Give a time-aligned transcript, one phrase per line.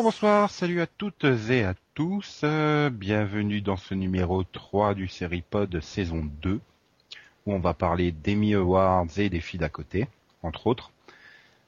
[0.00, 2.40] Bonjour, bonsoir, salut à toutes et à tous.
[2.42, 6.58] euh, bienvenue dans ce numéro 3 du Seripod saison 2,
[7.44, 10.08] où on va parler d'Emmy Awards et des filles d'à côté,
[10.42, 10.90] entre autres.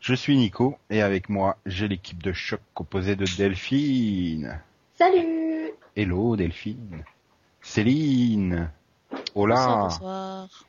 [0.01, 4.63] Je suis Nico, et avec moi, j'ai l'équipe de choc composée de Delphine.
[4.95, 7.05] Salut Hello Delphine.
[7.61, 8.71] Céline.
[9.35, 9.57] Hola.
[9.57, 10.65] Bonsoir, bonsoir.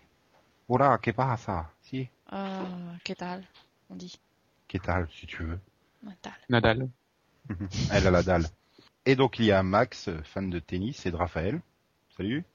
[0.68, 1.70] Hola, que pasa?
[1.84, 2.10] Si.
[2.30, 2.66] Ah,
[3.06, 3.42] ¿Qué tal
[3.90, 4.20] On dit.
[4.68, 5.60] Que tal, si tu veux.
[6.50, 6.90] Nadal.
[7.92, 8.46] Elle a la dalle.
[9.06, 11.62] Et donc il y a Max, fan de tennis, et de Raphaël.
[12.18, 12.46] Salut.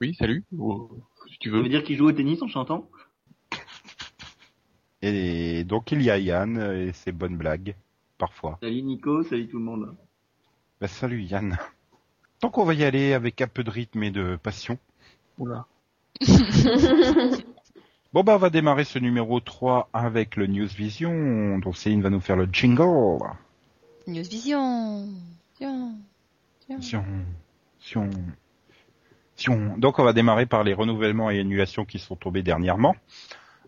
[0.00, 0.44] Oui, salut.
[0.58, 0.90] Oh,
[1.28, 1.68] si tu Ça veut veux.
[1.68, 2.88] dire qu'il joue au tennis en chantant?
[5.02, 7.74] Et donc il y a Yann et ses bonnes blagues,
[8.18, 8.58] parfois.
[8.62, 9.96] Salut Nico, salut tout le monde.
[10.80, 11.58] Bah, salut Yann.
[12.42, 14.78] Donc on va y aller avec un peu de rythme et de passion.
[15.38, 15.66] Oula.
[18.12, 22.08] Bon bah on va démarrer ce numéro 3 avec le News Vision, dont Céline va
[22.08, 23.18] nous faire le jingle.
[24.06, 25.08] News Vision.
[25.58, 25.98] Vision.
[26.68, 26.80] Vision.
[26.80, 27.04] Sion,
[27.80, 28.10] sion,
[29.34, 29.74] sion.
[29.78, 32.94] Donc on va démarrer par les renouvellements et annulations qui sont tombés dernièrement,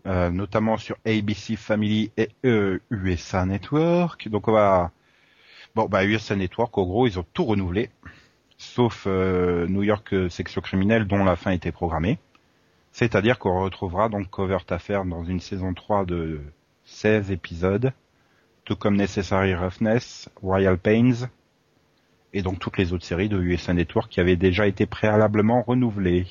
[0.05, 4.29] euh, notamment sur ABC Family et euh, USA Network.
[4.29, 4.91] Donc on va,
[5.75, 7.89] bon bah USA Network, en gros ils ont tout renouvelé,
[8.57, 12.17] sauf euh, New York euh, Section Criminelle dont la fin était programmée.
[12.93, 16.39] C'est-à-dire qu'on retrouvera donc Covert Affair dans une saison 3 de
[16.85, 17.91] 16 épisodes,
[18.69, 21.27] tout comme Necessary Roughness, Royal Pains,
[22.33, 26.27] et donc toutes les autres séries de USA Network qui avaient déjà été préalablement renouvelées.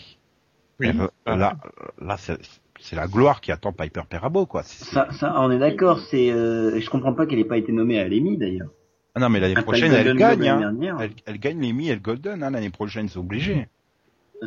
[0.79, 0.87] Oui.
[0.87, 1.57] Euh, là,
[2.01, 4.63] là c'est la gloire qui attend Piper Perabo, quoi.
[4.63, 5.99] Ça, ça, on est d'accord.
[5.99, 8.71] C'est, euh, je comprends pas qu'elle ait pas été nommée à l'Emmy d'ailleurs.
[9.17, 10.47] Ah non, mais l'année prochaine, le elle gagne.
[10.47, 10.97] Hein.
[11.01, 13.67] Elle, elle gagne l'Emmy et le Golden hein, l'année prochaine, c'est obligé.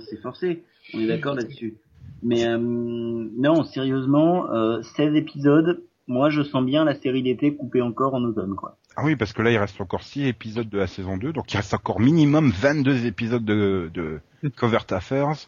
[0.09, 0.63] c'est forcé.
[0.93, 1.75] On est d'accord là-dessus.
[2.23, 5.83] Mais euh, non, sérieusement, euh, 16 épisodes.
[6.11, 8.75] Moi, je sens bien la série d'été coupée encore en automne, quoi.
[8.97, 11.53] Ah oui, parce que là, il reste encore 6 épisodes de la saison 2, donc
[11.53, 14.19] il reste encore minimum 22 épisodes de, de
[14.57, 15.47] Covert Affairs.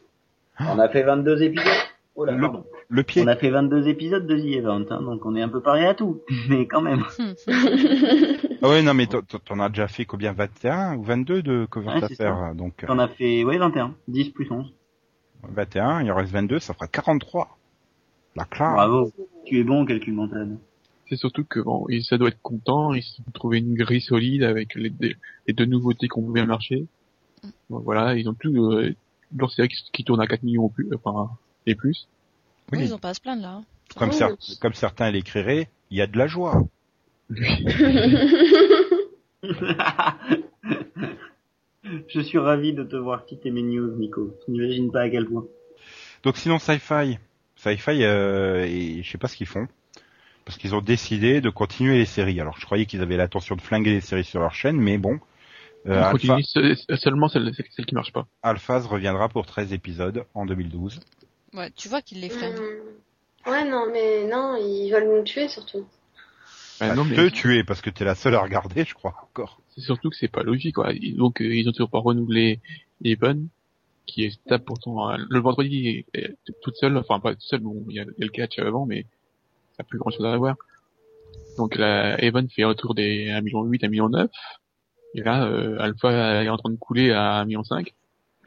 [0.61, 1.67] On a fait 22 épisodes?
[2.15, 2.65] Oh là, Le- pardon.
[2.87, 3.23] Le pied.
[3.23, 5.85] On a fait 22 épisodes de The Event, hein, donc on est un peu pareil
[5.85, 6.21] à tout.
[6.49, 7.03] Mais quand même.
[8.61, 11.65] Ah ouais, non, mais t'en- t'en t'en as déjà fait combien 21 ou 22 de
[11.69, 13.95] Covert Ouais, Affairs Donc On a fait, ouais, 21.
[14.07, 14.71] 10 plus 11.
[15.49, 17.57] 21, il en reste 22, ça fera 43.
[18.37, 18.73] La classe.
[18.73, 19.11] Bravo.
[19.45, 20.57] Tu es bon au calcul mental.
[21.09, 22.93] C'est surtout que bon, ça doit être content.
[22.93, 25.13] Ils se sont trouvés une grille solide avec les, deux-
[25.47, 26.85] les deux nouveautés qui ont bien marché.
[27.69, 28.93] Bon, voilà, ils ont plus euh,
[29.35, 31.29] leur série qui, qui tourne à 4 millions ou plus, enfin
[31.65, 32.07] et plus.
[32.71, 32.79] Oui.
[32.79, 33.49] Oui, ils ont pas à se plaindre là.
[33.55, 33.65] hein.
[33.97, 34.13] Comme, Oh.
[34.15, 36.63] cer- comme certains l'écriraient, il y a de la joie.
[42.07, 44.37] Je suis ravi de te voir quitter mes news, Nico.
[44.45, 45.45] Tu n'imagines pas à quel point.
[46.23, 47.17] Donc sinon Sci-Fi,
[47.63, 49.67] Sci-Fi, euh, et je sais pas ce qu'ils font,
[50.45, 52.39] parce qu'ils ont décidé de continuer les séries.
[52.41, 55.19] Alors je croyais qu'ils avaient l'intention de flinguer les séries sur leur chaîne, mais bon.
[55.87, 58.27] Euh, On Alpha, continue se- seulement celle, celle, qui marche pas.
[58.41, 60.99] Alphaz reviendra pour 13 épisodes en 2012.
[61.53, 62.53] Ouais, tu vois qu'ils les flinguent.
[62.53, 63.49] Hmm.
[63.51, 65.85] Ouais, non, mais non, ils veulent nous tuer surtout.
[66.79, 69.59] Ah, Bah, non, te tuer parce que t'es la seule à regarder, je crois encore.
[69.75, 70.93] c'est surtout que c'est pas logique, quoi.
[71.17, 72.59] Donc euh, ils ont toujours pas renouvelé
[73.03, 73.47] Evan,
[74.05, 75.09] qui est stable pourtant.
[75.09, 75.17] hein.
[75.29, 78.59] Le vendredi, est- toute seule, enfin pas toute seule, bon, il y a, le catch
[78.59, 79.03] avant, mais
[79.75, 80.55] ça n'a plus grand chose à voir.
[81.57, 84.09] Donc là, Evan fait autour des 1,8 million, 1,9 million.
[85.15, 87.63] Et là, euh, Alpha est en train de couler à 1,5 million.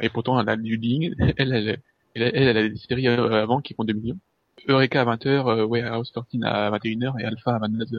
[0.00, 0.78] Et pourtant, elle a du.
[1.38, 1.80] Elle,
[2.18, 4.18] elle, elle, a des séries euh, avant qui font 2 millions.
[4.68, 7.98] Eureka à 20h, euh, Warehouse 13 à 21h et Alpha à 22h.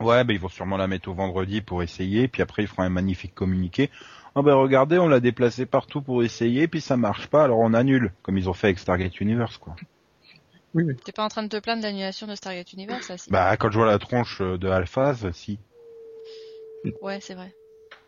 [0.00, 2.82] Ouais, bah, ils vont sûrement la mettre au vendredi pour essayer, puis après ils feront
[2.82, 3.88] un magnifique communiqué.
[4.34, 7.74] Ah ben regardez, on l'a déplacé partout pour essayer, puis ça marche pas, alors on
[7.74, 9.76] annule, comme ils ont fait avec Stargate Universe, quoi.
[10.74, 13.18] Oui, mais T'es pas en train de te plaindre de l'annulation de Stargate Universe, ça
[13.18, 15.58] si Bah quand je vois la tronche euh, de Alphaz, si.
[17.02, 17.54] Ouais, c'est vrai.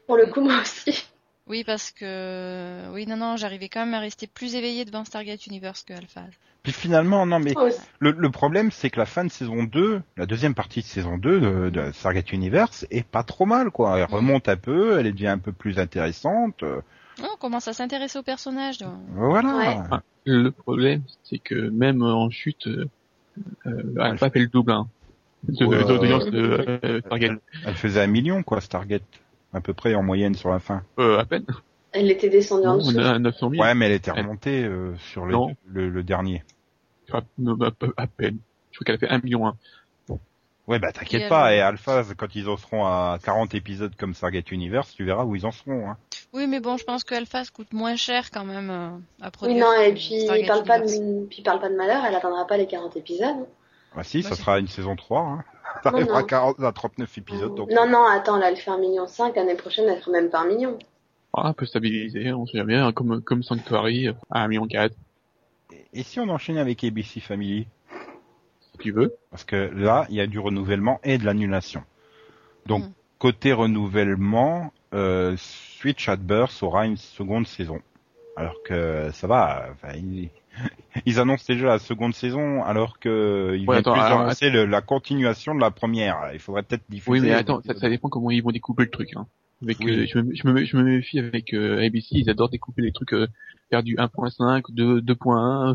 [0.06, 1.04] Pour le coup, moi aussi.
[1.46, 2.90] Oui, parce que...
[2.92, 6.22] Oui, non, non, j'arrivais quand même à rester plus éveillé devant Stargate Universe que Alpha.
[6.62, 7.52] Puis finalement, non mais
[7.98, 11.18] le, le problème c'est que la fin de saison 2, la deuxième partie de saison
[11.18, 13.98] 2 de, de Stargate Universe est pas trop mal, quoi.
[13.98, 16.80] Elle remonte un peu, elle devient un peu plus intéressante, euh,
[17.22, 18.78] Oh, on commence à s'intéresser aux personnages.
[18.78, 18.94] donc.
[19.10, 19.56] voilà.
[19.56, 19.98] Ouais.
[20.24, 22.88] Le problème, c'est que même en chute, euh,
[23.66, 24.88] euh, Alpha fait le double, hein.
[25.44, 25.84] De, Ouais.
[25.84, 27.38] d'audience de euh, Stargate.
[27.66, 29.02] Elle faisait un million, quoi, Stargate,
[29.54, 30.82] à peu près en moyenne sur la fin.
[30.98, 31.46] Euh, à peine.
[31.92, 32.98] Elle était descendue en on dessous.
[32.98, 33.62] a 900 000.
[33.62, 35.54] Ouais, mais elle était remontée euh, sur le, Non.
[35.66, 36.42] le, le dernier.
[37.12, 37.22] À, à-
[38.02, 38.38] à peine.
[38.72, 39.52] Je crois qu'elle a fait 1 million.
[40.66, 44.14] Ouais, bah t'inquiète pas, alors et Alpha, quand ils en seront à 40 épisodes comme
[44.14, 45.90] Stargate Universe, tu verras où ils en seront.
[45.90, 45.98] Hein.
[46.32, 48.88] Oui, mais bon, je pense que Alpha coûte moins cher quand même euh,
[49.20, 49.62] à Oui, produire.
[49.66, 51.00] non, et puis parle pas Universe.
[51.00, 53.46] de, puis il parle pas de malheur, elle atteindra pas les 40 épisodes.
[53.94, 55.20] Bah si, Bah, ça sera une saison 3.
[55.20, 55.44] Hein.
[55.82, 56.24] T'arriveras non.
[56.24, 59.36] à, 40 à 39 épisodes, donc Non, non, attends, là, elle fait un million cinq,
[59.36, 60.78] l'année prochaine, elle fera même pas un million.
[61.36, 64.68] Ah, un peu stabilisé, on sait jamais, hein, comme, comme Sanctuary, à 1,4 million,
[65.92, 67.66] Et si on enchaînait avec ABC Family?
[68.72, 69.14] Si tu veux.
[69.30, 71.82] Parce que là, il y a du renouvellement et de l'annulation.
[72.66, 72.92] Donc, Mm.
[73.18, 77.80] côté renouvellement, euh, Switch at Birth aura une seconde saison.
[78.36, 79.94] Alors que ça va, enfin,
[81.06, 84.66] ils annoncent déjà la seconde saison, alors que ils Ouais, attends, plus alors, annoncer le-
[84.66, 86.30] la continuation de la première.
[86.32, 87.20] Il faudrait peut-être diffuser.
[87.20, 89.10] Oui, mais attends, ça, ça dépend comment ils vont découper le truc.
[89.16, 89.26] Hein.
[89.62, 89.92] Avec, Oui.
[89.92, 92.92] euh, je, me, je, me, je me méfie avec euh, ABC, ils adorent découper les
[92.92, 93.26] trucs euh,
[93.70, 95.74] faire du 1.5, 2, 2.1.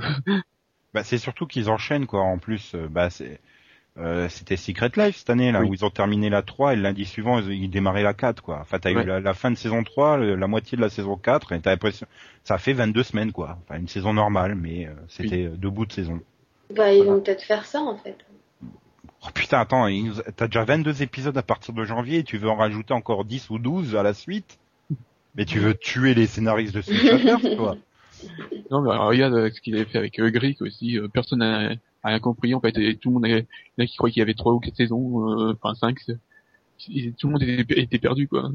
[0.94, 2.22] Bah, c'est surtout qu'ils enchaînent quoi.
[2.22, 3.40] En plus, euh, bah c'est
[3.98, 5.68] euh, c'était Secret Life cette année là Oui.
[5.70, 8.42] où ils ont terminé la 3 et le lundi suivant ils, ils démarraient la 4
[8.42, 8.60] quoi.
[8.62, 9.04] Enfin t'as Ouais.
[9.04, 11.60] eu la, la fin de saison 3, le- la moitié de la saison 4 et
[11.60, 12.08] t'as l'impression
[12.44, 13.58] ça fait 22 semaines quoi.
[13.64, 16.22] Enfin une saison normale mais euh, c'était euh, deux bouts de saison.
[16.76, 17.14] Bah, ils Voilà.
[17.14, 18.16] vont peut-être faire ça, en fait.
[19.22, 19.88] Oh putain attends,
[20.38, 23.50] t'as déjà 22 épisodes à partir de janvier et tu veux en rajouter encore 10
[23.50, 24.60] ou 12 à la suite?
[25.36, 27.02] Mais tu veux tuer les scénaristes de Switch
[27.58, 27.76] toi
[28.72, 30.98] non, mais regarde euh, ce qu'il avait fait avec euh, Greek aussi.
[31.00, 31.70] euh, personne n'a
[32.04, 32.54] rien compris.
[32.56, 33.46] En fait, et tout le monde, avait,
[33.78, 36.00] a qui croyaient qu'il y avait trois ou quatre saisons, euh, enfin cinq.
[36.00, 36.18] c'est-
[37.18, 38.50] Tout le monde était, était perdu, quoi.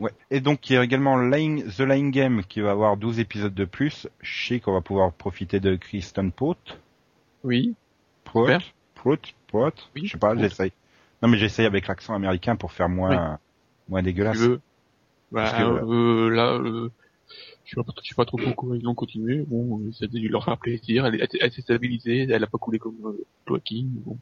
[0.00, 0.10] Ouais.
[0.30, 3.54] Et donc il y a également Lying- The Lying Game qui va avoir 12 épisodes
[3.54, 4.08] de plus.
[4.20, 6.78] Je sais qu'on va pouvoir profiter de Kristen Pote.
[7.44, 7.74] Oui.
[8.26, 8.60] Super.
[8.94, 9.90] prout, prout.
[9.94, 10.06] Oui.
[10.06, 10.72] Je sais pas, j'essaye.
[11.22, 13.38] Non mais j'essaye avec l'accent américain pour faire moins,
[13.88, 14.36] moins Si dégueulasse.
[14.36, 14.60] tu veux.
[15.30, 16.90] Bah, que, euh, là, euh,
[17.64, 19.44] je sais pas, je sais pas trop pourquoi ils ont continué.
[19.46, 21.06] Bon, ça a dû leur faire plaisir.
[21.06, 23.86] Elle, est- elle s'est stabilisée, elle a pas coulé comme euh, Joaquin.
[24.04, 24.18] Bon.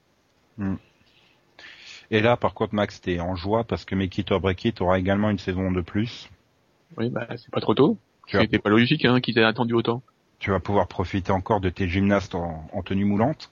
[2.10, 4.80] Et là, par contre, Max, t'es en joie parce que Make It or Break It
[4.80, 6.28] aura également une saison de plus.
[6.96, 7.98] Oui, bah, c'est pas trop tôt.
[8.28, 10.02] C'était pas logique, hein, qu'ils aient attendu autant.
[10.38, 13.50] Tu vas pouvoir profiter encore de tes gymnastes en, en tenue moulante.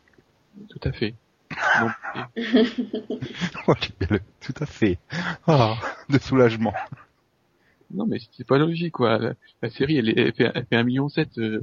[0.68, 1.14] Tout à fait.
[3.66, 3.74] Oh,
[4.40, 4.98] Tout à fait.
[5.46, 5.76] Ah,
[6.08, 6.72] de soulagement.
[7.92, 9.18] Non, mais c'est pas logique, quoi.
[9.18, 11.36] La, la série, elle, est- elle fait, elle fait un million sept.
[11.38, 11.60] euh,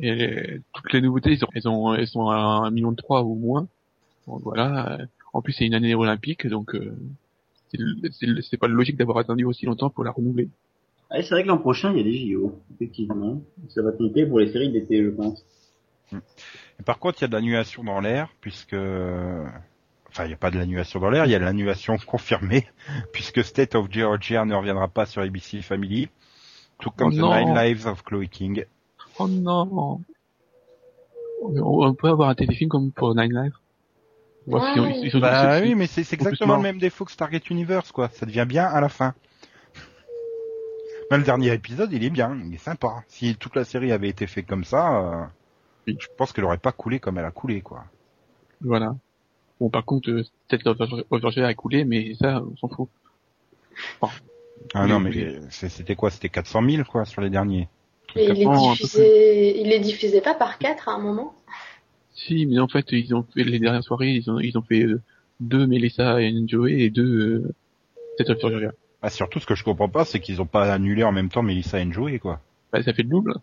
[0.00, 2.94] et elle est- toutes les nouveautés, elles, ont, elles, ont, elles sont à un million
[2.94, 3.68] trois ou moins.
[4.26, 5.00] Donc voilà.
[5.00, 6.94] euh, En plus, c'est une année olympique, donc euh,
[7.70, 10.48] c'est pas logique d'avoir attendu aussi longtemps pour la renouveler.
[11.10, 13.42] Ah, c'est vrai que l'an prochain, il y a des JO, effectivement.
[13.68, 15.44] Ça va compter pour les séries d'été, je pense.
[16.12, 18.76] Et par contre, il y a de l'annulation dans l'air, puisque...
[20.12, 22.66] Enfin, il n'y a pas de l'annulation dans l'air, il y a de l'annulation confirmée,
[23.12, 26.10] puisque State of Georgia ne reviendra pas sur ABC Family,
[26.78, 27.34] tout comme Oh The non.
[27.34, 28.66] Nine Lives of Chloe King.
[29.18, 30.00] Oh non
[31.42, 33.56] On peut avoir un téléfilm comme pour Nine Lives
[34.48, 34.60] Ouais.
[35.02, 38.08] ils Bah oui, mais c'est exactement le même défaut que Stargate Universe, quoi.
[38.08, 39.14] Ça devient bien à la fin.
[41.10, 43.04] Même le dernier épisode, il est bien, il est sympa.
[43.06, 45.24] Si toute la série avait été faite comme ça, euh,
[45.86, 45.96] Oui.
[46.00, 47.84] je pense qu'elle aurait pas coulé comme elle a coulé, quoi.
[48.60, 48.96] Voilà.
[49.62, 52.88] Bon, par contre, euh, peut-être Overgear a coulé, mais ça, on s'en fout.
[54.02, 54.08] Ah
[54.82, 55.12] Oui, non, mais
[55.50, 56.10] c'est- c'était quoi?
[56.10, 57.68] C'était 400 000, quoi, sur les derniers.
[58.16, 61.36] Et il est un peu diffusé, il est diffusé pas par quatre à un moment?
[62.12, 64.82] Si, mais en fait, ils ont fait les dernières soirées, ils ont, ils ont fait
[64.82, 65.00] euh,
[65.38, 67.54] deux Melissa et Joey et deux
[68.18, 68.72] euh, Overgear.
[69.00, 71.44] Ah, surtout, ce que je comprends pas, c'est qu'ils ont pas annulé en même temps
[71.44, 72.40] Melissa et Joey, quoi.
[72.72, 73.34] Bah, ça fait le double.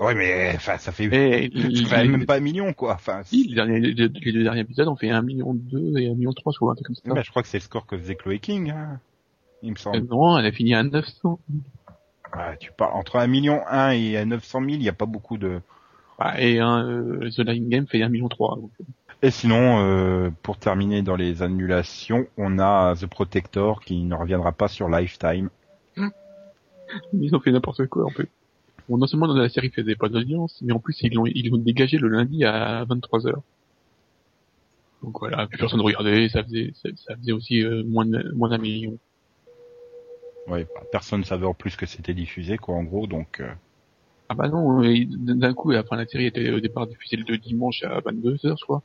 [0.00, 1.50] Ouais, mais enfin, ça fait, Et
[1.84, 2.94] ça fait même pas un million, quoi.
[2.94, 5.98] Enfin, si, les, derniers, les, deux- les deux derniers épisodes ont fait un million deux
[5.98, 7.14] et un million trois, je crois, un truc comme ça.
[7.14, 8.98] bah, je crois que c'est le score que faisait Chloé King, hein,
[9.62, 9.98] il me semble.
[9.98, 11.38] Euh, non, elle a fini à 900.
[12.34, 15.36] Ouais, tu parles entre un million un et 900 000, il y a pas beaucoup
[15.36, 15.60] de.
[16.18, 18.58] Bah, et un, euh, The Line Game fait un million trois.
[19.22, 24.52] Et sinon, euh, pour terminer dans les annulations, on a The Protector qui ne reviendra
[24.52, 25.50] pas sur Lifetime.
[27.12, 28.28] Ils ont fait n'importe quoi, en fait.
[28.90, 31.48] Bon, non seulement dans la série faisait pas d'audience, mais en plus ils l'ont ils
[31.48, 33.34] l'ont dégagé le lundi à 23h.
[35.02, 38.50] Donc voilà, plus personne regardait, ça faisait ça, ça faisait aussi euh, moins de- moins
[38.50, 38.98] d'un million.
[40.48, 43.40] Ouais, bah, personne savait en plus que c'était diffusé, quoi, en gros, donc.
[43.40, 43.52] euh,
[44.28, 48.00] Ah bah non, d'un coup, enfin la série était au départ diffusée le dimanche à
[48.00, 48.82] 22h, je crois.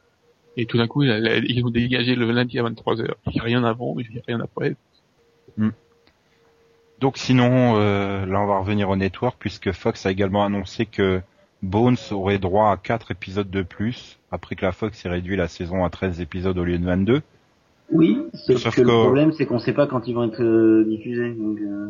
[0.57, 3.13] Et tout d'un coup, ils l'ont dégagé le lundi à 23h.
[3.27, 4.75] Il n'y a rien avant, il n'y a rien après.
[6.99, 11.21] Donc sinon, euh, là on va revenir au network puisque Fox a également annoncé que
[11.61, 15.47] Bones aurait droit à 4 épisodes de plus après que la Fox ait réduit la
[15.47, 17.21] saison à 13 épisodes au lieu de 22.
[17.91, 20.41] Oui, sauf, Sauf que, que- le problème, c'est qu'on sait pas quand ils vont être
[20.41, 21.33] euh, diffusés.
[21.33, 21.89] Donc, euh,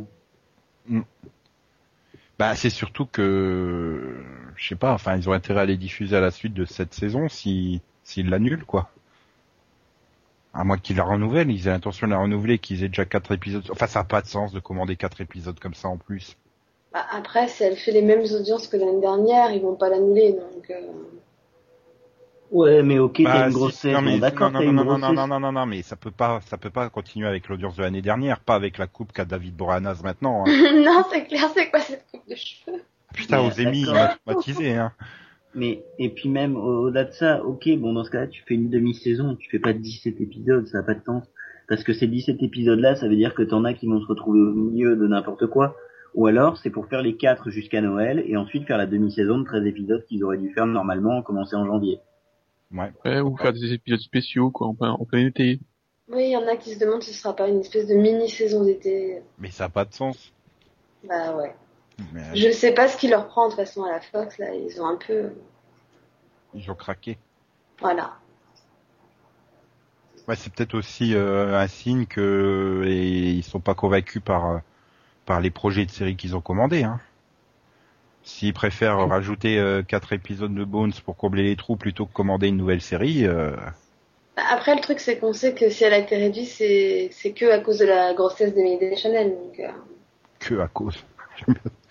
[2.37, 4.15] Bah c'est surtout que
[4.55, 6.93] je sais pas, enfin ils ont intérêt à les diffuser à la suite de cette
[6.93, 8.89] saison si s'ils l'annulent quoi.
[10.55, 13.31] À moins qu'ils la renouvellent, ils aient l'intention de la renouveler, qu'ils aient déjà quatre
[13.31, 13.63] épisodes.
[13.69, 16.35] Enfin ça n'a pas de sens de commander quatre épisodes comme ça en plus.
[16.91, 20.33] Bah, après, si elle fait les mêmes audiences que l'année dernière, ils vont pas l'annuler,
[20.33, 20.67] donc.
[20.71, 20.91] euh,
[22.51, 24.73] Ouais, mais ok, Bah, t'as une si, grosse non, saison, mais, d'accord, non, non, une
[24.73, 25.27] non, grosse non, non, saison.
[25.27, 28.01] non, non, non, mais ça peut pas, ça peut pas continuer avec l'audience de l'année
[28.01, 30.47] dernière, pas avec la coupe qu'a David Boranas maintenant.
[30.47, 30.55] hein.
[30.85, 32.83] non, c'est clair, c'est quoi cette coupe de cheveux?
[33.13, 34.93] Putain, Mais, aux émis, il m'a traumatisé, hein.
[35.55, 38.55] Mais, et puis même, au- au-delà de ça, ok, bon, dans ce cas-là, tu fais
[38.55, 41.23] une demi-saison, tu fais pas 17 épisodes, ça n'a pas de sens.
[41.67, 44.39] Parce que ces 17 épisodes-là, ça veut dire que t'en as qui vont se retrouver
[44.41, 45.75] au milieu de n'importe quoi.
[46.13, 49.45] Ou alors, c'est pour faire les 4 jusqu'à Noël, et ensuite faire la demi-saison de
[49.45, 51.99] 13 épisodes qu'ils auraient dû faire normalement, commencer en janvier.
[52.71, 52.91] Ouais.
[53.05, 55.59] Ouais, ou faire des épisodes spéciaux, quoi, en plein, en plein été.
[56.09, 57.95] Oui, il y en a qui se demandent si ce sera pas une espèce de
[57.95, 59.21] mini-saison d'été.
[59.39, 60.33] Mais ça a pas de sens.
[61.07, 61.55] Bah ouais.
[62.13, 64.53] Mais, Je sais pas ce qui leur prend de toute façon à la Fox, là,
[64.53, 65.31] ils ont un peu...
[66.53, 67.17] Ils ont craqué.
[67.79, 68.15] Voilà.
[70.27, 74.57] Ouais, c'est peut-être aussi euh, un signe que et ils sont pas convaincus par euh,
[75.25, 76.83] par les projets de série qu'ils ont commandés.
[76.83, 76.99] Hein.
[78.23, 82.47] S'ils préfèrent rajouter euh, quatre épisodes de Bones pour combler les trous plutôt que commander
[82.47, 83.55] une nouvelle série, euh,
[84.35, 87.51] Après, le truc, c'est qu'on sait que si elle a été réduite, c'est c'est que
[87.51, 88.79] à cause de la grossesse d'Emily.
[88.79, 89.67] Donc, euh,
[90.39, 90.97] que à cause.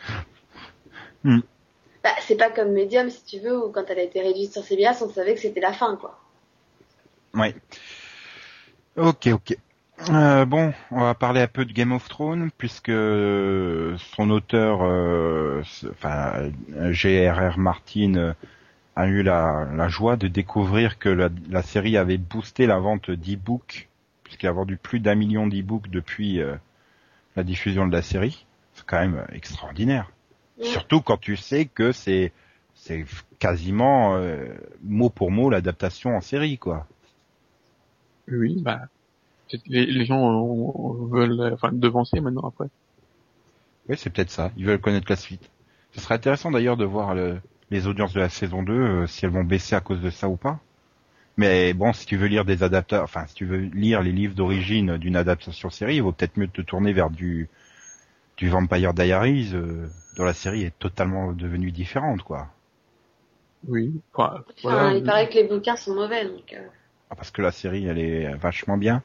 [2.03, 4.63] bah, c'est pas comme Medium, si tu veux, où quand elle a été réduite sur
[4.63, 6.21] CBS, on savait que c'était la fin, quoi.
[7.35, 7.55] Ouais.
[8.97, 9.57] Ok, ok.
[10.11, 15.63] Euh, bon, on va parler un peu de Game of Thrones puisque son auteur, euh,
[15.91, 16.51] enfin
[16.91, 17.59] G.R.R.
[17.59, 18.33] Martin, euh,
[18.97, 23.11] a eu la, la joie de découvrir que la, la série avait boosté la vente
[23.11, 23.89] d'e-books
[24.25, 26.57] puisqu'il a vendu plus d'un million d'e-books depuis euh,
[27.37, 28.47] la diffusion de la série.
[28.87, 30.11] Quand même extraordinaire.
[30.59, 30.65] Ouais.
[30.67, 32.33] Surtout quand tu sais que c'est
[32.75, 33.05] c'est
[33.39, 34.47] quasiment euh,
[34.83, 36.87] mot pour mot l'adaptation en série, quoi.
[38.29, 38.83] Oui, bah,
[39.67, 42.69] les, les gens euh, veulent, euh, enfin, devancer maintenant après.
[43.89, 44.51] Oui, c'est peut-être ça.
[44.57, 45.51] Ils veulent connaître la suite.
[45.95, 49.25] Ce serait intéressant d'ailleurs de voir le- les audiences de la saison 2, euh, si
[49.25, 50.59] elles vont baisser à cause de ça ou pas.
[51.37, 54.35] Mais bon, si tu veux lire des adaptateurs, enfin, si tu veux lire les livres
[54.35, 57.49] d'origine d'une adaptation série, il vaut peut-être mieux te tourner vers du
[58.37, 59.87] du Vampire Diaries, euh,
[60.17, 62.49] dont la série est totalement devenue différente, quoi.
[63.69, 66.53] Oui, enfin, Enfin, il paraît que les bouquins sont mauvais, donc...
[66.53, 66.67] euh,
[67.11, 69.03] Ah, parce que la série, elle est vachement bien.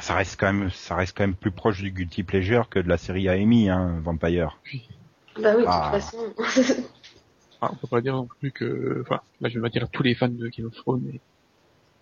[0.00, 2.88] Ça reste quand même, ça reste quand même plus proche du guilty pleasure que de
[2.88, 4.58] la série Amy, hein, Vampire.
[5.40, 5.90] Bah oui, de Ah.
[5.92, 6.34] toute façon.
[7.62, 9.86] Ah, on peut pas dire non plus que, enfin, là je vais pas dire à
[9.86, 11.02] tous les fans de Game of Thrones,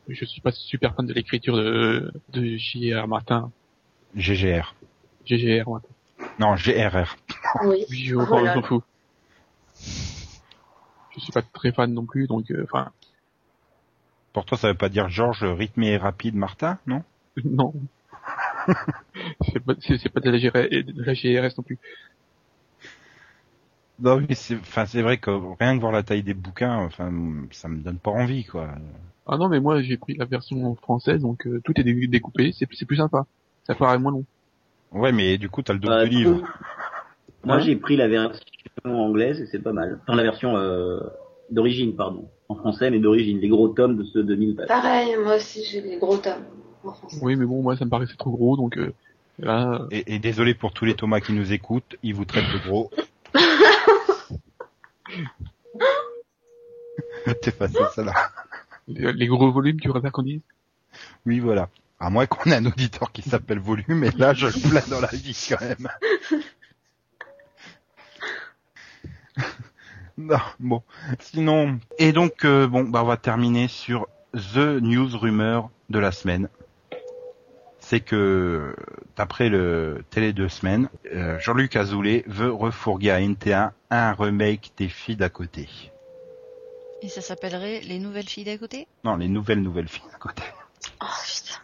[0.09, 3.07] mais je suis pas super fan de l'écriture de, de J.R.
[3.07, 3.53] Martin,
[4.17, 4.75] GGR.
[5.27, 5.89] GGR Martin.
[6.39, 7.17] Non, GRR.
[7.65, 7.85] oui.
[7.91, 8.63] Oui, je m'en là m'en là.
[8.63, 8.83] fous.
[11.11, 12.91] Je suis pas très fan non plus, donc, euh, enfin,
[14.33, 17.03] Pourtant, ça veut pas dire Georges rythmé et rapide Martin, non?
[17.45, 17.73] Non.
[19.53, 21.79] c'est pas, pas de la, GR de la GRS non plus.
[24.01, 27.13] Non, mais c'est, enfin, c'est vrai que rien que voir la taille des bouquins, enfin,
[27.53, 28.75] ça me donne pas envie, quoi.
[29.27, 32.53] Ah non, mais moi j'ai pris la version française, donc euh, tout est dé- découpé,
[32.53, 33.25] c'est, c'est plus sympa.
[33.67, 34.25] Ça paraît moins long.
[34.95, 36.41] Ouais, mais du coup, t'as le double Euh, de livre.
[37.45, 38.41] Moi, Hein j'ai pris la version
[38.85, 39.99] anglaise et c'est pas mal.
[40.03, 41.01] Enfin, la version euh,
[41.51, 42.29] d'origine, pardon.
[42.49, 43.39] En français, mais d'origine.
[43.41, 44.69] Les gros tomes de ceux de 2000 pages.
[44.69, 46.45] Pareil, moi aussi, j'ai les gros tomes
[46.85, 47.19] en français.
[47.23, 48.93] Oui, mais bon, moi ça me paraissait trop gros, donc euh,
[49.39, 52.59] là, Et, et désolé pour tous les Thomas qui nous écoutent, ils vous traitent de
[52.69, 52.91] gros.
[57.43, 58.13] T'es facile, ça là.
[58.89, 60.41] les, les gros volumes, tu préfères qu'on dise?
[61.27, 61.69] Oui, voilà.
[62.05, 65.01] À moins qu'on ait un auditeur qui s'appelle Volume, mais là, je le plains dans
[65.01, 65.89] la vie, quand même.
[70.19, 70.83] non, bon.
[71.19, 76.13] Sinon, et donc, euh, bon, bah, on va terminer sur The News Rumor de la
[76.13, 76.51] semaine.
[77.79, 78.77] C'est que,
[79.17, 84.89] d'après le télé deux semaines, euh, Jean-Luc Azoulay veut refourguer à NT1 un remake des
[84.91, 85.71] filles d'à côté.
[87.01, 88.89] Et ça s'appellerait Les Nouvelles Filles d'à côté?
[89.05, 90.43] Non, les nouvelles nouvelles filles d'à côté.
[91.01, 91.64] Oh putain.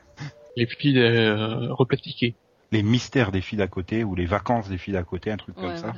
[0.56, 2.34] Les filles euh, replastiquées.
[2.72, 5.56] Les mystères des filles d'à côté ou les vacances des filles d'à côté, un truc
[5.56, 5.94] comme ça.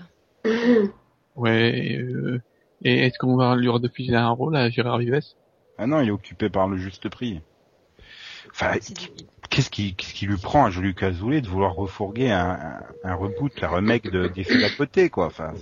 [1.34, 2.42] Ouais, et, euh,
[2.84, 5.20] et est-ce qu'on va lui rediffuser un rôle à Gérard Vives?
[5.78, 7.40] Ah non, il est occupé par le juste prix.
[8.50, 9.26] Enfin, débile.
[9.50, 13.14] qu'est-ce qui, qu'est-ce qui lui prend à Jean-Luc Azoulay de vouloir refourguer un, un, un
[13.14, 15.26] reboot, un remake de, des filles d'à côté, quoi.
[15.26, 15.52] Enfin,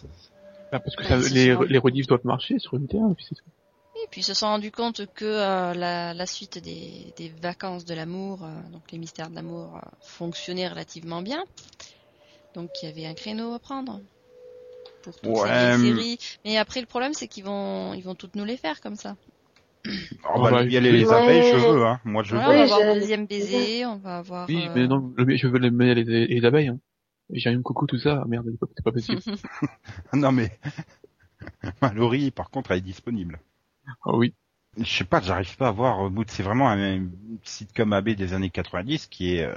[0.72, 3.26] Bah, Parce que Ouais, ça, les, les rediffs doivent marcher sur une terre, et puis
[3.28, 3.44] c'est tout.
[4.04, 7.84] Et puis ils se sont rendus compte que euh, la, la suite des, des vacances
[7.84, 11.44] de l'amour, euh, donc les mystères de l'amour, euh, fonctionnait relativement bien.
[12.54, 14.00] Donc il y avait un créneau à prendre
[15.02, 15.94] pour toutes Ouais, ces hum.
[15.94, 16.18] séries.
[16.44, 19.16] Mais après le problème c'est qu'ils vont ils vont toutes nous les faire comme ça.
[20.24, 21.16] Oh, On bah, va lui, elle et les Ouais.
[21.16, 22.00] abeilles, je veux, hein.
[22.04, 22.54] Moi, je Voilà, veux.
[22.64, 24.48] on va avoir le deuxième baiser, on va avoir.
[24.48, 25.70] Oui, euh, mais non, le- je veux les,
[26.04, 26.68] les, les abeilles.
[26.68, 26.78] Hein.
[27.32, 28.24] J'ai un coucou, tout ça.
[28.26, 29.22] Merde, c'est pas, c'est pas possible.
[30.12, 30.58] Non, mais,
[31.82, 33.40] Mallory, par contre, elle est disponible.
[33.86, 34.34] Ah oui.
[34.78, 36.00] Je sais pas, j'arrive pas à voir.
[36.00, 37.06] au bout de- C'est vraiment un, un
[37.42, 39.44] sitcom AB des années 90 qui est.
[39.44, 39.54] euh,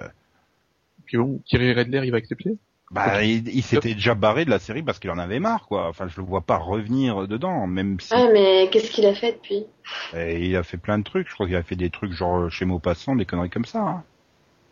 [1.05, 2.57] Puis bon, Thierry Redler, il va accepter?
[2.91, 5.87] Bah, il, il s'était déjà barré de la série parce qu'il en avait marre, quoi.
[5.87, 9.33] Enfin, je le vois pas revenir dedans, même si Ah, mais qu'est-ce qu'il a fait
[9.33, 9.65] depuis?
[10.13, 11.27] Euh, il a fait plein de trucs.
[11.27, 13.79] Je crois qu'il a fait des trucs genre euh, chez Maupassant, des conneries comme ça.
[13.81, 14.03] Hein.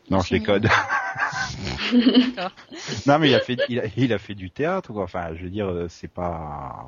[0.09, 0.67] Non, je C'est décode.
[3.05, 5.03] Non, mais il a fait, il a, il a fait du théâtre, quoi.
[5.03, 6.85] Enfin, je veux dire, euh, c'est pas.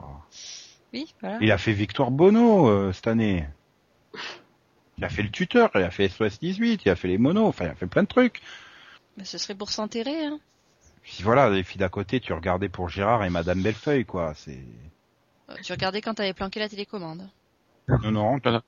[0.93, 1.39] Oui, voilà.
[1.41, 3.47] Il a fait Victor Bono euh, cette année.
[4.97, 7.47] Il a fait le tuteur, il a fait SOS 18, il a fait les monos,
[7.47, 8.41] enfin il a fait plein de trucs.
[9.17, 10.39] Mais ce serait pour s'enterrer, hein.
[11.01, 14.33] Puis voilà, les filles d'à côté, tu regardais pour Gérard et Madame Bellefeuille, quoi.
[14.35, 14.59] C'est
[15.49, 17.27] Euh, Tu regardais quand t'avais planqué la télécommande.
[17.89, 18.61] non non, Voilà.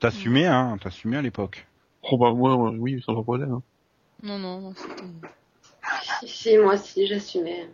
[0.00, 1.66] t'assumais hein, t'assumais à l'époque.
[2.02, 3.52] Oh bah moi, oui, sans problème.
[3.52, 3.62] hein.
[4.22, 5.02] Non, non, c'était
[6.20, 7.68] Si, si, moi aussi, j'assumais.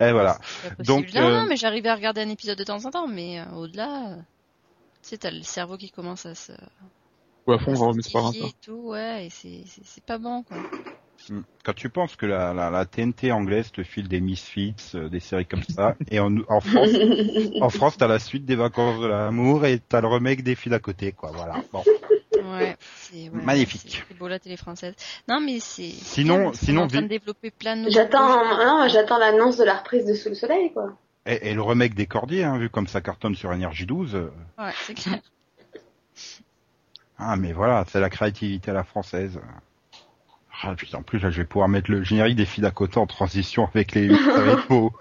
[0.00, 0.34] Et voilà.
[0.34, 0.86] pas possible.
[0.86, 3.40] Donc, non, euh, non, mais j'arrivais à regarder un épisode de temps en temps, mais
[3.40, 4.16] euh, au-delà, euh,
[5.02, 6.52] tu sais, t'as le cerveau qui commence à se...
[7.46, 10.18] Ou à fond, on va remettre par et tout, ouais, et c'est, c'est, c'est pas
[10.18, 10.58] bon, quoi.
[11.30, 11.40] Mm.
[11.64, 15.20] Quand tu penses que la, la, la TNT anglaise te file des Misfits, euh, des
[15.20, 16.90] séries comme ça, et en, en France,
[17.60, 20.70] en France, t'as la suite des vacances de l'amour et t'as le remake des filles
[20.70, 21.30] d'à côté, quoi.
[21.32, 21.62] Voilà.
[21.72, 21.82] Bon.
[22.42, 24.04] Ouais, c'est ouais, Magnifique.
[24.08, 24.94] C'est, beau la télé française.
[25.28, 25.90] Non, mais c'est.
[25.90, 29.76] Sinon- sinon, est en train vi- de développer plein de J'attends, j'attends l'annonce de la
[29.78, 30.96] reprise de Sous le Soleil, quoi.
[31.26, 34.14] Et, et le remake des Cordiers, hein, vu comme ça cartonne sur Énergie 12.
[34.14, 35.18] euh, Ouais, c'est clair.
[37.20, 39.40] Ah, mais voilà, c'est la créativité à la française.
[40.62, 42.98] Ah, putain, en plus, là, je vais pouvoir mettre le générique des filles d'à côté
[42.98, 44.92] en transition avec les ça va être beau.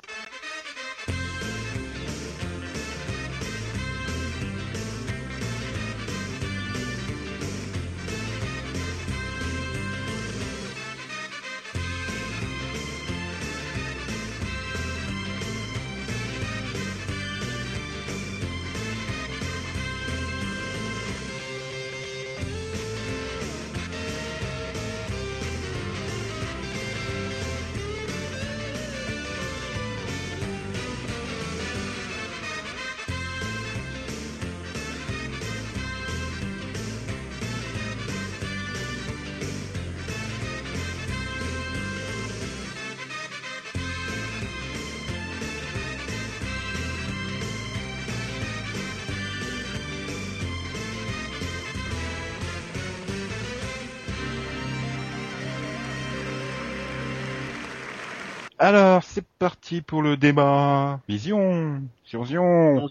[59.67, 61.01] Parti pour le débat.
[61.09, 62.87] Vision, Vision.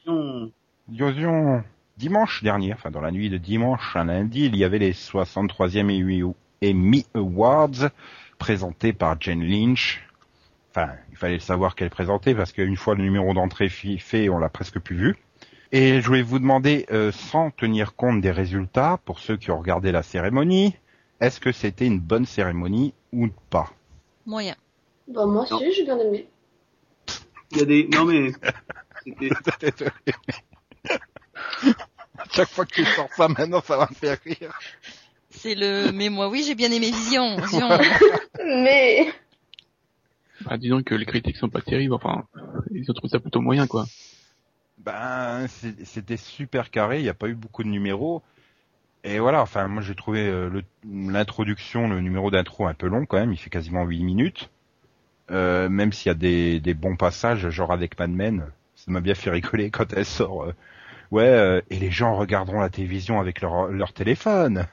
[0.89, 1.65] Vision.
[1.97, 6.35] Dimanche dernier, enfin dans la nuit de dimanche à lundi, il y avait les 63e
[6.63, 7.89] Emmy- Awards
[8.39, 10.07] présentés par Jane Lynch.
[10.71, 14.51] Enfin, il fallait savoir qu'elle présentait parce qu'une fois le numéro d'entrée fait, on l'a
[14.51, 15.17] presque plus vu.
[15.73, 19.59] Et je voulais vous demander, euh, sans tenir compte des résultats, pour ceux qui ont
[19.59, 20.77] regardé la cérémonie,
[21.21, 23.71] est-ce que c'était une bonne cérémonie ou pas?
[24.27, 24.55] Moyen.
[25.09, 25.57] Bah, moi Non.
[25.57, 26.29] aussi, j'ai bien aimé.
[27.53, 28.33] Il y a des, non mais,
[29.05, 29.31] c'était,
[32.33, 34.59] Chaque fois que tu sors ça, maintenant, ça va me faire rire.
[35.31, 37.37] C'est le, mais moi, oui, j'ai bien aimé Vision.
[37.41, 37.69] Vision.
[38.45, 39.13] Mais,
[40.43, 42.25] Bah, disons que les critiques sont pas terribles, enfin,
[42.71, 43.87] ils ont trouvé ça plutôt moyen, quoi.
[44.79, 48.23] Ben, c'est- c'était super carré, il n'y a pas eu beaucoup de numéros.
[49.05, 53.07] Et voilà, enfin, moi j'ai trouvé euh, le- l'introduction, le numéro d'intro un peu long
[53.07, 54.51] quand même, il fait quasiment 8 minutes.
[55.31, 59.15] Euh, même s'il y a des, bons passages, genre avec Mad Men, ça m'a bien
[59.15, 60.45] fait rigoler quand elle sort.
[60.45, 60.53] euh,
[61.11, 64.67] ouais, euh, et les gens regarderont la télévision avec leur, leur téléphone.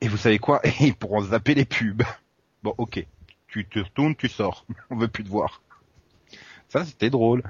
[0.00, 0.60] Et vous savez quoi?
[0.80, 2.02] Ils pourront zapper les pubs.
[2.62, 3.04] Bon, ok,
[3.48, 5.62] tu te retournes, tu sors, on veut plus te voir.
[6.68, 7.42] Ça, c'était drôle.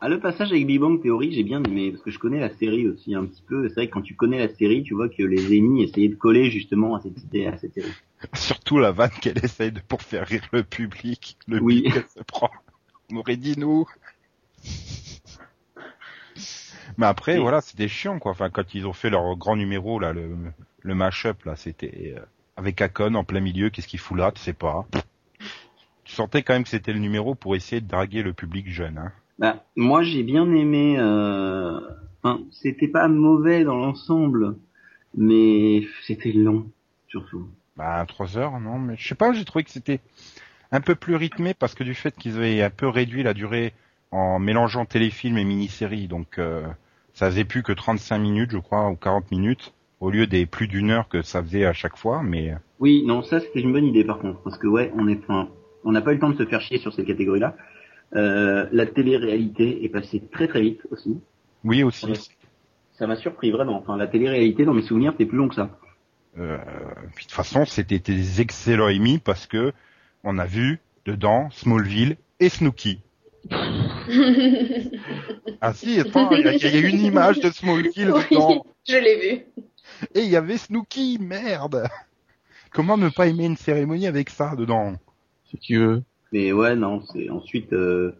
[0.00, 2.50] ah, le passage avec Big Bang Theory, j'ai bien aimé, parce que je connais la
[2.50, 3.68] série aussi un petit peu.
[3.68, 6.16] C'est vrai que quand tu connais la série, tu vois que les ennemis essayaient de
[6.16, 7.92] coller justement à cette, à cette série.
[8.34, 11.36] Surtout la vanne qu'elle essaye de pour faire rire le public.
[11.46, 11.84] Le Oui.
[12.16, 12.50] se prend.
[13.12, 13.86] On aurait dit nous.
[16.98, 17.40] Mais après, Oui.
[17.42, 18.32] voilà, c'était chiant, quoi.
[18.32, 20.36] Enfin, quand ils ont fait leur grand numéro, là, le,
[20.80, 22.20] le mash-up, là, c'était, euh,
[22.56, 24.86] avec Akon en plein milieu, qu'est-ce qu'il fout là, tu sais pas.
[26.04, 28.98] Tu sentais quand même que c'était le numéro pour essayer de draguer le public jeune,
[28.98, 29.12] hein.
[29.38, 30.94] Bah, moi j'ai bien aimé.
[30.98, 31.80] Euh...
[32.22, 34.56] Enfin, c'était pas mauvais dans l'ensemble,
[35.16, 36.70] mais c'était long
[37.08, 37.48] surtout.
[37.76, 40.00] Bah, trois heures, non, mais je sais pas, j'ai trouvé que c'était
[40.70, 43.72] un peu plus rythmé parce que du fait qu'ils avaient un peu réduit la durée
[44.12, 46.62] en mélangeant téléfilm et mini-série, donc euh,
[47.14, 50.68] ça faisait plus que 35 minutes, je crois, ou 40 minutes, au lieu des plus
[50.68, 53.86] d'une heure que ça faisait à chaque fois, mais Oui, non, ça c'était une bonne
[53.86, 55.48] idée par contre, parce que ouais, on est, enfin,
[55.82, 57.56] on n'a pas eu le temps de se faire chier sur cette catégorie-là.
[58.14, 61.18] Euh, la télé-réalité est passée très très vite aussi.
[61.64, 62.06] oui aussi.
[62.92, 63.78] Ça m'a surpris vraiment.
[63.78, 65.76] Enfin, la télé-réalité, dans mes souvenirs, c'était plus long que ça.
[66.38, 66.58] Euh,
[67.14, 69.72] puis de toute façon, c'était des excellents émis parce que
[70.24, 73.00] on a vu dedans Smallville et Snooki.
[75.60, 78.64] Ah si, attends, il y, a- il y a une image de Smallville Oui, dedans.
[78.86, 79.44] je l'ai vu.
[80.14, 81.86] Et il y avait Snooki, merde
[82.70, 84.94] Comment ne pas aimer une cérémonie avec ça dedans
[85.50, 86.02] Si tu veux?
[86.32, 88.12] Mais ouais, non, c'est ensuite, euh,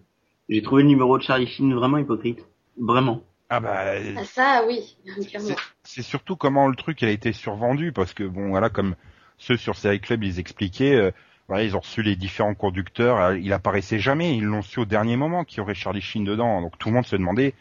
[0.48, 2.46] j'ai trouvé le numéro de Charlie Sheen vraiment hypocrite.
[2.78, 3.22] Vraiment.
[3.56, 3.84] Ah bah,
[4.16, 4.96] Ah ça, oui,
[5.28, 5.54] clairement.
[5.84, 8.96] c'est- surtout comment le truc il a été survendu parce que bon voilà comme
[9.38, 11.10] ceux sur Série Club ils expliquaient, euh,
[11.46, 14.84] voilà ils ont reçu les différents conducteurs, euh, il apparaissait jamais, ils l'ont su au
[14.86, 17.54] dernier moment qu'il y aurait Charlie Sheen dedans, donc tout le monde se demandait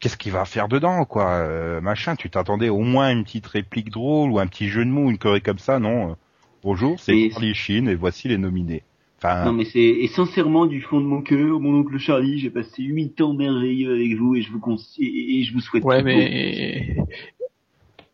[0.00, 3.90] qu'est-ce qu'il va faire dedans quoi, euh, machin, tu t'attendais au moins une petite réplique
[3.90, 6.16] drôle ou un petit jeu de mots, une choré comme ça, non
[6.62, 8.82] Bonjour, c'est Charlie Sheen et voici les nominés.
[9.24, 12.50] Enfin, Non, mais c'est, et sincèrement, du fond de mon cœur, mon oncle Charlie, j'ai
[12.50, 16.00] passé huit ans merveilleux avec vous et je vous cons- et, je vous souhaite Ouais,
[16.00, 16.96] tout mais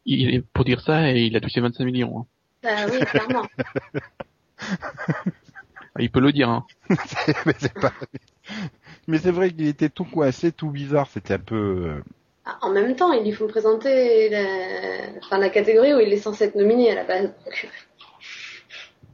[0.07, 2.21] il est pour dire ça, il a touché 25 millions.
[2.21, 2.27] hein.
[2.65, 3.43] Ah oui, clairement.
[5.97, 6.49] Ah, Il peut le dire.
[6.49, 6.65] Hein.
[7.47, 7.93] mais c'est pas...
[9.33, 11.57] vrai qu'il était tout coincé, tout bizarre, c'était un peu...
[11.57, 12.01] euh,
[12.45, 14.45] Ah, En même temps, ils lui font présenter la...
[15.25, 17.35] Enfin, la catégorie où il est censé être nominé à la base.
[17.45, 17.69] Donc,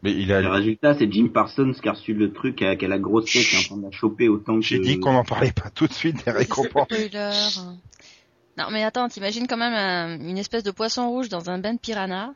[0.07, 2.77] Mais il a, Le résultat, c'est Jim Parsons qui a reçu le truc, qui a,
[2.77, 4.61] qui a la grosse tête, qui est en train de la choper autant que...
[4.61, 6.87] J'ai dit qu'on en parlait pas tout de suite des récompenses.
[8.57, 11.75] Non, mais attends, t'imagines quand même un- une espèce de poisson rouge dans un bain
[11.75, 12.35] de piranha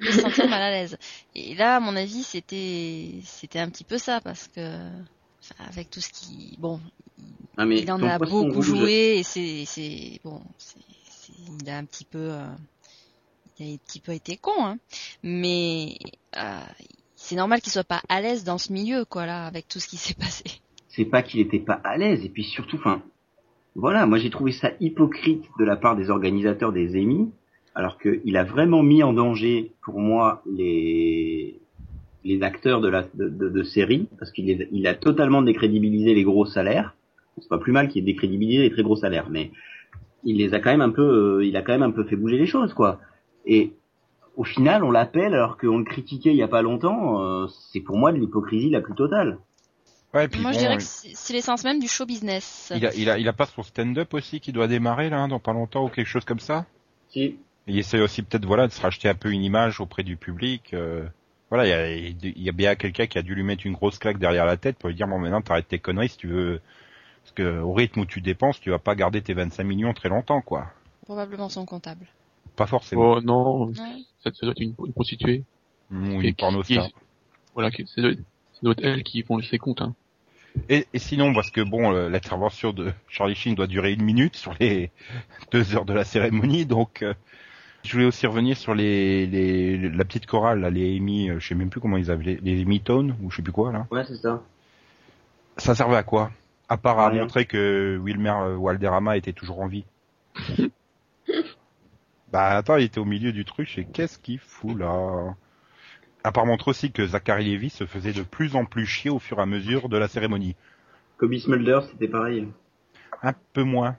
[0.00, 0.98] se sentir mal à l'aise.
[1.36, 4.60] Et là, à mon avis, c'était c'était un petit peu ça parce que
[5.40, 6.80] enfin, avec tout ce qui bon,
[7.56, 10.42] Ah, mais il en a beaucoup rouge, joué et c'est c'est bon,
[11.60, 12.46] il a un petit peu euh,
[13.58, 14.78] il a un petit peu été con hein.
[15.22, 15.96] Mais
[16.36, 16.60] euh,
[17.22, 19.86] c'est normal qu'il soit pas à l'aise dans ce milieu quoi là avec tout ce
[19.86, 20.44] qui s'est passé.
[20.88, 23.02] c'est pas qu'il était pas à l'aise, et puis surtout, enfin,
[23.74, 27.30] voilà, moi j'ai trouvé ça hypocrite de la part des organisateurs des Emmy,
[27.74, 31.58] alors qu'il a vraiment mis en danger, pour moi, les
[32.24, 36.94] les acteurs de la de, série, parce qu'il il a totalement décrédibilisé les gros salaires.
[37.38, 39.50] C'est pas plus mal qu'il ait décrédibilisé les très gros salaires, mais
[40.22, 41.02] il les a quand même un peu,
[41.40, 43.00] euh, il a quand même un peu fait bouger les choses, quoi.
[44.36, 47.20] Au final, on l'appelle alors qu'on le critiquait il y a pas longtemps.
[47.22, 49.38] euh, c'est pour moi de l'hypocrisie la plus totale.
[50.14, 52.70] Ouais, puis Moi, je dirais que c'est l'essence même du show business.
[52.76, 55.38] il a, il a, il a pas son stand-up aussi qui doit démarrer là, dans
[55.38, 56.66] pas longtemps ou quelque chose comme ça?
[57.08, 57.38] Si.
[57.66, 60.74] Il essaie aussi peut-être voilà de se racheter un peu une image auprès du public.
[60.74, 61.06] euh,
[61.48, 63.74] voilà, il y a, il y a bien quelqu'un qui a dû lui mettre une
[63.74, 66.28] grosse claque derrière la tête pour lui dire bon maintenant t'arrêtes tes conneries si tu
[66.28, 66.60] veux,
[67.22, 70.08] parce que au rythme où tu dépenses, tu vas pas garder tes 25 millions très
[70.08, 70.66] longtemps quoi.
[71.04, 72.06] Probablement son comptable.
[72.56, 73.14] Pas forcément.
[73.14, 73.84] Oh non, ça,
[74.24, 75.44] ça doit être une, une prostituée.
[75.90, 76.88] Ou Et une porno qui- star.
[77.54, 79.82] Voilà, qui- ça doit, ça doit être elle qui font ses comptes.
[79.82, 79.94] Hein.
[80.68, 84.36] Et, et sinon, parce que bon, euh, l'intervention de Charlie Sheen doit durer une minute
[84.36, 84.90] sur les
[85.52, 87.14] deux heures de la cérémonie, donc euh,
[87.84, 91.48] je voulais aussi revenir sur les, les la petite chorale, là, les Amy, euh, je
[91.48, 93.86] sais même plus comment ils appelaient, les Amy Tone ou je sais plus quoi là.
[93.90, 94.42] Ouais, c'est ça.
[95.56, 96.30] Ça servait à quoi?
[96.68, 99.84] À part à montrer que Wilmer Walderrama était toujours en vie.
[102.32, 105.34] bah attends, il était au milieu du truc, et qu'est-ce qu'il fout là?
[106.24, 109.18] À part montrer aussi que Zachary Levy se faisait de plus en plus chier au
[109.18, 110.56] fur et à mesure de la cérémonie.
[111.18, 112.48] Kobe Smulder, c'était pareil.
[113.22, 113.96] Un peu moins.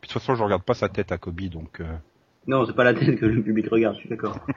[0.00, 1.80] Puis de toute façon, je regarde pas sa tête à Kobe, donc.
[1.80, 1.96] euh,
[2.46, 4.38] Non, c'est pas la tête que le public regarde, je suis d'accord.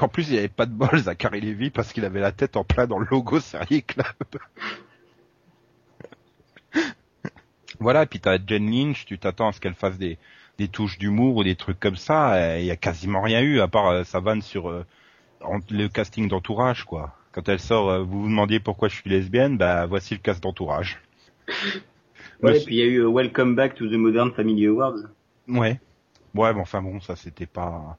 [0.00, 2.64] En plus, il avait pas de bol, Zachary Levy, parce qu'il avait la tête en
[2.64, 4.06] plein dans le logo Serié Club.
[7.78, 10.18] voilà, et puis t'as Jen Lynch, tu t'attends à ce qu'elle fasse des,
[10.58, 13.60] des touches d'humour ou des trucs comme ça, et il y a quasiment rien eu,
[13.60, 14.84] à part euh, sa vanne sur euh,
[15.70, 17.14] le casting d'entourage, quoi.
[17.32, 20.42] Quand elle sort, euh, vous vous demandiez pourquoi je suis lesbienne, bah voici le cast
[20.42, 21.00] d'entourage.
[22.40, 25.08] Ouais, puis il y a eu euh, Welcome Back to the Modern Family Awards.
[25.48, 25.80] Ouais.
[26.36, 27.98] Ouais, mais enfin bon, ça c'était pas.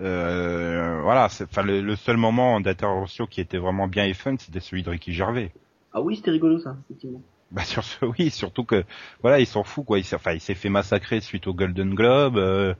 [0.00, 4.58] Euh, voilà, enfin le, le seul moment d'intervention qui était vraiment bien et fun, c'était
[4.58, 5.52] celui de Ricky Gervais.
[5.92, 7.22] Ah oui, c'était rigolo ça, effectivement.
[7.50, 8.84] Bah sur ce, oui, surtout que
[9.22, 9.98] voilà, il s'en fout quoi.
[9.98, 12.74] Il s'est, enfin, il s'est fait massacrer suite au Golden Globe euh,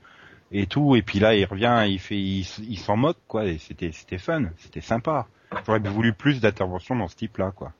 [0.52, 3.46] et tout, et puis là il revient, il fait, il, il s'en moque quoi.
[3.46, 5.26] Et c'était, c'était fun, c'était sympa.
[5.66, 7.72] J'aurais voulu plus d'intervention dans ce type-là quoi.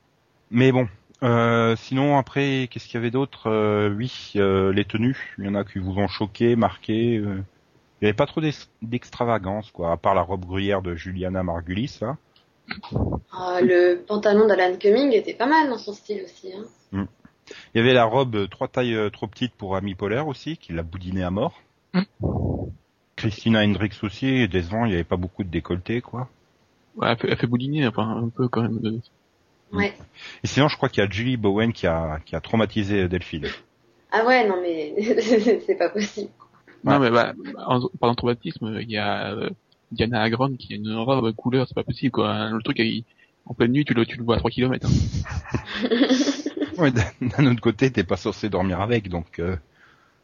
[0.51, 0.87] Mais bon.
[1.23, 5.35] Euh, sinon après, qu'est-ce qu'il y avait d'autre Euh, Oui, les tenues.
[5.39, 7.15] Il y en a qui vous ont choqué, marqué.
[7.15, 7.23] Il
[8.03, 11.97] n'y avait pas trop d'ex- d'extravagance quoi, à part la robe gruyère de Juliana Margulis
[12.01, 12.17] là.
[13.31, 16.51] Ah, le pantalon d'Alan Cumming était pas mal dans son style aussi.
[16.53, 16.65] Hein.
[17.73, 20.57] Il y avait la robe euh, trois tailles euh, trop petite pour Amy Polaire aussi,
[20.57, 21.61] qui l'a boudiné à mort.
[21.93, 22.01] Hmm.
[23.15, 26.29] Christina Hendricks aussi, et décevant, il n'y avait pas beaucoup de décolleté, quoi.
[26.95, 28.79] Ouais, elle fait, elle fait bouliner, enfin, un peu quand même.
[28.79, 28.99] de-
[29.73, 29.93] Ouais.
[30.43, 33.47] Et sinon, je crois qu'il y a Julie Bowen qui a, qui a traumatisé Delphine.
[34.11, 34.95] Ah ouais, non mais
[35.65, 36.29] c'est pas possible.
[36.85, 37.33] Non, mais bah,
[37.65, 39.49] en, par traumatisme, il y a euh,
[39.91, 42.49] Diana Agron qui a une robe couleur, c'est pas possible, quoi.
[42.49, 43.03] Le truc, il-
[43.45, 44.87] en pleine nuit, tu le, tu le vois à 3 km.
[44.87, 45.89] Hein.
[46.81, 49.55] Ouais, d'un d'un autre côté, t'es pas censé dormir avec, donc euh,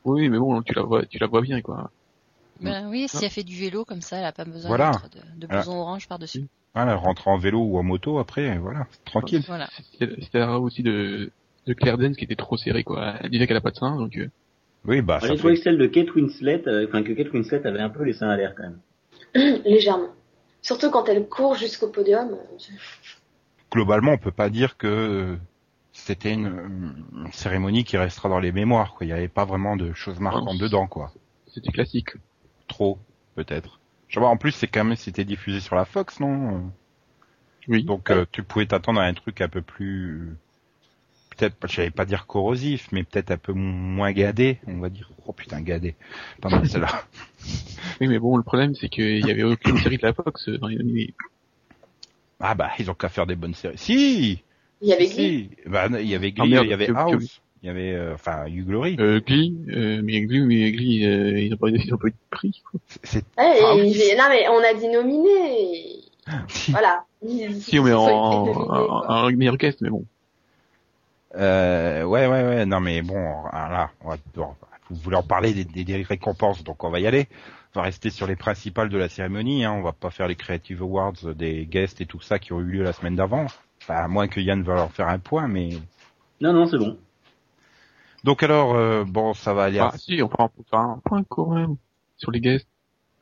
[0.05, 1.89] Oui, mais bon, tu la vois, tu la vois bien, quoi.
[2.61, 4.91] Ben oui, si elle fait du vélo comme ça, elle a pas besoin Voilà.
[4.91, 6.45] de mettre de, blouson orange par-dessus.
[6.75, 9.43] voilà, rentre en vélo ou en moto après, voilà, tranquille.
[9.47, 9.67] Voilà.
[9.99, 11.31] C'était la aussi de,
[11.65, 13.15] de Claire Danes qui était trop serrée, quoi.
[13.21, 14.29] Elle disait qu'elle a pas de sein, donc euh,
[14.85, 17.81] Oui, bah ça J'ai trouvé celle de Kate Winslet, euh, enfin que Kate Winslet avait
[17.81, 19.61] un peu les seins à l'air quand même.
[19.65, 20.09] Légèrement.
[20.61, 22.37] Surtout quand elle court jusqu'au podium.
[23.71, 25.35] globalement, on peut pas dire que euh,
[26.05, 28.93] c'était une, une cérémonie qui restera dans les mémoires.
[28.93, 29.05] Quoi.
[29.05, 31.11] Il n'y avait pas vraiment de choses marquantes dedans, quoi.
[31.47, 32.09] c'était classique.
[32.67, 32.99] Trop,
[33.35, 33.79] peut-être.
[34.09, 36.71] Je pas, en plus, c'est quand même c'était diffusé sur la Fox, non?
[37.67, 37.83] Oui.
[37.83, 40.35] Donc, euh, tu pouvais t'attendre à un truc un peu plus,
[41.29, 45.09] peut-être, je vais pas dire corrosif, mais peut-être un peu moins gadé, on va dire.
[45.25, 45.95] Oh putain, gadé.
[46.43, 47.03] Mal celle-là.
[48.01, 50.57] Oui, mais bon, le problème, c'est qu'il y avait aucune série de la Fox euh,
[50.57, 51.13] dans les nominés.
[52.39, 53.77] Ah bah, ils ont qu'à faire des bonnes séries.
[53.77, 54.43] Si,
[54.83, 55.49] Il y avait Glee.
[55.63, 55.69] si.
[55.69, 58.13] Bah, il y avait Ah, Glee, merde, il y avait House, il y avait, euh,
[58.13, 58.97] enfin, Hugh Glory.
[58.99, 62.11] Euh, Glee, euh, mais Glee, mais Glee, euh, ils ont pas, ils ont pas eu
[62.11, 62.79] de prix, quoi.
[62.87, 66.01] C'est- C'est Ouais, Ah non mais on a dit nominé.
[66.49, 66.71] si.
[66.71, 67.05] Voilà.
[67.25, 70.05] Ils- Si, on met ils en, en meilleur guest, mais bon.
[71.35, 72.65] Euh, ouais, ouais, ouais.
[72.65, 74.47] Non, mais bon, ah, là, on va, bon,
[74.89, 77.27] vous voulez en parler des, des- des récompenses, donc on va y aller.
[77.75, 79.63] On va rester sur les principales de la cérémonie.
[79.65, 79.71] Hein.
[79.73, 82.65] On va pas faire les Creative Awards des guests et tout ça qui ont eu
[82.65, 83.47] lieu la semaine d'avant.
[83.83, 85.69] Enfin, à moins que Yann va leur faire un point, mais
[86.41, 86.97] Non, non, c'est bon.
[88.23, 89.79] donc alors, euh, bon, ça va aller.
[89.79, 91.75] Ah, à- si, on peut en faire un point, quand même,
[92.17, 92.67] sur les guests.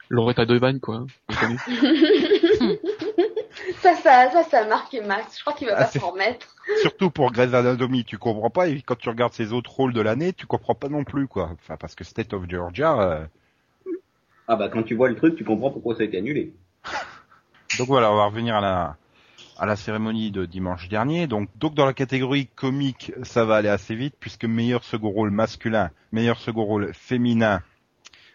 [0.09, 1.05] Loretta Devan, quoi.
[1.39, 1.71] Connaissez
[3.81, 5.37] Ça, ça, ça, ça a marqué Max.
[5.37, 6.55] Je crois qu'il va Ah, pas s'en remettre.
[6.81, 8.67] Surtout pour Grey's Anatomy, tu comprends pas.
[8.67, 11.51] Et quand tu regardes ses autres rôles de l'année, tu comprends pas non plus, quoi.
[11.53, 12.99] Enfin, parce que State of Georgia.
[13.01, 13.25] euh,
[14.47, 16.53] Ah bah quand tu vois le truc, tu comprends pourquoi ça a été annulé.
[17.79, 18.97] Donc voilà, on va revenir à la
[19.61, 21.27] à la cérémonie de dimanche dernier.
[21.27, 25.29] Donc donc dans la catégorie comique, ça va aller assez vite puisque meilleur second rôle
[25.29, 27.61] masculin, meilleur second rôle féminin,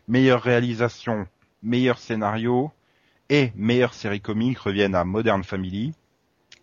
[0.07, 1.27] meilleure réalisation,
[1.65, 2.71] meilleur scénario
[3.29, 5.95] et meilleure série comique reviennent à Modern Family.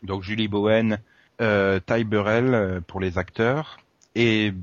[0.02, 0.98] Donc Julie Bowen,
[1.42, 3.80] euh, Ty Burrell euh, pour les acteurs
[4.16, 4.54] et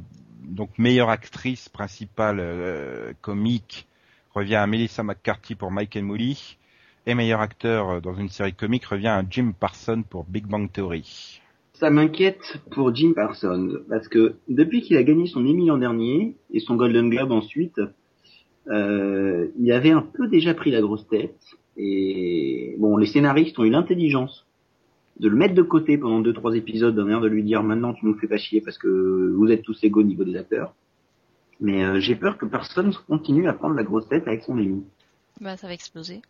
[0.43, 3.87] donc meilleure actrice principale euh, comique
[4.35, 6.57] revient à Melissa McCarthy pour Mike and Molly
[7.07, 10.71] et meilleur acteur euh, dans une série comique revient à Jim Parsons pour Big Bang
[10.71, 11.41] Theory.
[11.75, 16.37] Ça m'inquiète pour Jim Parsons, parce que depuis qu'il a gagné son Emmy l'an dernier,
[16.53, 17.81] et son Golden Globe ensuite,
[18.69, 21.39] euh, il avait un peu déjà pris la grosse tête,
[21.77, 24.47] et bon, les scénaristes ont eu l'intelligence
[25.19, 27.95] de le mettre de côté pendant deux trois épisodes, d'un air de lui dire maintenant
[27.95, 30.75] tu nous fais pas chier parce que vous êtes tous égaux au niveau des acteurs.
[31.61, 34.83] Mais euh, j'ai peur que Parsons continue à prendre la grosse tête avec son Emmy.
[35.41, 36.23] Bah, ça va exploser.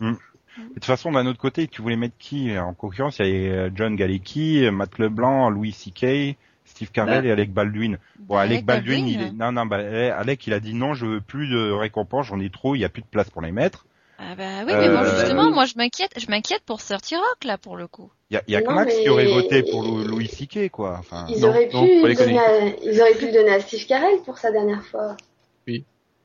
[0.00, 3.18] Et de toute façon, d'un autre côté, tu voulais mettre qui en concurrence?
[3.18, 7.28] Il y avait euh, John Galecki, Matt Leblanc, Louis C.K., Steve Carell Bah.
[7.28, 7.98] et Alec Baldwin.
[8.18, 9.32] Bon, Bah, Alec Baldwin, il est...
[9.32, 12.40] non, non, bah, eh, Alec, il a dit non, je veux plus de récompenses, j'en
[12.40, 13.86] ai trop, il y a plus de place pour les mettre.
[14.18, 15.52] Ah bah oui, mais bon, Euh, justement, oui.
[15.52, 18.10] moi je m'inquiète, je m'inquiète pour 30 Rock là pour le coup.
[18.30, 20.04] Il y a, il y a que Non, Max mais- qui aurait voté pour Lou-
[20.04, 20.96] Louis C.K., quoi.
[20.98, 23.32] Enfin, Ils non, auraient non, pu faut le les donner à, ils auraient pu le
[23.32, 25.16] donner à Steve Carell pour sa dernière fois.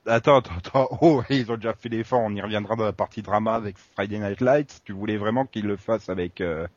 [0.05, 0.89] Attends, attends, attends.
[1.01, 2.21] Oh, ils ont déjà fait l'effort.
[2.21, 4.81] On y reviendra dans la partie drama avec Friday Night Lights.
[4.83, 6.41] Tu voulais vraiment qu'ils le fassent avec.
[6.41, 6.67] euh,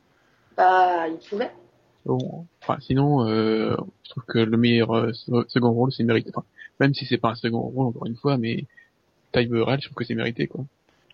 [0.57, 1.51] Bah, il pouvait.
[2.05, 6.29] Bon, enfin, sinon, euh, je trouve que le meilleur euh, se- second rôle, c'est mérité.
[6.35, 6.45] Enfin,
[6.79, 8.65] même si c'est pas un second rôle, encore une fois, mais
[9.31, 10.63] Ty Burrell, je trouve que c'est mérité, quoi.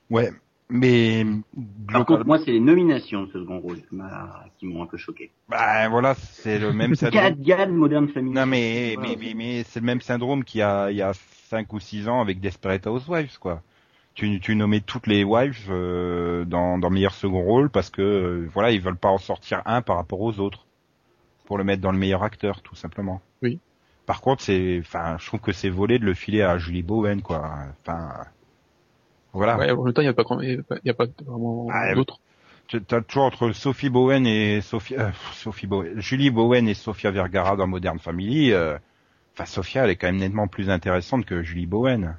[0.09, 0.31] Ouais,
[0.69, 1.25] mais
[1.91, 3.77] Par contre, moi, c'est les nominations de ce second rôle
[4.59, 5.31] qui m'ont un peu choqué.
[5.47, 7.21] bah, voilà, c'est le même syndrome.
[7.21, 8.33] Gad, Gad, Modern Family.
[8.35, 9.09] non mais Voilà.
[9.11, 11.13] mais mais, mais c'est le même syndrome qu'il y a il y a
[11.51, 13.61] cinq ou six ans avec Desperate Housewives, quoi.
[14.13, 18.49] Tu tu nommais toutes les wives euh, dans dans meilleur second rôle parce que euh,
[18.53, 20.65] voilà ils veulent pas en sortir un par rapport aux autres
[21.45, 23.21] pour le mettre dans le meilleur acteur tout simplement.
[23.41, 23.59] Oui.
[24.05, 27.21] Par contre c'est enfin je trouve que c'est volé de le filer à Julie Bowen
[27.21, 27.39] quoi.
[27.85, 28.11] Enfin
[29.33, 29.57] voilà.
[29.57, 32.19] Ouais, en même temps, il y a pas, il y a pas- vraiment Ah, d'autres.
[32.67, 37.11] Tu as toujours entre Sophie Bowen et Sophie, euh, Sophie Bowen, Julie Bowen et Sophia
[37.11, 38.51] Vergara dans Modern Family.
[38.51, 38.77] euh,
[39.41, 42.15] Enfin, Sophia, elle est quand même nettement plus intéressante que Julie Bowen.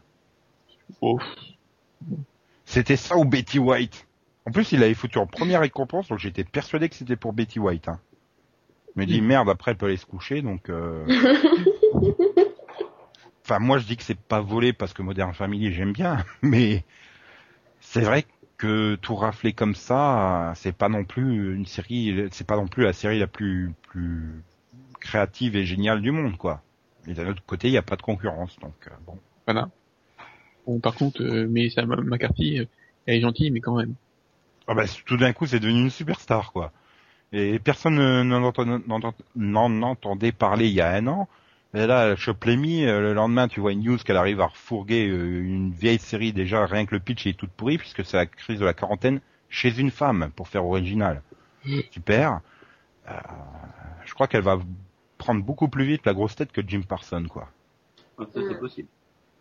[1.01, 1.21] Oh.
[2.65, 4.09] C'était ça ou Betty White?
[4.45, 7.61] En plus, il avait foutu en première récompense, donc j'étais persuadé que c'était pour Betty
[7.61, 7.87] White.
[7.87, 8.01] Hein.
[8.97, 10.69] Je me dis merde, après elle peut aller se coucher, donc.
[10.69, 11.07] euh,
[13.45, 16.85] Enfin, moi je dis que c'est pas volé parce que Modern Family j'aime bien, mais
[17.81, 18.25] c'est vrai
[18.57, 22.83] que tout rafler comme ça, c'est pas non plus une série, c'est pas non plus
[22.85, 24.43] la série la plus plus
[25.01, 26.63] créative et géniale du monde, quoi.
[27.07, 29.19] Mais d'un autre côté, il n'y a pas de concurrence, donc euh, bon.
[29.47, 29.69] Voilà.
[30.67, 32.65] Bon, par contre, euh, Melissa McCarthy, euh,
[33.07, 33.95] elle est gentille, mais quand même.
[34.69, 36.73] Ah bah, tout d'un coup, c'est devenu une superstar, quoi.
[37.33, 38.23] Et personne ne-
[39.35, 41.29] n'en entendait parler il y a un an.
[41.75, 45.73] Et là, elle chope le lendemain, tu vois une news qu'elle arrive à refourguer une
[45.73, 48.65] vieille série déjà, rien que le pitch est tout pourri, puisque c'est la crise de
[48.67, 51.23] la quarantaine chez une femme, pour faire original.
[51.91, 52.41] Super.
[53.09, 53.15] Euh,
[54.05, 54.59] je crois qu'elle va
[55.23, 57.49] prendre beaucoup plus vite la grosse tête que Jim Parson, quoi.
[58.19, 58.89] Ça, c'est possible.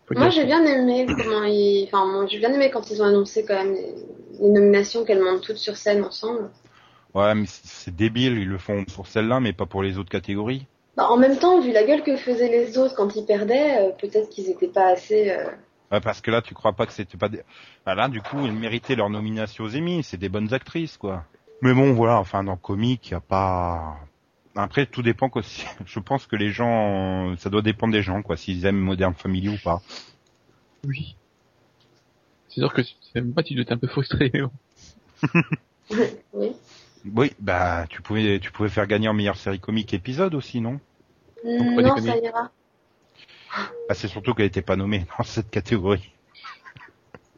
[0.06, 3.06] Faut Moi, j'ai bien aimé comment ils, enfin, moi, j'ai bien aimé quand ils ont
[3.06, 3.94] annoncé quand même les,
[4.40, 6.50] les nominations qu'elles montent toutes sur scène ensemble.
[7.14, 10.66] Ouais, mais c'est débile, ils le font pour celle-là, mais pas pour les autres catégories.
[10.96, 13.90] Bah, en même temps, vu la gueule que faisaient les autres quand ils perdaient, euh,
[14.00, 15.30] peut-être qu'ils étaient pas assez.
[15.30, 15.44] euh,
[15.90, 17.42] Ouais, parce que là, tu crois pas que c'était pas des...
[17.84, 20.02] Bah là, du coup, ils méritaient leur nomination aux Emmy.
[20.02, 21.24] C'est des bonnes actrices, quoi.
[21.60, 23.96] Mais bon, voilà, enfin, dans le comique, y a pas...
[24.54, 25.64] Après, tout dépend aussi.
[25.86, 29.48] Je pense que les gens, ça doit dépendre des gens, quoi, s'ils aiment Modern Family
[29.48, 29.82] ou pas.
[30.84, 31.16] Oui.
[32.48, 34.30] C'est sûr que c'est même pas, tu dois être un peu frustré,
[36.34, 36.52] oui.
[37.14, 40.78] Oui, bah, tu pouvais, tu pouvais faire gagner en meilleure série comique épisode aussi, non?
[41.44, 42.50] Non, ça ira.
[43.88, 46.12] Bah, c'est surtout qu'elle était pas nommée dans cette catégorie.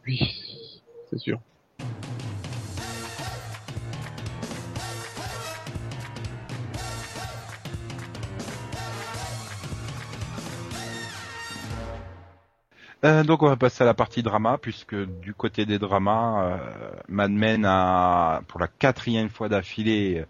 [0.06, 1.40] Oui, c'est sûr.
[13.04, 16.56] Euh, donc on va passer à la partie drama, puisque du côté des dramas, euh,
[17.08, 20.24] Mad Men a, pour la quatrième fois d'affilée,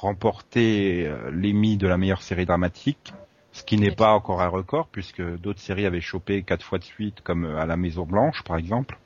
[0.00, 3.12] remporté euh, l'Emmy de la meilleure série dramatique,
[3.52, 6.84] ce qui n'est pas encore un record, puisque d'autres séries avaient chopé quatre fois de
[6.84, 8.98] suite, comme euh, à la Maison Blanche, par exemple.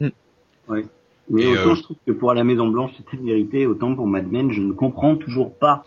[0.00, 0.10] Mais
[1.42, 4.30] Et, autant euh, je trouve que pour la Maison Blanche c'était vérité, autant pour Mad
[4.30, 5.84] Men je ne comprends toujours pas.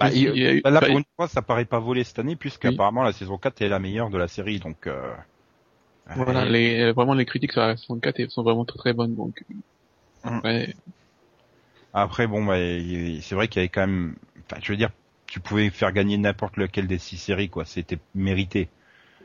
[0.00, 3.12] Bah, Il bah, là, pour une fois, ça paraît pas volé cette année, puisqu'apparemment la
[3.12, 4.86] saison 4 est la meilleure de la série, donc...
[4.86, 5.12] Euh,
[6.14, 9.14] Voilà, les, euh, vraiment les critiques sur la 64 elles sont vraiment très très bonnes,
[9.14, 9.42] donc.
[10.44, 10.74] Ouais,
[11.92, 14.16] Après, bon, bah, c'est vrai qu'il y avait quand même...
[14.44, 14.90] Enfin, je veux dire,
[15.26, 17.64] tu pouvais faire gagner n'importe lequel des six séries, quoi.
[17.64, 18.68] C'était mérité.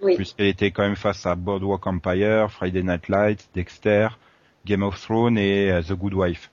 [0.01, 0.15] Oui.
[0.15, 4.07] puisqu'elle était quand même face à Boardwalk Empire, Friday Night Lights, Dexter,
[4.65, 6.49] Game of Thrones et euh, The Good Wife.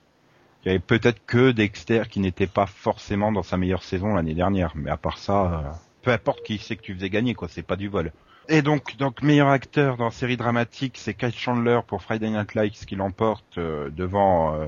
[0.62, 4.34] Il y avait peut-être que Dexter qui n'était pas forcément dans sa meilleure saison l'année
[4.34, 5.70] dernière, mais à part ça, euh,
[6.02, 8.12] peu importe qui c'est que tu faisais gagner, quoi, c'est pas du vol.
[8.48, 12.86] Et donc, donc meilleur acteur dans série dramatique, c'est Kyle Chandler pour Friday Night Lights
[12.86, 14.66] qui l'emporte euh, devant euh,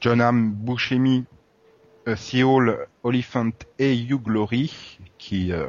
[0.00, 1.26] John Hamm, Buscemi,
[2.08, 5.66] euh, Seoul, Oliphant et Hugh Glory, qui euh,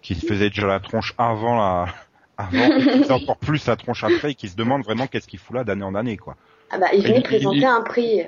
[0.00, 1.86] qui se faisait déjà la tronche avant la
[2.36, 5.26] avant, et qui faisait encore plus la tronche après, et qui se demande vraiment qu'est-ce
[5.26, 6.36] qu'il fout là d'année en année, quoi.
[6.70, 8.22] Ah bah, il venait présenter il- un prix.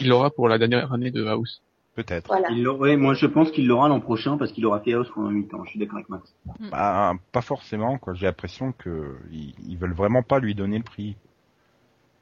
[0.00, 1.62] Il l'aura pour la dernière année de House.
[1.94, 2.26] Peut-être.
[2.28, 2.48] Voilà.
[2.50, 2.64] Il
[2.96, 5.64] moi je pense qu'il l'aura l'an prochain parce qu'il aura fait House pendant 8 ans,
[5.64, 6.34] je suis d'accord avec Max.
[6.70, 8.14] Bah, pas forcément, quoi.
[8.14, 11.16] J'ai l'impression que ils, ils veulent vraiment pas lui donner le prix.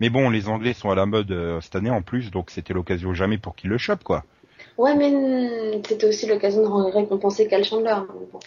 [0.00, 2.72] Mais bon, les Anglais sont à la mode euh, cette année en plus, donc c'était
[2.72, 4.24] l'occasion jamais pour qu'ils le chopent, quoi.
[4.78, 7.94] Ouais, mais mm, c'était aussi l'occasion de récompenser Cal Chandler.
[8.08, 8.40] bon.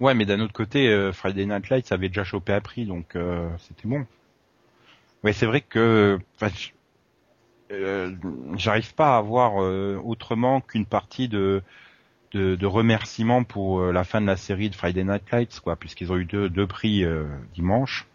[0.00, 3.14] Ouais, mais d'un autre côté, euh, Friday Night Lights avait déjà chopé un prix, donc
[3.14, 4.04] euh, c'était bon.
[5.22, 6.18] Ouais, c'est vrai que
[7.72, 8.10] euh,
[8.56, 11.62] j'arrive pas à avoir euh, autrement qu'une partie de,
[12.32, 15.76] de de remerciements pour euh, la fin de la série de Friday Night Lights, quoi,
[15.76, 18.06] puisqu'ils ont eu deux deux prix euh, dimanche.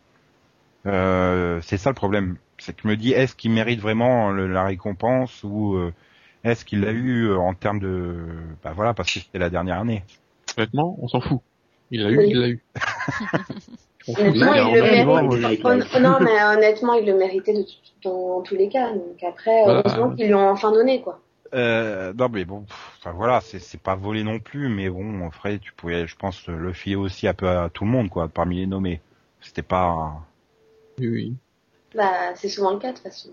[0.86, 4.48] Euh, c'est ça le problème, c'est que je me dis est-ce qu'il mérite vraiment le-
[4.48, 5.94] la récompense ou euh,
[6.44, 8.16] est-ce qu'il l'a eu en termes de
[8.64, 10.04] bah voilà parce que c'était la dernière année.
[10.58, 11.42] Honnêtement, on s'en fout.
[11.92, 12.30] Il l'a eu, Oui.
[12.30, 12.64] il l'a eu.
[14.08, 15.66] Honnêtement, il le mérite.
[15.66, 17.66] Hon- non, mais honnêtement, il le méritait de,
[18.04, 18.92] dans tous les cas.
[18.92, 21.20] Donc après, Bah, heureusement qu'ils lui ont enfin donné, quoi.
[21.54, 22.66] Euh, non mais bon,
[23.00, 26.74] enfin voilà, c'est pas volé non plus, mais bon, après tu pouvais, je pense, le
[26.74, 29.00] filer aussi un peu à tout le monde quoi, parmi les nommés.
[29.40, 30.12] C'était pas.
[31.00, 31.34] Oui, oui.
[31.96, 33.30] Bah, c'est souvent le cas, de toute façon.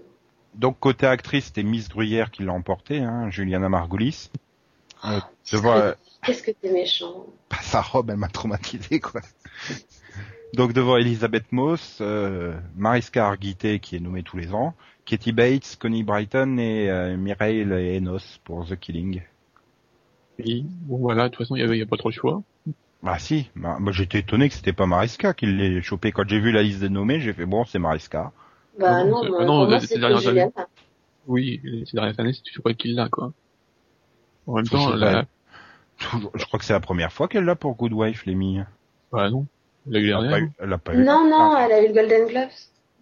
[0.55, 4.31] Donc côté actrice, c'était Miss Gruyère qui l'a emporté, hein, Juliana Margulis.
[5.05, 5.93] Euh, très- euh,
[6.25, 7.27] Qu'est-ce que t'es méchant.
[7.51, 9.21] bah, sa robe, elle m'a traumatisé quoi.
[10.55, 14.75] Donc devant Elisabeth Moss, euh, Mariska Hargitay qui est nommée tous les ans,
[15.05, 19.23] Katie Bates, Connie Brighton et euh, Mireille Enos pour The Killing.
[20.39, 20.67] Oui.
[20.83, 22.43] Bon voilà, de toute façon, il y avait, y a pas trop le choix.
[23.03, 26.13] Bah si, bah, moi j'étais étonné que c'était pas Mariska qui l'ait chopé.
[26.13, 28.33] Quand j'ai vu la liste des nommés, j'ai fait bon, c'est Mariska.
[28.79, 30.53] Bah Ah non, non, c'est- moi, ah non, ces dernières Juliana.
[31.27, 33.33] Oui, ces dernières années, c'est toujours pas qu'il l'a, quoi.
[34.47, 35.29] En même temps, sais là, pas.
[36.11, 38.35] Toujours- Je crois que c'est la première fois qu'elle l'a pour Good Wife, les
[39.13, 39.47] bah non.
[39.87, 40.37] Eu Elle dernière.
[40.39, 40.51] eu.
[40.59, 41.05] Elle pas eu.
[41.05, 42.49] Non, non, Ah, elle a eu le Golden Gloves.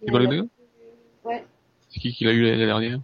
[0.03, 0.47] C'est quoi le deuxième
[1.23, 1.45] Ouais.
[1.89, 2.99] C'est qui qui l'a eu l'année dernière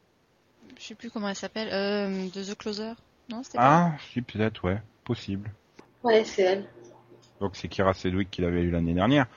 [0.77, 1.69] Je sais plus comment elle s'appelle.
[1.71, 2.93] Euh, de The Closer.
[3.29, 5.51] Non, c'était pas Ah, si peut-être, ouais, possible.
[6.03, 6.65] Ouais, c'est elle.
[7.39, 9.27] Donc c'est Kira Sedgwick qui l'avait eu l'année dernière.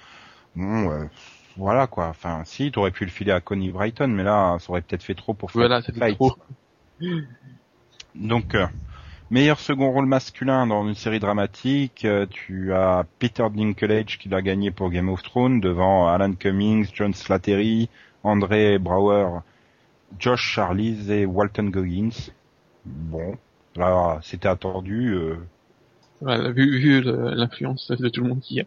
[0.56, 1.04] Bon, euh,
[1.56, 2.08] voilà quoi.
[2.08, 5.14] Enfin, si, t'aurais pu le filer à Connie Brighton, mais là, ça aurait peut-être fait
[5.14, 5.94] trop pour Voilà, Fight.
[5.94, 6.34] c'était trop.
[8.14, 8.66] Donc, euh,
[9.32, 14.42] meilleur second rôle masculin dans une série dramatique, euh, tu as Peter Dinklage qui l'a
[14.42, 17.88] gagné pour Game of Thrones devant Alan Cummings, John Slattery,
[18.22, 19.40] André Brower,
[20.18, 22.30] Josh Charlize et Walton Goggins.
[22.84, 23.36] Bon,
[23.74, 25.14] là, c'était attendu.
[25.14, 25.36] euh,
[26.20, 28.60] Voilà, vu, l'influence de tout le monde qui,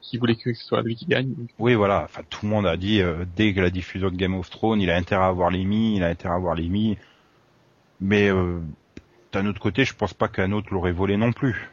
[0.00, 1.32] qui voulait que ce soit lui qui gagne.
[1.32, 2.02] donc, Oui, voilà.
[2.02, 4.80] Enfin, tout le monde a dit euh, dès que la diffusion de Game of Thrones,
[4.80, 6.56] il a intérêt à avoir l'Emmy, il a intérêt à avoir.
[8.00, 8.58] Mais euh,
[9.32, 11.70] d'un autre côté, je pense pas qu'un autre l'aurait volé non plus.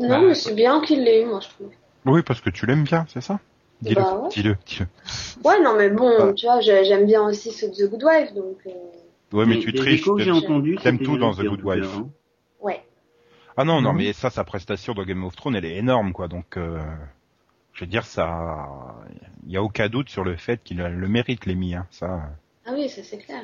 [0.00, 1.70] Non, Bah, mais c'est bien qu'il l'ait eu, moi, je trouve.
[2.04, 3.40] Oui, parce que tu l'aimes bien, c'est ça?
[3.82, 4.28] Dis-le, Bah ouais.
[4.30, 4.86] dis-le, dis-le.
[5.44, 6.34] Ouais, non, mais bon, Ouais.
[6.34, 8.56] tu vois, j'ai- j'aime bien aussi ceux de The Good Wife, donc...
[8.66, 8.70] euh,
[9.32, 10.04] Ouais, mais tu triches.
[10.82, 11.94] t'aimes tout dans The Good Wife.
[11.96, 12.08] hein.
[12.60, 12.82] Ouais.
[13.56, 13.98] Ah non, non, Mhm.
[13.98, 16.28] mais ça, sa prestation dans Game of Thrones, elle est énorme, quoi.
[16.28, 16.78] Donc, euh,
[17.72, 18.68] je veux dire, ça,
[19.46, 22.30] il y a aucun doute sur le fait qu'il a- le mérite, l'Emmy, hein, ça.
[22.66, 23.42] Ah oui, ça c'est clair.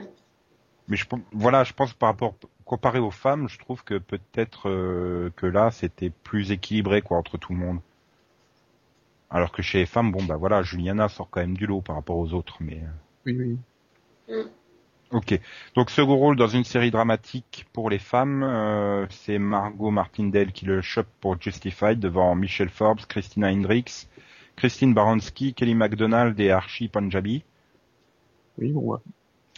[0.89, 5.31] Mais je, voilà, je pense par rapport comparé aux femmes, je trouve que peut-être euh,
[5.37, 7.81] que là c'était plus équilibré quoi entre tout le monde.
[9.31, 11.97] Alors que chez les femmes, bon bah voilà, Juliana sort quand même du lot par
[11.97, 12.89] rapport aux autres, mais euh,
[13.27, 13.59] Oui,
[14.29, 14.37] oui.
[15.11, 15.41] ok.
[15.75, 20.65] Donc second rôle dans une série dramatique pour les femmes, euh, c'est Margot Martindale qui
[20.67, 24.09] le chope pour Justified devant Michelle Forbes, Christina Hendricks,
[24.57, 27.45] Christine Baranski, Kelly MacDonald et Archie Panjabi.
[28.59, 28.99] Oui, bon.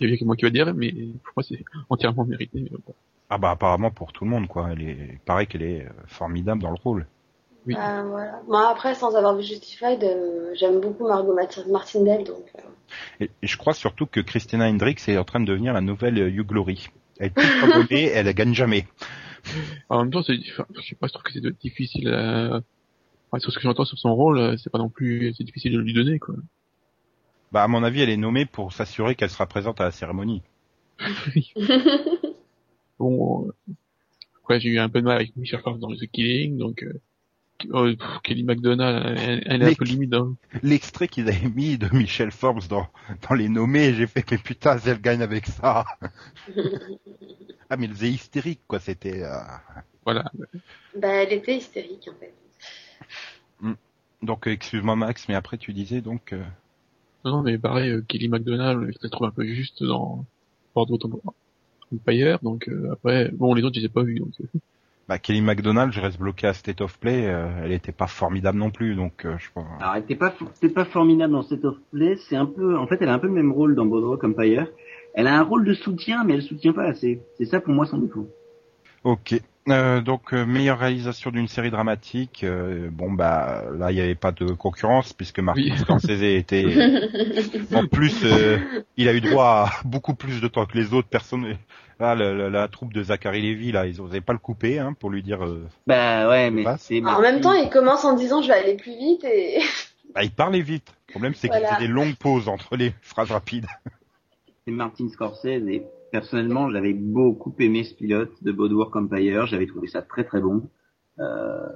[0.01, 2.61] Il y a que moi qui va dire, mais pour moi c'est entièrement mérité.
[2.61, 2.95] mais bon.
[3.31, 4.71] Ah bah apparemment pour tout le monde quoi.
[4.73, 7.07] Elle est, il paraît qu'elle est euh, formidable dans le rôle.
[7.67, 7.75] Oui.
[7.79, 8.43] Ah, voilà.
[8.47, 12.45] Moi, après, sans avoir vu Justified, euh, j'aime beaucoup Margot Martin- Martindale, donc...
[12.59, 15.81] euh, Et, et je crois surtout que Christina Hendricks est en train de devenir la
[15.81, 16.89] nouvelle euh, Hugh Glory.
[17.19, 18.87] Elle est nommée, elle gagne jamais.
[19.89, 22.61] En même temps, c'est, enfin, je sais pas, je trouve que c'est difficile à...
[23.31, 25.73] Enfin, sur ce que j'entends sur son rôle, euh, c'est pas non plus, c'est difficile
[25.73, 26.35] de lui donner, quoi.
[27.55, 30.43] Bah à mon avis, elle est nommée pour s'assurer qu'elle sera présente à la cérémonie.
[32.99, 33.73] Bon, euh,
[34.43, 37.95] après j'ai eu un peu de mal avec Michel Forbes dans The Killing, donc euh,
[37.97, 40.15] pff, Kelly McDonald, elle, elle est un peu limite.
[40.15, 40.35] Hein.
[40.65, 42.89] L'extrait qu'ils avaient mis de Michelle Forbes dans,
[43.29, 45.85] dans les nommés, j'ai fait mais putain, elle gagne avec ça.
[47.71, 49.23] ah mais elle faisait hystérique quoi, c'était.
[49.23, 49.39] euh,
[50.05, 50.25] Voilà.
[50.97, 52.35] bah, elle était hystérique, en fait.
[54.23, 56.33] Donc euh, excuse-moi Max, mais après tu disais donc.
[56.33, 56.43] euh,
[57.25, 60.25] Non, non, mais pareil, euh, Kelly McDonald, je la trouve un peu juste dans
[60.75, 60.99] Bordeaux
[61.93, 64.59] Empire, donc euh, après, bon, les autres, je les ai pas vus, donc euh,
[65.09, 68.59] Bah Kelly MacDonald, je reste bloqué à State of Play, euh, elle était pas formidable
[68.59, 69.67] non plus, donc euh, je pense.
[69.81, 72.17] Alors, elle était pas, c'était pas formidable dans State of Play.
[72.29, 74.67] C'est un peu, en fait, elle a un peu le même rôle dans Boardwalk Empire.
[75.15, 77.21] Elle a un rôle de soutien, mais elle soutient pas assez.
[77.39, 78.29] C'est ça pour moi son défaut.
[79.05, 79.41] Ok.
[79.71, 82.45] Euh, donc euh, meilleure réalisation d'une série dramatique.
[82.45, 85.79] euh, bon bah là il n'y avait pas de concurrence puisque Martin Oui.
[85.79, 86.67] Scorsese était
[87.75, 88.59] en plus euh,
[88.99, 91.57] il a eu droit à beaucoup plus de temps que les autres personnes.
[91.99, 94.93] Là le- le- la troupe de Zachary Levy là ils osaient pas le couper hein,
[95.01, 95.43] pour lui dire.
[95.43, 97.03] euh, Bah ouais, mais c'est.
[97.03, 99.61] en même temps, il commence en disant je vais aller plus vite et
[100.15, 100.93] bah, il parlait vite.
[101.09, 103.67] Le problème c'est qu'il faisait des longues pauses entre les phrases rapides.
[104.67, 105.83] c'est Martin Scorsese et
[106.15, 110.71] personnellement j'avais beaucoup aimé ce pilote de Boardwalk Empire, j'avais trouvé ça très très bon.
[111.19, 111.67] Euh,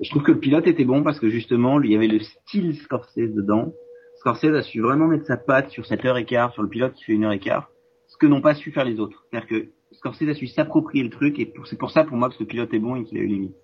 [0.00, 2.76] je trouve que le pilote était bon parce que justement il y avait le style
[2.76, 3.72] Scorsese dedans.
[4.20, 6.92] Scorsese a su vraiment mettre sa patte sur cette heure et quart, sur le pilote
[6.92, 7.70] qui fait une heure et quart,
[8.06, 9.26] ce que n'ont pas su faire les autres.
[9.32, 12.36] C'est-à-dire que Scorsese a su s'approprier le truc et c'est pour ça pour moi que
[12.36, 13.56] ce pilote est bon et qu'il a eu limite.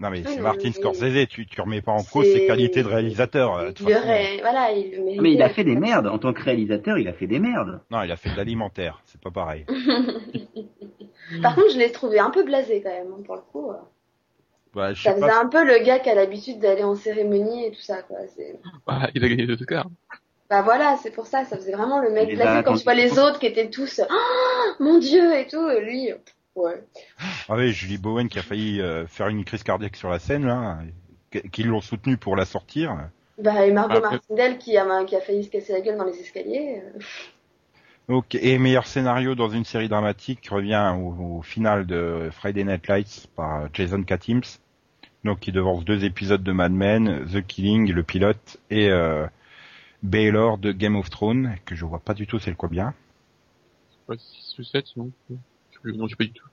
[0.00, 2.82] Non mais Ah, c'est mais- Martin Scorsese, tu tu remets pas en cause ses qualités
[2.82, 3.56] de réalisateur.
[3.56, 4.06] euh, de toute il façon.
[4.06, 5.22] aurait, voilà, il le méritait.
[5.22, 7.80] Mais il a fait des merdes en tant que réalisateur, il a fait des merdes.
[7.90, 9.64] Non il a fait de l'alimentaire, c'est pas pareil.
[11.42, 13.70] Par contre, je l'ai trouvé un peu blasé quand même, hein, pour le coup.
[14.74, 15.40] Bah, je Ça faisait pas.
[15.42, 18.18] un peu le gars qui a l'habitude d'aller en cérémonie et tout ça, quoi.
[18.86, 19.88] Bah, il a gagné deux Oscars.
[20.50, 23.18] Bah voilà, c'est pour ça, ça faisait vraiment le mec blasé quand tu vois les
[23.18, 26.34] autres qui étaient tous oh, mon dieu et tout, et lui, pff,
[26.64, 26.82] ouais.
[27.48, 30.46] Ah oui, Julie Bowen qui a failli euh, faire une crise cardiaque sur la scène
[30.46, 30.78] là,
[31.52, 32.96] qui l'ont soutenu pour la sortir.
[33.42, 36.04] Bah et Margot Après- Martindale qui a, qui a failli se casser la gueule dans
[36.04, 36.82] les escaliers.
[36.96, 36.98] euh.
[38.08, 42.88] Ok, et meilleur scénario dans une série dramatique revient au, au final de Friday Night
[42.88, 44.58] Lights par Jason Katims,
[45.24, 49.26] donc qui devance deux épisodes de Mad Men, The Killing, le pilote, et euh,
[50.02, 52.94] Baylor de Game of Thrones, que je vois pas du tout c'est le combien.
[54.06, 55.10] Pas 6 ou 7, non.
[55.84, 56.46] Je sais plus, non, je sais pas du tout.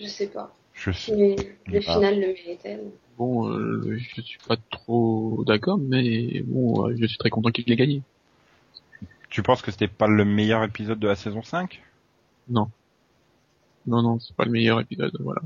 [0.00, 0.54] Je sais pas.
[0.74, 1.14] Je sais.
[1.16, 1.36] Mais
[1.66, 1.92] le Ah.
[1.94, 2.80] final le méritait.
[3.18, 7.70] Bon, euh, je suis pas trop d'accord, mais bon, euh, je suis très content qu'il
[7.72, 8.02] ait gagné.
[9.30, 11.82] Tu penses que c'était pas le meilleur épisode de la saison 5
[12.48, 12.70] Non.
[13.86, 15.40] Non, non, c'est pas le meilleur épisode, voilà.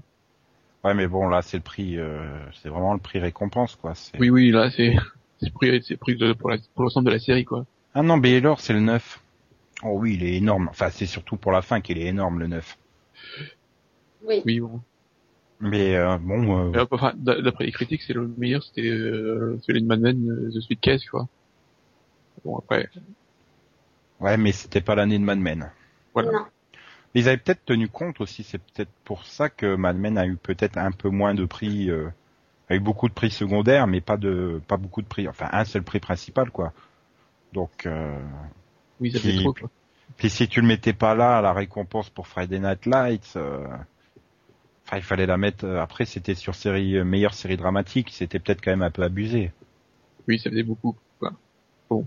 [0.82, 2.26] Ouais, mais bon là c'est le prix, euh,
[2.62, 3.92] c'est vraiment le prix récompense quoi.
[4.18, 4.96] Oui, oui, là, c'est,
[5.42, 7.66] c'est pris, c'est de- la- pour l'ensemble de la série, quoi.
[7.94, 9.20] Ah non, Baylor, c'est le 9.
[9.82, 10.68] Oh oui, il est énorme.
[10.70, 12.78] Enfin, c'est surtout pour la fin qu'il est énorme, le 9.
[14.22, 14.42] Oui.
[14.44, 14.80] Oui, bon.
[15.60, 19.86] Mais euh, bon, euh, enfin, d'après les critiques, c'est le meilleur, c'était euh, celui de
[19.86, 21.28] Mad Men, euh, The Sweet Case, tu vois.
[22.44, 22.88] Bon, après,
[24.20, 25.70] ouais, mais c'était pas l'année de Mad Men.
[26.14, 26.32] voilà.
[26.32, 26.46] Non.
[27.14, 30.36] Ils avaient peut-être tenu compte aussi, c'est peut-être pour ça que Mad Men a eu
[30.36, 32.08] peut-être un peu moins de prix, euh,
[32.68, 35.64] a eu beaucoup de prix secondaires, mais pas de, pas beaucoup de prix, enfin un
[35.64, 36.72] seul prix principal, quoi.
[37.52, 38.18] Donc, euh,
[39.00, 39.70] Oui, ça fait Qui- trop, quoi.
[40.16, 43.66] Puis si tu le mettais pas là, la récompense pour Friday Night Lights, euh,
[44.86, 45.64] enfin il fallait la mettre.
[45.64, 49.02] euh, après, c'était sur série euh, meilleure série dramatique, c'était peut-être quand même un peu
[49.02, 49.52] abusé.
[50.28, 51.32] Oui, ça faisait beaucoup, quoi.
[51.88, 52.06] Bon.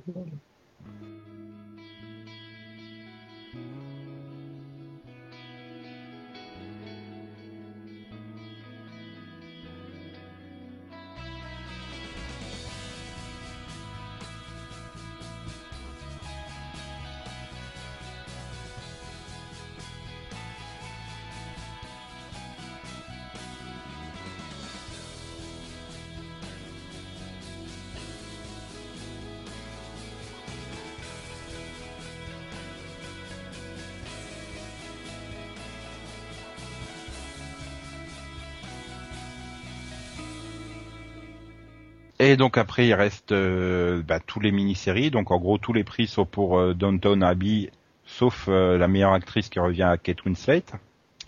[42.34, 45.12] Et donc après, il reste euh, bah, tous les mini-séries.
[45.12, 47.70] Donc en gros, tous les prix sont pour euh, Downton Abbey,
[48.06, 50.64] sauf euh, la meilleure actrice qui revient à Kate Winslet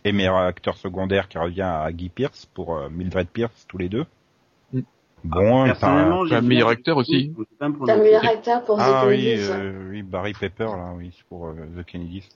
[0.03, 3.87] et meilleur acteur secondaire qui revient à Guy Pearce pour euh, Mildred Pierce, tous les
[3.87, 4.07] deux.
[4.73, 4.79] Mm.
[5.25, 7.31] Bon, Personnellement, enfin, j'ai meilleur acteur aussi.
[7.85, 9.49] T'as meilleur acteur pour ah The oui, Kennedys.
[9.51, 12.29] euh, oui, Barry Pepper là, oui, c'est pour euh, The Kennedys.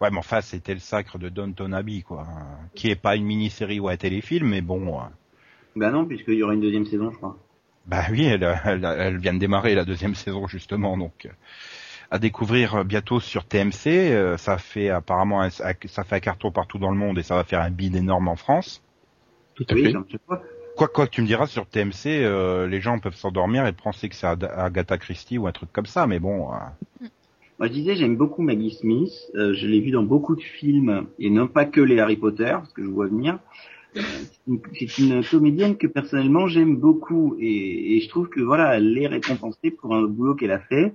[0.00, 3.24] Ouais, mais enfin, c'était le sacre de Downton Abbey, quoi, hein, qui est pas une
[3.24, 5.00] mini-série ou un téléfilm, mais bon.
[5.74, 7.36] Bah non, puisqu'il y aura une deuxième saison, je crois.
[7.88, 11.30] Bah oui, elle, elle, elle vient de démarrer la deuxième saison justement, donc euh,
[12.10, 14.12] à découvrir bientôt sur TMC.
[14.12, 15.74] euh, ça fait apparemment un- ça
[16.04, 18.36] fait un carton partout dans le monde et ça va faire un bid énorme en
[18.36, 18.82] France.
[19.54, 19.94] Tout à Oui, fait.
[20.76, 24.08] Quoi quoi que tu me diras sur TMC, euh, les gens peuvent s'endormir et penser
[24.08, 26.52] que c'est Agatha Christie ou un truc comme ça, mais bon.
[26.54, 26.58] euh,
[27.58, 29.12] Moi, je disais, j'aime beaucoup Maggie Smith.
[29.34, 32.50] Euh, je l'ai vu dans beaucoup de films, et non pas que les Harry Potter,
[32.52, 33.38] parce que je vois venir.
[33.96, 34.02] Euh,
[34.78, 39.06] c'est une- comédienne que personnellement j'aime beaucoup, et, et je trouve que voilà, elle est
[39.06, 40.94] récompensée pour un boulot qu'elle a fait,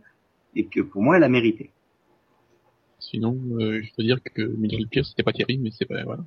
[0.56, 1.72] et que pour moi, elle a mérité.
[3.00, 6.24] Sinon, euh, je peux dire que Mildred Pierce, c'était pas terrible, mais c'est pas, voilà.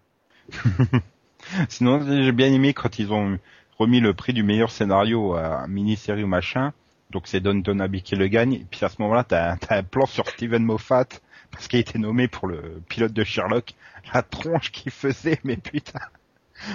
[1.68, 3.38] Sinon, j'ai bien aimé quand ils ont
[3.78, 6.72] remis le prix du meilleur scénario à mini-série ou machin.
[7.10, 8.54] Donc c'est Downton Abbey qui le gagne.
[8.54, 11.06] Et puis à ce moment-là, t'as un- t'as un plan sur Steven Moffat
[11.50, 13.74] parce qu'il a été nommé pour le pilote de Sherlock.
[14.14, 16.00] La tronche qu'il faisait, mais putain.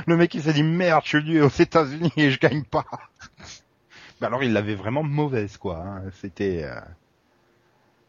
[0.08, 2.86] Le mec il s'est dit merde, je suis venu aux États-Unis et je gagne pas.
[4.20, 5.78] Bah alors il l'avait vraiment mauvaise quoi.
[5.84, 6.04] hein.
[6.22, 6.80] C'était, euh,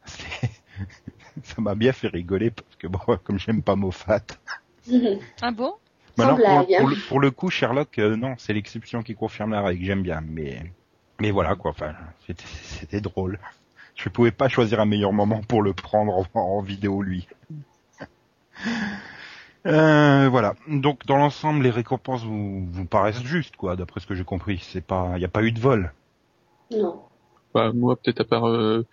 [0.05, 0.51] c'était-
[1.45, 4.21] ça m'a bien fait rigoler parce que bon, comme j'aime pas Moffat.
[5.41, 5.75] Ah bon?
[6.17, 6.37] Bah non,
[6.77, 9.85] pour, le, pour le coup, Sherlock, euh, non, c'est l'exception qui confirme la règle.
[9.85, 10.71] J'aime bien, mais
[11.21, 11.71] mais voilà quoi.
[11.71, 11.95] Enfin,
[12.27, 13.39] c'était c'était drôle.
[13.95, 17.27] Je pouvais pas choisir un meilleur moment pour le prendre en, en vidéo lui.
[19.67, 20.55] Euh, voilà.
[20.67, 24.59] Donc dans l'ensemble, les récompenses vous, vous paraissent justes quoi, d'après ce que j'ai compris.
[24.63, 25.93] C'est pas, il y a pas eu de vol.
[26.71, 27.03] Non.
[27.55, 28.85] Bah, moi, peut-être à part euh,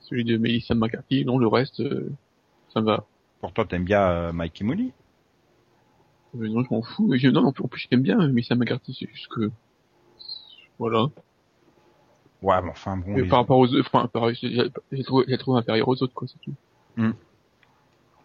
[0.00, 2.10] celui de Melissa McCarthy, non, le reste, euh,
[2.72, 3.04] ça me va.
[3.40, 4.92] Pourtant, t'aimes bien euh, Mikey Mooney.
[6.38, 7.08] Euh, non, je m'en fous.
[7.08, 9.50] Mais je- non, en plus, j'aime bien euh, Melissa McCarthy, c'est juste que...
[10.78, 11.06] Voilà.
[12.42, 13.16] Ouais, mais enfin bon.
[13.16, 14.70] Et les- par rapport aux autres, enfin, par- j'ai
[15.04, 16.54] trouvé, j'ai trouvé inférieur aux autres, quoi, c'est tout.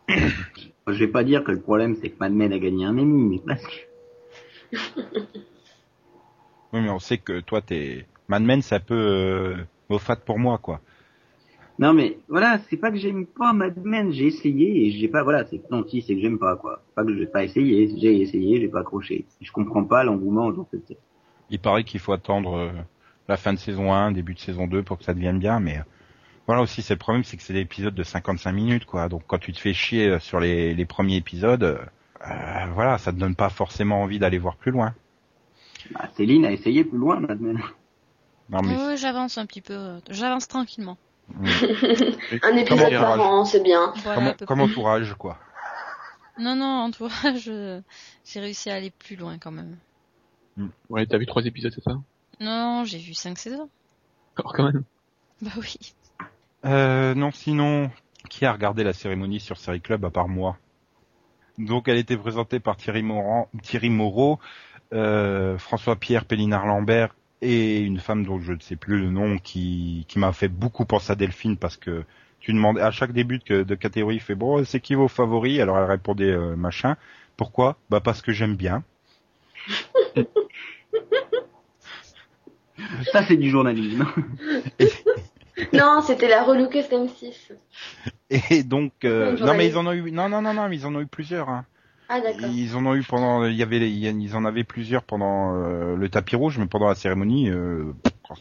[0.10, 3.24] Je vais pas dire que le problème c'est que Mad Men a gagné un Emmy,
[3.24, 3.88] mais presque.
[6.74, 9.56] Oui, mais on sait que toi, t'es Mad Men, c'est un peu euh,
[9.90, 10.82] Moffat pour moi quoi.
[11.80, 15.24] Non mais voilà, c'est pas que j'aime pas Mad Men, j'ai essayé et j'ai pas
[15.24, 16.82] voilà, c'est non si c'est que j'aime pas quoi.
[16.96, 19.26] Pas que j'ai pas essayé, j'ai essayé, j'ai pas accroché.
[19.40, 21.00] Je comprends pas l'engouement autour de cette série.
[21.50, 22.72] Il paraît qu'il faut attendre euh,
[23.30, 25.80] la fin de saison 1, début de saison 2 pour que ça devienne bien, mais
[26.48, 29.10] voilà aussi c'est le problème, c'est que c'est des épisodes de 55 minutes quoi.
[29.10, 31.78] Donc quand tu te fais chier euh, sur les, les premiers épisodes, euh,
[32.26, 34.96] euh, voilà, ça te donne pas forcément envie d'aller voir plus loin.
[35.92, 37.62] Bah, Céline a essayé plus loin Men.
[38.50, 40.00] Non mais Oui, j'avance un petit peu.
[40.10, 40.98] J'avance tranquillement.
[41.30, 41.46] mm,
[42.44, 43.94] Un épisode par an, c'est bien.
[44.04, 45.38] Voilà, comme, entourage quoi?
[46.40, 47.82] Non, non, entourage, euh,
[48.24, 49.76] j'ai réussi à aller plus loin quand même.
[50.90, 52.00] Ouais, t'as vu trois épisodes, c'est ça?
[52.40, 53.70] Non, j'ai vu cinq saisons.
[54.38, 54.84] Alors, quand même.
[55.42, 55.78] Bah oui.
[56.66, 57.92] Euh, non, sinon,
[58.30, 60.58] qui a regardé la cérémonie sur Série Club à part moi?
[61.58, 64.40] Donc, elle était présentée par Thierry, Morand, Thierry Moreau,
[64.94, 70.20] euh, François-Pierre Pélinard-Lambert et une femme dont je ne sais plus le nom qui, qui
[70.20, 72.04] m'a fait beaucoup penser à Delphine parce que
[72.40, 75.60] tu demandais à chaque début de, de catégorie, il fait bon, c'est qui vos favoris?
[75.60, 76.96] Alors elle répondait euh, machin.
[77.36, 77.78] Pourquoi?
[77.90, 78.84] Bah parce que j'aime bien.
[83.12, 84.06] Ça, c'est du journalisme.
[85.74, 87.52] Non, c'était la relookeuse M6.
[88.52, 90.86] Et donc, euh, non mais ils en ont eu, non non non non, mais ils
[90.86, 91.50] en ont eu plusieurs.
[91.50, 91.66] Hein.
[92.10, 92.50] Ah d'accord.
[92.54, 96.10] Ils en ont eu pendant, il y avait, ils en avaient plusieurs pendant euh, le
[96.10, 97.92] tapis rouge, mais pendant la cérémonie, euh,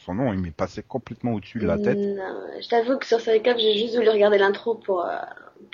[0.04, 1.98] son nom, il m'est passé complètement au-dessus de la tête.
[1.98, 5.16] Non, je t'avoue que sur Série Club, j'ai juste voulu regarder l'intro pour euh,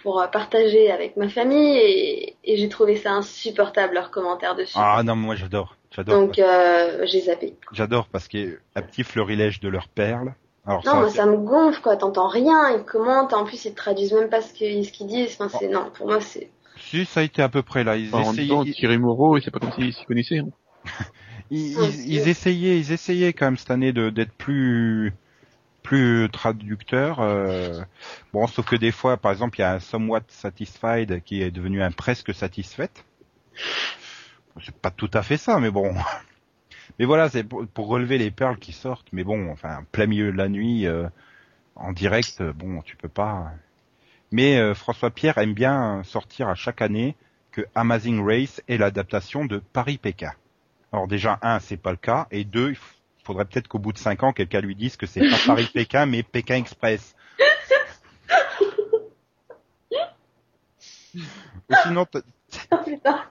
[0.03, 4.77] pour euh, partager avec ma famille et, et j'ai trouvé ça insupportable leurs commentaires dessus.
[4.77, 6.41] Ah non, moi j'adore, j'adore, Donc
[7.05, 7.57] j'ai zappé.
[7.73, 10.35] j'adore parce que un petit fleurilège de leurs perles.
[10.65, 11.97] Alors Non, ça, moi c'est- ça me gonfle quoi.
[11.97, 15.37] T'entends rien, ils commentent, en plus ils traduisent même pas ce qu'ils ce qu'ils disent.
[15.41, 16.51] Enfin c'est non, pour moi c'est.
[16.77, 18.75] si ça a été à peu près là, ils Enfin, en même essayaient, temps, ils,
[18.75, 20.39] Thierry Moreau, c'est pas comme s'ils s'y connaissaient.
[20.39, 20.49] hein.
[21.51, 25.13] ils- Ouais, ils- ils c'est- essayaient, ils essayaient quand même cette année de d'être plus
[25.83, 27.19] plus traducteurs.
[27.21, 27.83] euh,
[28.33, 31.51] Bon, sauf que des fois, par exemple, il y a un somewhat satisfied qui est
[31.51, 33.05] devenu un presque satisfaite.
[34.65, 35.93] C'est pas tout à fait ça, mais bon.
[36.99, 39.09] Mais voilà, c'est pour, pour relever les perles qui sortent.
[39.13, 41.09] Mais bon, enfin, plein milieu de la nuit, euh,
[41.77, 43.53] en direct, euh, bon, tu peux pas.
[44.31, 47.17] Mais euh, François Pierre aime bien sortir à chaque année
[47.51, 50.33] que Amazing Race est l'adaptation de Paris-Pékin.
[50.93, 52.79] Alors déjà, un, c'est pas le cas, et deux, il
[53.25, 56.23] faudrait peut-être qu'au bout de cinq ans, quelqu'un lui dise que c'est pas Paris-Pékin, mais
[56.23, 57.15] Pékin Express.
[61.15, 62.07] Ou sinon,
[62.71, 63.25] Oh putain.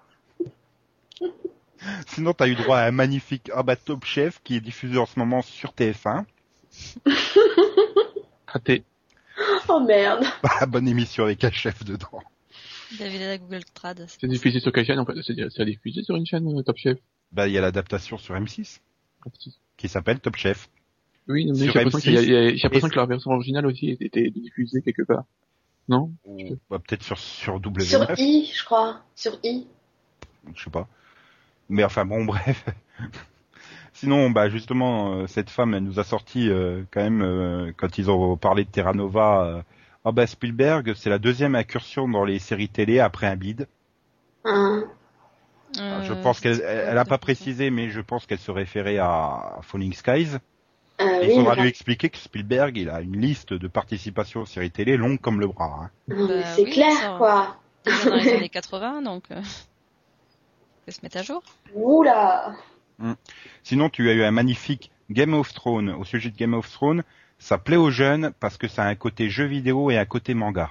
[2.08, 5.06] Sinon t'as eu droit à un magnifique ah bah, Top Chef qui est diffusé en
[5.06, 6.26] ce moment sur TF1.
[8.48, 8.84] Raté.
[9.68, 10.26] Oh merde.
[10.44, 12.20] Bah, bonne émission avec un chef dedans.
[13.00, 14.06] David à Google Trad.
[14.20, 15.14] C'est diffusé sur quelle chaîne en fait?
[15.24, 16.98] C'est diffusé sur une chaîne euh, Top Chef?
[17.32, 18.80] Bah il y a l'adaptation sur M6
[19.78, 20.70] qui s'appelle Top Chef.
[21.28, 22.26] Oui, mais j'ai l'impression qu'il y a- M6.
[22.26, 25.24] il y a- j'ai l'impression Et- que la version originale aussi était diffusée quelque part.
[25.88, 26.12] Non?
[26.26, 27.84] Ou bah, peut-être sur sur W9.
[27.84, 29.02] Sur I, je crois.
[29.16, 29.66] Sur I.
[30.56, 30.88] je sais pas.
[31.72, 32.65] Mais enfin bon, bref.
[33.93, 37.97] Sinon, bah justement, euh, cette femme, elle nous a sorti euh, quand même euh, quand
[37.97, 39.43] ils ont parlé de Terra Nova.
[39.45, 39.61] Euh,
[40.05, 43.67] ah bah Spielberg, c'est la deuxième incursion dans les séries télé après un bid.
[44.45, 44.84] Hein.
[45.80, 49.59] Euh, je pense qu'elle, elle, a pas précisé, mais je pense qu'elle se référait à
[49.61, 50.38] Falling Skies.
[50.99, 54.41] Euh, Et oui, il faudra lui expliquer que Spielberg, il a une liste de participation
[54.41, 55.80] aux séries télé longue comme le bras.
[55.84, 55.89] hein.
[56.07, 57.57] Bah c'est oui, clair ça- quoi.
[57.86, 59.24] Déjà dans les années 80, donc
[60.92, 61.42] se mettre à jour.
[61.74, 62.54] Oula.
[63.64, 65.89] Sinon, tu as eu un magnifique Game of Thrones.
[65.89, 67.04] Au sujet de Game of Thrones,
[67.39, 70.34] ça plaît aux jeunes parce que ça a un côté jeu vidéo et un côté
[70.34, 70.70] manga.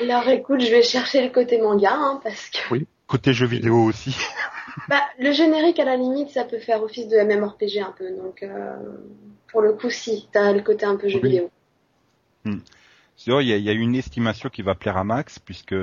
[0.00, 2.76] Alors écoute, je vais chercher le côté manga hein, parce que
[3.06, 4.16] Côté jeu vidéo aussi.
[4.88, 8.42] bah, le générique à la limite ça peut faire office de MMORPG un peu donc
[8.42, 8.76] euh,
[9.46, 11.30] pour le coup si t'as le côté un peu jeu Oui.
[11.30, 11.50] vidéo.
[13.16, 15.74] Sinon, il y a, il y a une estimation qui va plaire à Max puisque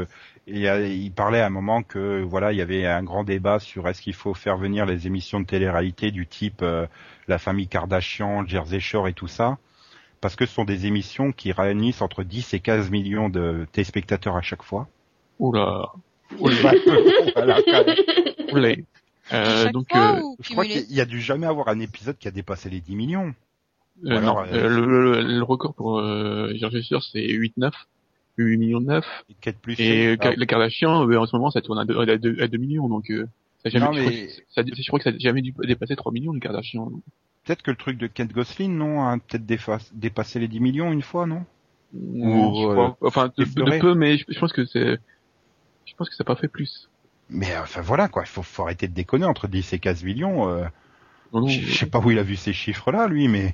[0.47, 3.23] il, y a- il parlait à un moment que voilà, il y avait un grand
[3.23, 6.85] débat sur est-ce qu'il faut faire venir les émissions de télé-réalité du type euh,
[7.27, 9.57] la famille Kardashian, Jersey Shore et tout ça
[10.21, 14.37] parce que ce sont des émissions qui réunissent entre 10 et 15 millions de téléspectateurs
[14.37, 14.87] à chaque fois.
[15.37, 15.91] Oula.
[16.39, 16.71] Oula.
[17.35, 17.57] Voilà.
[18.53, 18.69] Oula.
[19.33, 22.17] Euh, donc, fois euh, ou Je crois qu'il y a dû jamais avoir un épisode
[22.17, 23.33] qui a dépassé les 10 millions.
[24.05, 27.71] Euh, alors, non, euh, euh, le, le, le record pour euh, c'est 8-9.
[28.37, 29.05] 8 millions de 9.
[29.29, 29.79] Et Quête plus.
[29.79, 32.41] Et Ah, Ka- les Kardashians, euh, en ce moment, ça tourne à 2, à 2,
[32.41, 33.27] à 2 millions, donc euh,
[33.63, 35.53] ça jamais, Non, je, crois mais- que, ça, je crois que ça a jamais dû
[35.63, 36.91] dépasser 3 millions, les Kardashians.
[37.45, 39.45] Peut-être que le truc de Kent Gosselin, non, a peut-être
[39.93, 41.45] dépassé les 10 millions une fois, non?
[41.93, 44.97] Ou, je euh, crois, enfin, de, de peu, mais je, je pense que c'est,
[45.85, 46.89] je pense que ça n'a pas fait plus.
[47.29, 50.03] Mais euh, enfin voilà quoi, il faut, faut arrêter de déconner entre 10 et 15
[50.03, 50.49] millions.
[50.49, 50.65] Euh,
[51.47, 53.53] je sais pas où il a vu ces chiffres-là, lui, mais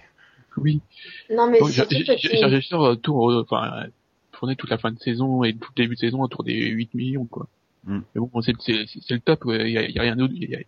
[0.62, 0.82] oui.
[1.30, 2.62] Non mais petit.
[2.62, 3.86] Sûr euh, euh, enfin,
[4.32, 6.94] tournait toute la fin de saison et tout le début de saison autour des 8
[6.94, 7.48] millions, quoi.
[7.86, 8.00] Mm.
[8.16, 10.16] Mais bon, c'est, c'est, c'est c'est le top, il y a, il y a rien
[10.16, 10.60] d'autre, il y a,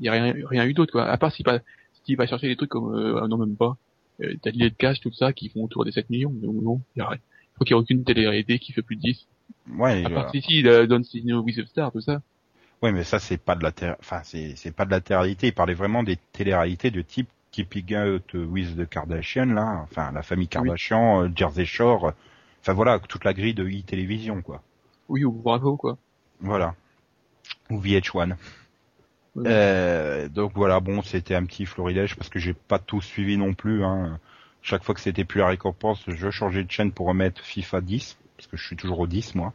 [0.00, 1.06] il y a rien, rien eu d'autre, quoi.
[1.06, 1.60] À part s'il va,
[2.04, 3.76] s'il va chercher des trucs comme, euh, non, même pas,
[4.22, 6.80] euh, t'as l'idée de cash, tout ça, qui font autour des 7 millions, mais non,
[6.96, 7.18] il y a rien.
[7.50, 9.26] Je crois qu'il n'y a aucune télé-réalité qui fait plus de 10.
[9.78, 10.62] ouais, À part si, si,
[11.04, 12.22] See No With Star, tout ça.
[12.82, 15.48] ouais, mais ça c'est pas de la ter- enfin c'est c'est pas de la télé-réalité.
[15.48, 20.22] Il parlait vraiment des télé-réalités de type Keeping Out with the Kardashian là, enfin la
[20.22, 22.12] famille Kardashian, euh, Jersey Shore, euh,
[22.60, 24.62] enfin voilà toute la grille de e-télévision quoi.
[25.08, 25.98] Oui, ou bravo, quoi.
[26.40, 26.74] Voilà.
[27.70, 28.34] Ou VH1.
[29.34, 29.44] Ouais.
[29.46, 33.52] Euh, donc voilà, bon, c'était un petit florilège parce que j'ai pas tout suivi non
[33.52, 33.84] plus.
[33.84, 34.18] Hein.
[34.62, 38.16] Chaque fois que c'était plus la récompense, je changeais de chaîne pour remettre FIFA 10
[38.36, 39.52] parce que je suis toujours au 10 moi.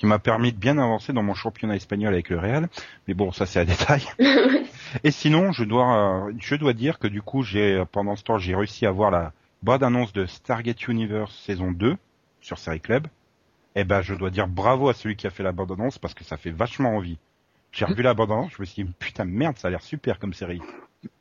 [0.00, 2.70] Qui m'a permis de bien avancer dans mon championnat espagnol avec le Real.
[3.06, 4.02] Mais bon, ça c'est un détail.
[5.04, 8.38] Et sinon, je dois, euh, je dois dire que du coup, j'ai pendant ce temps,
[8.38, 11.98] j'ai réussi à voir la bande annonce de Stargate Universe saison 2
[12.40, 13.08] sur Série Club.
[13.74, 16.14] Eh ben, je dois dire bravo à celui qui a fait la bande annonce parce
[16.14, 17.18] que ça fait vachement envie.
[17.70, 20.18] J'ai revu la bande annonce, je me suis dit putain merde, ça a l'air super
[20.18, 20.62] comme série.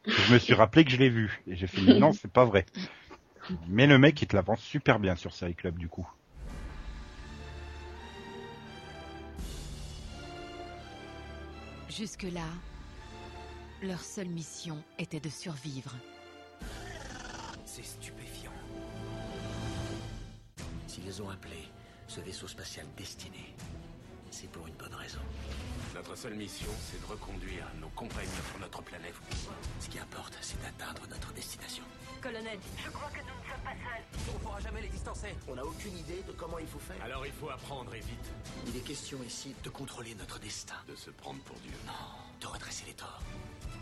[0.07, 2.65] Je me suis rappelé que je l'ai vu et j'ai fait non, c'est pas vrai.
[3.67, 6.07] Mais le mec, il te l'avance super bien sur Série Club du coup.
[11.99, 12.47] Jusque-là,
[13.83, 15.93] leur seule mission était de survivre.
[17.65, 18.53] C'est stupéfiant.
[20.87, 21.57] S'ils ont appelé
[22.07, 23.53] ce vaisseau spatial destiné,
[24.39, 25.19] c'est pour une bonne raison.
[25.93, 29.13] Notre seule mission, c'est de reconduire nos compagnons sur notre planète.
[29.81, 31.83] Ce qui importe, c'est d'atteindre notre destination.
[32.21, 34.33] Colonel, Je crois que nous ne sommes pas seuls.
[34.35, 35.35] On pourra jamais les distancer.
[35.47, 37.03] On n'a aucune idée de comment il faut faire.
[37.03, 38.29] Alors il faut apprendre et vite
[38.67, 40.75] Il est question ici de contrôler notre destin.
[40.87, 41.73] de se prendre pour Dieu.
[41.85, 41.93] Non,
[42.39, 43.21] de redresser les torts.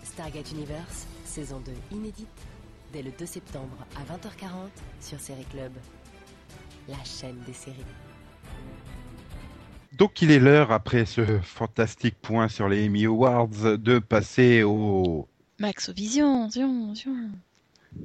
[0.03, 2.27] Stargate Universe, saison 2 inédite,
[2.93, 4.69] dès le 2 septembre à 20h40
[5.01, 5.73] sur Série Club.
[6.87, 7.85] La chaîne des séries.
[9.97, 15.27] Donc il est l'heure, après ce fantastique point sur les Emmy Awards, de passer au...
[15.59, 17.15] Maxovision, zion, zion.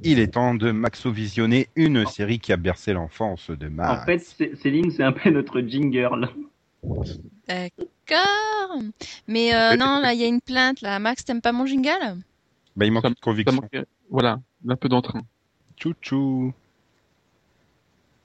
[0.03, 4.01] Il est temps de maxovisionner une série qui a bercé l'enfance de Max.
[4.01, 6.29] En fait, Céline, c'est un peu notre jingle.
[7.47, 8.81] D'accord.
[9.27, 10.81] Mais euh, non, là, il y a une plainte.
[10.81, 12.17] Là, Max, t'aimes pas mon jingle?
[12.75, 13.61] Bah, il manque Ça- de conviction.
[13.61, 15.21] manquait- Voilà, un peu d'entrain.
[15.77, 16.53] Chouchou.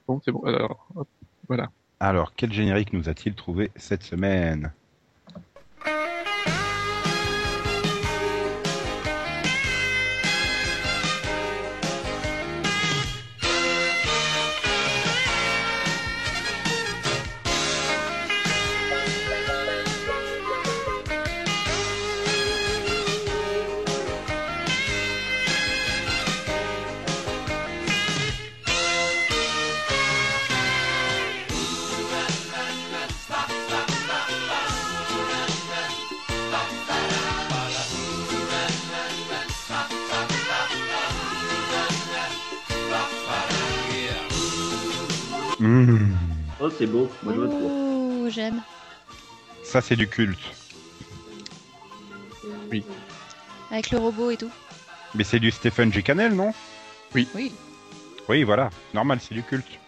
[0.07, 0.41] Bon, c'est bon.
[0.43, 1.07] Alors, hop,
[1.47, 1.69] voilà.
[2.01, 4.73] Alors, quel générique nous a-t-il trouvé cette semaine?
[46.59, 47.09] Oh, c'est beau.
[47.23, 47.41] Moi, je.
[47.41, 48.61] Oh, j'aime.
[49.63, 50.39] Ça, c'est du culte.
[52.71, 52.83] Oui.
[53.71, 54.51] Avec le robot et tout.
[55.15, 56.03] Mais c'est du Stephen G.
[56.03, 56.53] Cannell, non?
[57.15, 57.27] Oui.
[58.27, 58.69] Oui, voilà.
[58.93, 59.79] Normal, c'est du culte.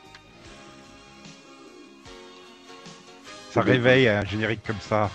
[3.51, 5.09] Ça réveille un générique comme ça.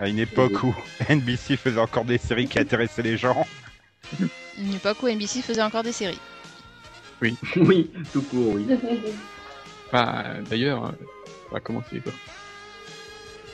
[0.00, 0.74] À une époque où
[1.08, 3.46] NBC faisait encore des séries qui intéressaient les gens.
[4.58, 6.18] Une époque où NBC faisait encore des séries.
[7.56, 8.66] oui, tout court, oui.
[9.92, 10.94] Bah, d'ailleurs,
[11.50, 12.00] on va commencer.
[12.00, 12.12] quoi.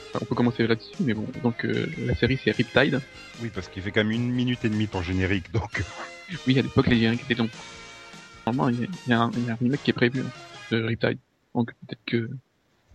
[0.09, 1.27] Enfin, on peut commencer là-dessus, mais bon.
[1.43, 2.99] Donc, euh, la série, c'est Riptide.
[3.41, 5.83] Oui, parce qu'il fait quand même une minute et demie pour générique, donc.
[6.47, 7.49] Oui, à l'époque, les génériques étaient longs.
[8.45, 9.93] Normalement, il y, a- il y a un- il y a un remake qui est
[9.93, 10.29] prévu hein,
[10.71, 11.17] de Riptide.
[11.55, 12.29] Donc, peut-être que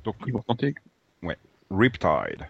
[0.05, 0.75] Donc, ils vont tenter.
[1.71, 2.47] Riptide.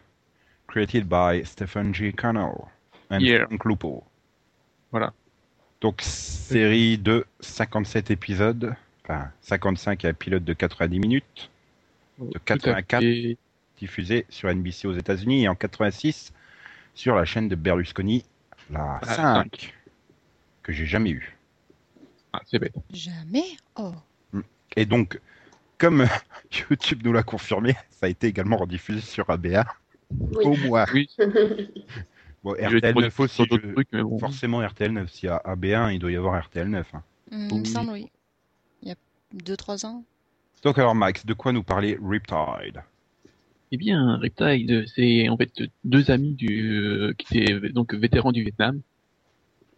[0.67, 2.13] Created by Stephen G.
[2.13, 2.67] Cannell
[3.11, 3.47] and Yeah.
[3.47, 4.05] Frank Lupo.
[4.91, 5.13] Voilà.
[5.85, 8.75] Donc, série de 57 épisodes.
[9.03, 11.51] Enfin, 55 et un pilote de 90 minutes.
[12.19, 12.41] De Tout à
[12.81, 13.01] 84.
[13.03, 13.37] fait.
[13.77, 16.33] diffusé sur NBC aux États-Unis et en 86
[16.95, 18.25] sur la chaîne de Berlusconi,
[18.71, 19.75] la Ah, 5,
[20.63, 21.37] que j'ai jamais eu.
[22.33, 22.73] Ah, c'est bête.
[22.91, 23.45] Jamais?
[23.77, 23.93] Oh.
[24.77, 25.21] Et donc,
[25.77, 26.07] comme
[26.71, 29.67] YouTube nous l'a confirmé, ça a été également rediffusé sur ABA.
[30.11, 30.45] Oui.
[30.47, 30.87] Au moins.
[30.95, 31.11] Oui,
[32.45, 33.35] Bon, RTL 9 aussi.
[33.35, 34.19] sur d'autres je- trucs, mais bon.
[34.19, 35.11] Forcément RTL 9.
[35.11, 36.95] S'il y a AB1, il doit y avoir RTL 9.
[36.95, 37.03] hein.
[37.33, 38.07] Hmm, Il me semble, oui.
[38.83, 38.97] Il y a
[39.33, 40.05] 2-3 ans.
[40.63, 42.83] Donc alors Max, de quoi nous parler Riptide?
[43.73, 45.51] Eh bien, Riptide, c'est en fait
[45.85, 48.81] deux amis du, euh, qui étaient donc vétérans du Vietnam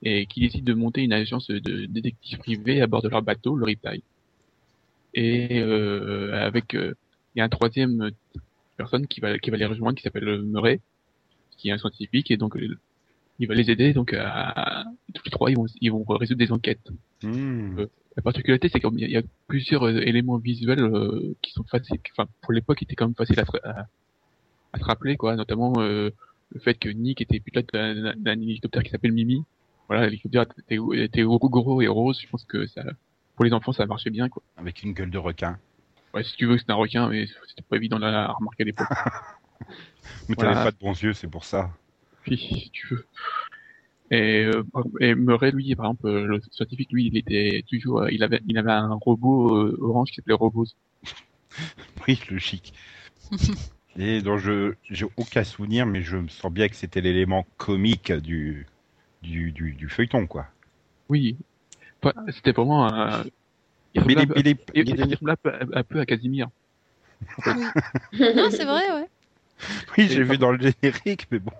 [0.02, 3.56] et qui décident de monter une agence de détectives privés à bord de leur bateau,
[3.56, 4.02] le Riptide.
[5.14, 6.94] Et euh, avec, euh,
[7.34, 8.10] il y a un troisième
[8.76, 10.80] personne qui va qui va les rejoindre, qui s'appelle Murray,
[11.56, 12.78] qui est un scientifique et donc euh,
[13.38, 14.84] il va les aider donc à
[15.14, 16.88] tous les trois ils vont ils vont résoudre des enquêtes.
[17.22, 17.78] Hmm.
[17.80, 17.86] Euh,
[18.16, 21.52] La particularité, c'est qu'il y a- il y a plusieurs euh, éléments visuels euh, qui
[21.52, 23.86] sont faciles, enfin pour l'époque, étaient quand même faciles à, à,
[24.72, 25.36] à se rappeler, quoi.
[25.36, 26.08] Notamment euh,
[26.54, 29.42] le fait que Nick était pilote d'un hélicoptère qui s'appelle Mimi.
[29.88, 32.18] Voilà, l'hélicoptère était, était gros et rose.
[32.22, 32.82] Je pense que ça,
[33.34, 34.42] pour les enfants, ça marchait bien, quoi.
[34.56, 35.58] Avec une gueule de requin.
[36.14, 38.66] Ouais, si tu veux, c'est un requin, mais c'était pas évident de la remarquer à
[38.66, 38.88] l'époque.
[40.28, 40.64] Mais t'avais Voilà.
[40.64, 41.70] pas de bons yeux, c'est pour ça.
[42.22, 43.06] Puis, si tu veux.
[44.10, 44.62] Et, euh,
[45.00, 48.40] et Murray, lui, par exemple, euh, le scientifique, lui, il était toujours, euh, il avait,
[48.46, 50.66] il avait un robot euh, orange qui s'appelait Robos.
[52.06, 52.72] Oui, le chic.
[53.98, 58.12] Et dont je j'ai aucun souvenir, mais je me sens bien que c'était l'élément comique
[58.12, 58.66] du,
[59.22, 60.46] du, du, du feuilleton, quoi.
[61.08, 61.36] Oui.
[62.28, 63.24] C'était vraiment un,
[63.94, 66.48] il Mais ressemblait, il est- un peu- un à Casimir.
[68.12, 69.08] Non, c'est vrai, ouais.
[69.98, 71.52] Oui, j'ai vu dans le générique, mais bon.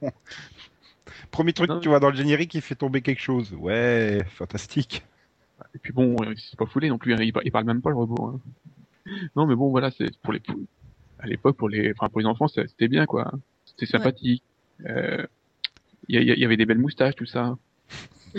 [1.30, 3.52] Premier truc Non, que tu vois dans le générique, il fait tomber quelque chose.
[3.54, 5.02] Ouais, fantastique.
[5.74, 7.80] Et puis bon, euh, c'est pas foulé non plus, hein, il, par- il parle même
[7.82, 8.26] pas le robot.
[8.26, 8.40] hein.
[9.36, 10.42] Non, mais bon, voilà, c'est pour les,
[11.18, 13.32] à l'époque, pour les, enfin, pour les enfants, c'était bien, quoi.
[13.64, 14.42] C'était sympathique.
[14.86, 15.24] Euh,
[16.08, 17.56] Il y, y avait des belles moustaches, tout ça.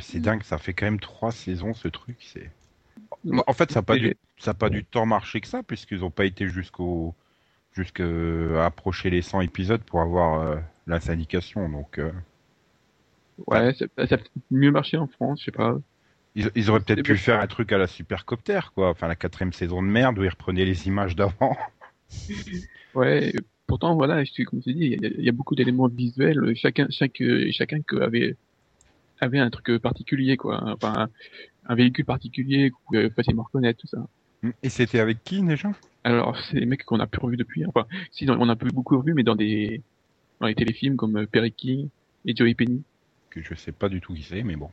[0.00, 2.16] C'est dingue, ça fait quand même trois saisons ce truc.
[2.20, 2.50] C'est.
[3.24, 4.14] Bah, En fait, ça n'a pas, du...
[4.58, 7.14] pas temps marché que ça, puisqu'ils n'ont pas été jusqu'au
[7.72, 8.04] jusqu'à
[8.66, 10.56] approcher les 100 épisodes pour avoir euh,
[10.86, 11.68] la syndication.
[11.68, 12.12] Donc, euh,
[13.46, 15.78] Ouais, ça, ça a peut-être mieux marché en France, je sais pas.
[16.34, 18.90] ils, ils auraient peut-être pu faire un truc à la Supercopter, quoi.
[18.90, 21.56] Enfin, la quatrième saison de merde où ils reprenaient les images d'avant.
[22.94, 23.32] Ouais,
[23.66, 26.54] pourtant, voilà, je comme tu dis, il y, a- il y a beaucoup d'éléments visuels.
[26.56, 28.36] Chacun, chaque, chacun avait,
[29.20, 30.62] avait un truc particulier, quoi.
[30.74, 31.10] Enfin,
[31.66, 34.06] un, véhicule particulier qu'on pouvait facilement reconnaître, tout ça.
[34.62, 35.70] Et c'était avec qui déjà
[36.04, 37.64] Alors, c'est des mecs qu'on a plus revus depuis.
[37.66, 39.82] Enfin, si, on a plus beaucoup revus, mais dans des,
[40.40, 41.88] dans les téléfilms comme euh, Perry King
[42.24, 42.82] et Joey Penny.
[43.30, 44.70] Que je sais pas du tout qui c'est, mais bon.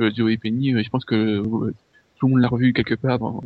[0.00, 1.74] Euh, Joey Penny, euh, je pense que euh,
[2.16, 3.42] tout le monde l'a revu quelque part dans,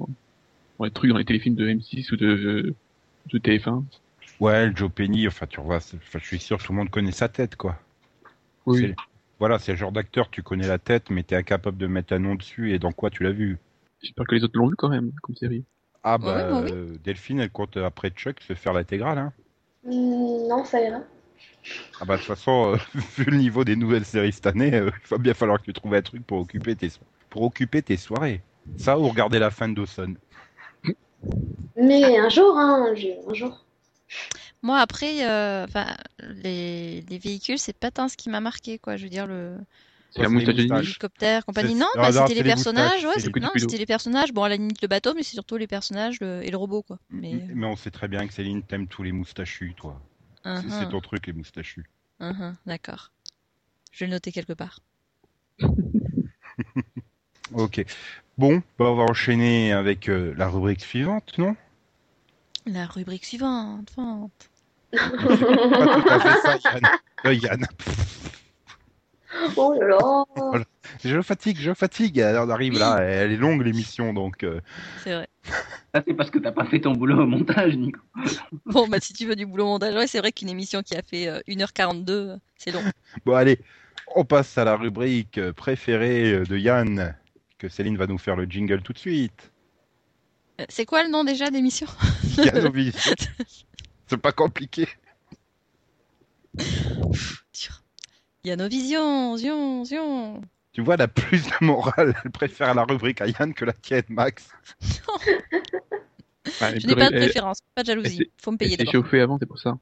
[0.78, 2.74] dans les trucs, dans les téléfilms de M6 ou de,
[3.32, 3.84] de TF1.
[4.40, 7.12] Ouais, Joe Penny, enfin, tu vois, enfin, je suis sûr que tout le monde connaît
[7.12, 7.78] sa tête, quoi.
[8.66, 8.94] Oui.
[9.38, 12.18] Voilà, c'est le genre d'acteur, tu connais la tête, mais t'es incapable de mettre un
[12.18, 13.58] nom dessus et dans quoi tu l'as vu?
[14.02, 15.64] J'espère que les autres l'ont vu quand même, comme série.
[16.02, 16.64] Ah Ouais, bah,
[17.04, 19.32] Delphine, elle compte après Chuck se faire l'intégrale, hein.
[19.84, 21.02] Hmm, non, ça ira.
[22.00, 22.76] Ah bah de toute façon, euh,
[23.16, 25.72] vu le niveau des nouvelles séries cette année, euh, il va bien falloir que tu
[25.72, 28.40] trouves un truc pour occuper tes so- pour occuper tes soirées.
[28.76, 30.14] Ça ou regarder la fin de Dawson.
[31.76, 32.92] Mais un jour, hein,
[33.28, 33.64] un jour.
[34.62, 35.86] Moi, après, euh, enfin,
[36.20, 38.96] les, les véhicules, c'est pas tant ce qui m'a marqué, quoi.
[38.96, 39.56] Je veux dire, le
[40.10, 40.78] C'est la Ouais, c'est les moustache de moustaches.
[41.18, 41.22] Nini.
[41.22, 41.74] hélicoptère, compagnie.
[41.76, 43.74] Non, Ah bah, c'était les les personnages, ouais, c'est c'est- le coup de non, Scooby-Doo.
[43.74, 44.32] c'était les personnages.
[44.32, 46.82] Bon, à la limite, le bateau, mais c'est surtout les personnages le- et le robot,
[46.82, 46.98] quoi.
[47.10, 50.00] Mais, on sait très bien que Céline t'aimes tous les moustachus, toi.
[50.54, 51.84] C'est- uh-huh, C'est ton truc, les moustachus.
[52.20, 53.10] uh-huh, d'accord.
[53.92, 54.80] Je vais le noter quelque part.
[57.52, 57.84] Ok.
[58.38, 61.56] Bon, bah on va enchaîner avec euh, la rubrique suivante, non?
[62.66, 64.47] La rubrique suivante, vente.
[64.92, 66.82] Pas tout à fait ça, Yann.
[67.26, 67.66] Euh, Yann.
[69.56, 69.86] Oh là
[70.54, 70.64] là.
[71.04, 72.20] Je fatigue, je fatigue.
[72.20, 74.42] Alors, on arrive là, elle est longue l'émission, donc.
[74.42, 74.60] euh,
[75.04, 75.28] C'est vrai.
[75.94, 78.00] Ça, c'est parce que t'as pas fait ton boulot au montage, Nico.
[78.66, 81.02] Bon, bah, si tu veux du boulot montage, ouais, c'est vrai qu'une émission qui a
[81.02, 82.82] fait euh, 1h42, euh, c'est long.
[83.24, 83.60] Bon, allez,
[84.16, 87.14] on passe à la rubrique préférée de Yann,
[87.58, 89.52] que Céline va nous faire le jingle tout de suite.
[90.60, 91.86] Euh, C'est quoi le nom déjà d'émission
[92.38, 93.12] Yanovision.
[94.08, 94.88] C'est pas compliqué.
[97.52, 97.82] Dur.
[98.44, 100.40] Yanovision, zion, zion.
[100.72, 102.14] Tu vois, elle a plus de morale.
[102.24, 104.48] Elle préfère la rubrique à Yann que la tienne, Max.
[106.60, 108.30] Ah, Je n'ai pas de préférence, pas de jalousie.
[108.38, 108.92] Faut me payer d'abord.
[108.92, 109.78] chauffée avant, c'est pour ça.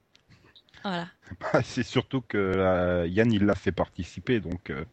[0.83, 1.07] Voilà.
[1.39, 4.69] Bah, C'est surtout que euh, Yann, il l'a fait participer, donc.
[4.69, 4.85] euh,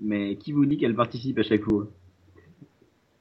[0.00, 1.86] Mais qui vous dit qu'elle participe à chaque fois?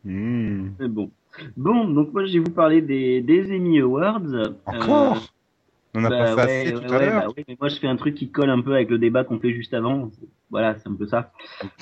[0.04, 0.70] Hmm.
[0.80, 1.12] Mais bon.
[1.56, 4.56] Bon, donc moi je vais vous parler des, des Emmy Awards.
[4.66, 5.16] Encore
[5.96, 7.34] Euh, On a bah pas fait ouais, assez ouais, tout à l'heure.
[7.34, 9.40] bah mais moi je fais un truc qui colle un peu avec le débat qu'on
[9.40, 10.12] fait juste avant.
[10.52, 11.32] Voilà, c'est un peu ça.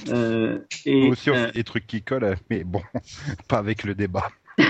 [0.10, 2.82] Euh, et, Nous aussi, on euh, fait des trucs qui collent, mais bon,
[3.48, 4.30] pas avec le débat.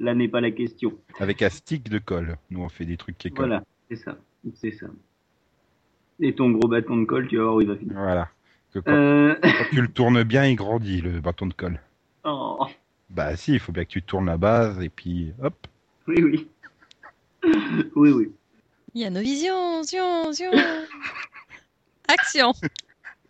[0.00, 0.94] là n'est pas la question.
[1.18, 2.36] Avec un stick de colle.
[2.50, 3.48] Nous, on fait des trucs qui collent.
[3.48, 4.16] Voilà, c'est ça.
[4.54, 4.86] C'est ça.
[6.20, 7.94] Et ton gros bâton de colle, tu vas voir où il va finir.
[7.96, 8.28] Voilà.
[8.72, 9.34] Que quand, Euh...
[9.42, 11.80] quand tu le tournes bien, il grandit, le bâton de colle.
[12.24, 12.66] Oh,
[13.10, 15.54] Bah si, il faut bien que tu tournes la base, et puis hop.
[16.06, 16.48] oui, oui.
[17.96, 18.30] oui, oui.
[18.94, 20.50] Yanovision, zion, zion.
[22.08, 22.52] Action.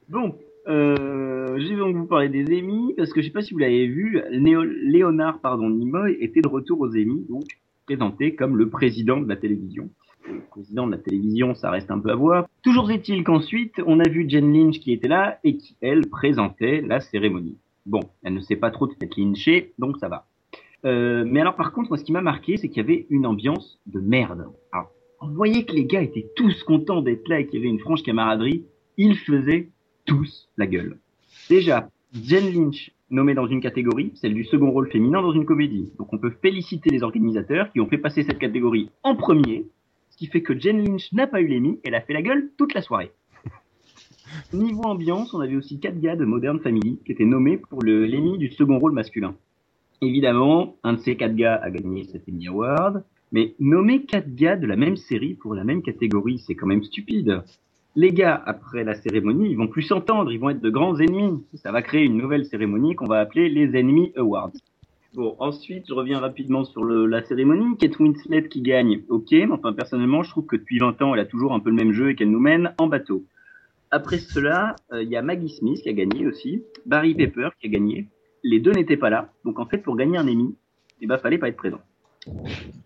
[0.09, 0.35] Bon,
[0.69, 3.59] euh, je vais donc vous parler des Emmy, parce que je sais pas si vous
[3.61, 7.45] l'avez vu, Néo- Léonard pardon, Nimoy était de retour aux Emmy, donc
[7.87, 9.91] présenté comme le président de la télévision.
[10.29, 12.47] Le président de la télévision, ça reste un peu à voir.
[12.63, 16.83] Toujours est-il qu'ensuite, on a vu Jen Lynch qui était là et qui, elle, présentait
[16.83, 17.57] la cérémonie.
[17.91, 20.29] Bon, elle ne sait pas trop de lyncher, donc ça va.
[20.85, 23.27] Euh, mais alors par contre, moi, ce qui m'a marqué, c'est qu'il y avait une
[23.27, 24.47] ambiance de merde.
[24.71, 27.69] Alors, on voyait que les gars étaient tous contents d'être là et qu'il y avait
[27.69, 28.65] une franche camaraderie.
[28.97, 29.71] Ils faisaient
[30.05, 30.99] tous la gueule.
[31.49, 35.91] Déjà, Jen Lynch, nommée dans une catégorie, celle du second rôle féminin dans une comédie.
[35.99, 39.67] Donc on peut féliciter les organisateurs qui ont fait passer cette catégorie en premier,
[40.11, 42.53] ce qui fait que Jen Lynch n'a pas eu l'Emmy, elle a fait la gueule
[42.57, 43.11] toute la soirée.
[44.53, 48.07] Niveau ambiance, on avait aussi quatre gars de Modern Family qui étaient nommés pour le
[48.07, 49.35] l'Emmy du second rôle masculin.
[50.03, 54.57] Évidemment, un de ces quatre gars a gagné cet Emmy Award, mais nommer quatre gars
[54.57, 57.43] de la même série pour la même catégorie, c'est quand même stupide.
[57.97, 61.43] Les gars, après la cérémonie, ils vont plus s'entendre, ils vont être de grands ennemis.
[61.55, 64.53] Ça va créer une nouvelle cérémonie qu'on va appeler les Enemy Awards.
[65.13, 67.77] Bon, ensuite, je reviens rapidement sur la cérémonie.
[67.77, 71.21] Kate Winslet qui gagne, ok, mais enfin, personnellement, je trouve que depuis 20 ans, elle
[71.21, 73.25] a toujours un peu le même jeu et qu'elle nous mène en bateau.
[73.91, 77.67] Après cela, euh, il y a Maggie Smith qui a gagné aussi, Barry Pepper qui
[77.67, 78.09] a gagné.
[78.45, 80.55] Les deux n'étaient pas là, donc en fait, pour gagner un Emmy,
[81.01, 81.81] eh ben, fallait pas être présent.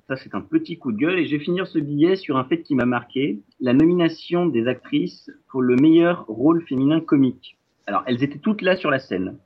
[0.09, 1.19] Ça, c'est un petit coup de gueule.
[1.19, 3.41] Et je vais finir ce billet sur un fait qui m'a marqué.
[3.61, 7.57] La nomination des actrices pour le meilleur rôle féminin comique.
[7.87, 9.39] Alors, elles étaient toutes là sur la scène.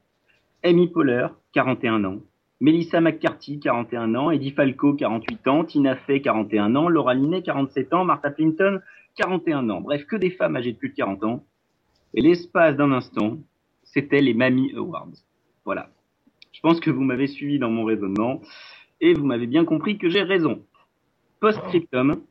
[0.62, 2.18] Amy Poehler, 41 ans.
[2.60, 4.30] Melissa McCarthy, 41 ans.
[4.30, 5.64] Eddie Falco, 48 ans.
[5.64, 6.88] Tina Fey, 41 ans.
[6.88, 8.04] Laura Linney, 47 ans.
[8.04, 8.80] Martha Plimpton,
[9.18, 9.80] 41 ans.
[9.80, 11.44] Bref, que des femmes âgées de plus de 40 ans.
[12.14, 13.38] Et l'espace d'un instant,
[13.82, 15.12] c'était les Mamie Awards.
[15.64, 15.90] Voilà.
[16.52, 18.40] Je pense que vous m'avez suivi dans mon raisonnement
[19.00, 20.64] et vous m'avez bien compris que j'ai raison.
[21.40, 22.22] Post-scriptum,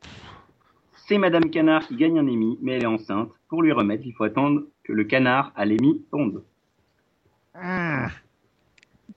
[1.06, 3.30] c'est Madame Canard qui gagne un Emmy, mais elle est enceinte.
[3.48, 6.42] Pour lui remettre, il faut attendre que le canard à l'Emmy tombe.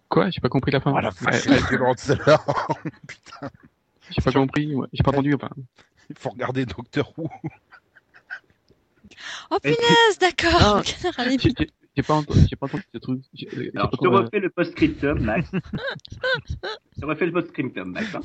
[0.08, 0.30] Quoi?
[0.30, 0.94] J'ai pas compris la fin.
[0.96, 2.38] Ah la celle-là.
[3.08, 3.50] Putain,
[4.10, 4.88] J'ai pas compris, ouais.
[4.94, 5.34] j'ai pas entendu.
[5.34, 5.50] Enfin,
[6.12, 7.30] il faut regarder Doctor Who.
[9.50, 10.84] Oh punaise, d'accord.
[11.96, 13.22] J'ai pas entendu, j'ai pas entendu ce truc.
[13.34, 15.50] J'ai- j'ai Alors, pas je te refais le post-scriptum, Max.
[15.54, 18.16] je te refais le post-scriptum, Max.
[18.16, 18.22] hein.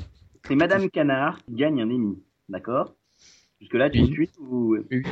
[0.47, 2.17] C'est Madame Canard qui gagne un Emmy.
[2.47, 2.93] D'accord?
[3.59, 4.11] Jusque-là, tu Oui.
[4.13, 4.77] suis ou...
[4.91, 5.03] Oui.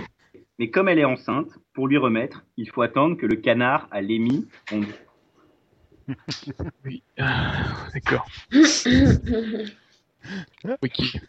[0.60, 4.02] Mais comme elle est enceinte, pour lui remettre, il faut attendre que le canard à
[4.02, 4.48] l'Emmy.
[4.72, 4.88] Oui.
[7.20, 8.26] Ah, D'accord.
[10.82, 11.20] Wiki.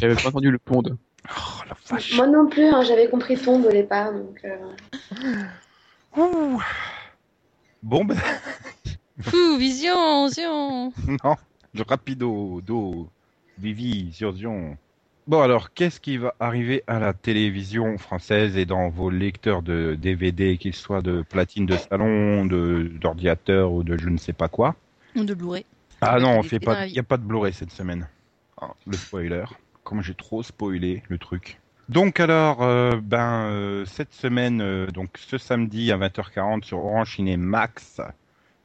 [0.00, 0.82] J'avais pas entendu le pond.
[0.86, 2.16] Oh la vache.
[2.16, 4.12] Moi non plus, hein, j'avais compris tombe au départ.
[4.12, 5.44] Donc, euh,
[6.16, 6.62] Ouh.
[7.82, 8.16] Bon ben
[9.20, 10.92] Fou, vision, vision.
[11.24, 11.36] non,
[11.74, 13.08] le rapido, do,
[13.58, 14.78] vivi, surzion.
[15.26, 19.94] Bon alors, qu'est-ce qui va arriver à la télévision française et dans vos lecteurs de
[20.00, 24.48] DVD, qu'ils soient de platine de salon, de d'ordinateur ou de je ne sais pas
[24.48, 24.74] quoi?
[25.14, 25.66] Ou de Blu-ray.
[26.00, 26.92] Ah non, il vie.
[26.94, 28.08] y a pas de Blu-ray cette semaine.
[28.60, 29.44] Ah, le spoiler.
[29.90, 31.58] Comme j'ai trop spoilé le truc.
[31.88, 37.16] Donc alors, euh, ben euh, cette semaine, euh, donc ce samedi à 20h40 sur Orange
[37.16, 38.00] Ciné Max,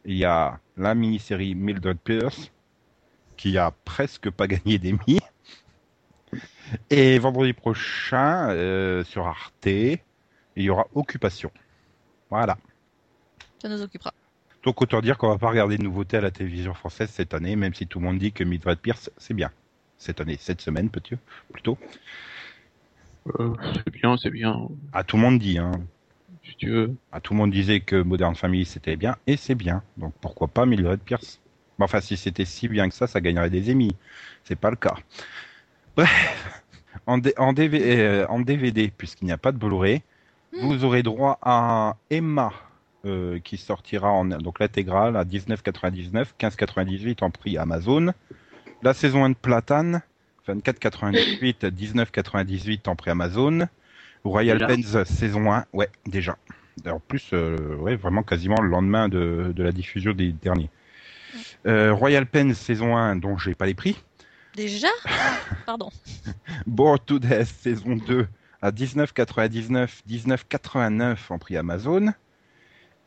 [0.05, 2.51] il y a la mini-série Mildred Pierce
[3.38, 5.17] qui a presque pas gagné d'Emmy.
[6.91, 8.49] Et vendredi prochain
[9.03, 9.99] sur Arte, il
[10.55, 11.49] y aura Occupation.
[12.30, 12.55] Voilà.
[13.59, 14.13] Ça nous occupera.
[14.61, 17.55] Donc autant dire qu'on va pas regarder de nouveautés à la télévision française cette année,
[17.55, 19.49] même si tout le monde dit que Mildred Pierce, c'est bien.
[19.98, 21.22] Cette année, cette semaine peut-être,
[21.52, 21.78] plutôt.
[23.39, 24.68] Euh, c'est bien, c'est bien.
[24.93, 25.72] Ah, tout le monde dit, hein.
[26.43, 26.96] Si tu veux.
[27.12, 29.82] Ah, tout le monde disait que Modern Family c'était bien, et c'est bien.
[29.98, 31.39] Donc pourquoi pas Mildred Pierce?
[31.80, 33.96] Bon, Enfin, si c'était si bien que ça, ça gagnerait des Emmy.
[34.43, 34.96] C'est pas le cas.
[35.96, 36.54] Bref,
[37.08, 40.02] en, D- en, DV euh, en DVD, puisqu'il n'y a pas de Blu-ray,
[40.62, 42.54] vous aurez droit à Emma,
[43.06, 48.14] euh, qui sortira en donc l'intégrale à 19,99, 15,98 en prix Amazon.
[48.84, 50.01] La saison 1 de Platane,
[50.47, 53.67] 24,98, 19,98 en prix Amazon.
[54.23, 56.38] Royal Pens saison 1, ouais, déjà.
[56.86, 60.69] En plus, euh, ouais, vraiment quasiment le lendemain de, de la diffusion des derniers.
[61.67, 64.03] Euh, Royal Pens saison 1, dont j'ai pas les prix.
[64.55, 64.88] Déjà?
[65.65, 65.89] Pardon.
[66.65, 68.28] Bored to Death saison 2
[68.61, 72.13] à 19,99, 19,89 en prix Amazon.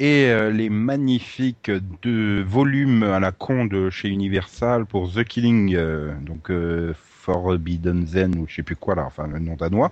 [0.01, 1.73] Et euh, les magnifiques
[2.03, 8.07] deux volumes à la con de chez Universal pour The Killing, euh, donc euh, Forbidden
[8.07, 9.91] Zen ou je sais plus quoi là, enfin le nom danois,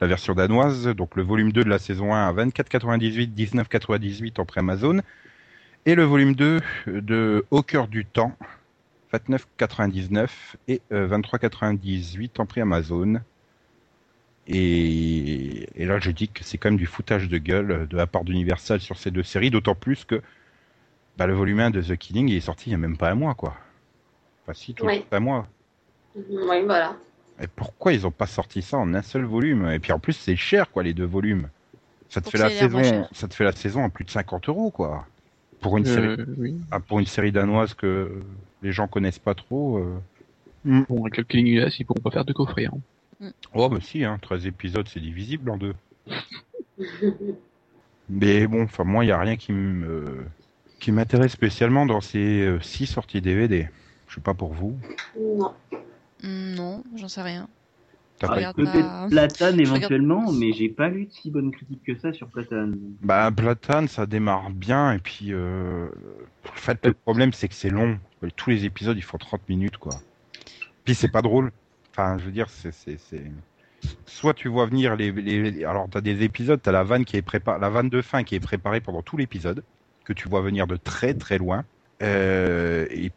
[0.00, 4.44] la version danoise, donc le volume 2 de la saison 1 à 24,98, 19,98 en
[4.44, 5.00] prix Amazon.
[5.86, 8.36] Et le volume 2 de Au cœur du temps,
[9.12, 10.28] 29,99
[10.66, 13.20] et euh, 23,98 en prix Amazon.
[14.52, 18.06] Et, et là, je dis que c'est quand même du foutage de gueule de la
[18.08, 20.20] part d'Universal sur ces deux séries, d'autant plus que
[21.16, 23.10] bah, le volume 1 de The Killing il est sorti il y a même pas
[23.10, 23.54] un mois, quoi.
[24.42, 24.94] Enfin, si, tout Oui.
[24.96, 25.46] juste un mois.
[26.16, 26.96] oui, voilà.
[27.40, 29.70] Et pourquoi ils ont pas sorti ça en un seul volume?
[29.70, 31.48] Et puis en plus, c'est cher, quoi, les deux volumes.
[32.08, 34.70] Ça te fait la saison, ça te fait la saison à plus de 50 euros,
[34.70, 35.06] quoi.
[35.60, 36.56] Pour une série, Euh, oui.
[36.72, 38.20] ah, pour une série danoise que
[38.62, 39.78] les gens connaissent pas trop.
[39.78, 39.98] euh.
[40.64, 42.66] Bon, avec le Killing US, ils pourront pas faire de coffret.
[42.66, 42.78] Hein.
[43.54, 45.74] Oh bah si, hein, 13 épisodes, c'est divisible en deux.
[48.08, 50.24] Mais bon, enfin moi, il y a rien qui me
[50.80, 53.68] qui m'intéresse spécialement dans ces euh, six sorties DVD.
[54.08, 54.78] Je sais pas pour vous.
[55.18, 55.52] Non.
[56.22, 57.48] Hmm, Non, j'en sais rien.
[58.18, 61.30] T'as Ah, pas- regarde Peut-être Platane je regarde- éventuellement, mais j'ai pas lu de si
[61.30, 62.76] bonnes critiques que ça sur Platane.
[63.02, 65.88] Bah, Platane, ça démarre bien, et puis, euh,
[66.48, 67.98] en fait, le problème, c'est que c'est long.
[68.36, 69.92] Tous les épisodes, ils font 30 minutes, quoi.
[70.84, 71.52] Puis c'est pas drôle.
[72.18, 72.72] Je veux dire, c'est.
[74.06, 77.16] Soit tu vois venir les, les, les- alors t'as des épisodes, t'as la vanne qui
[77.16, 79.64] est préparée, la vanne de fin qui est préparée pendant tout l'épisode,
[80.04, 81.64] que tu vois venir de très très loin.
[82.02, 83.12] Euh, et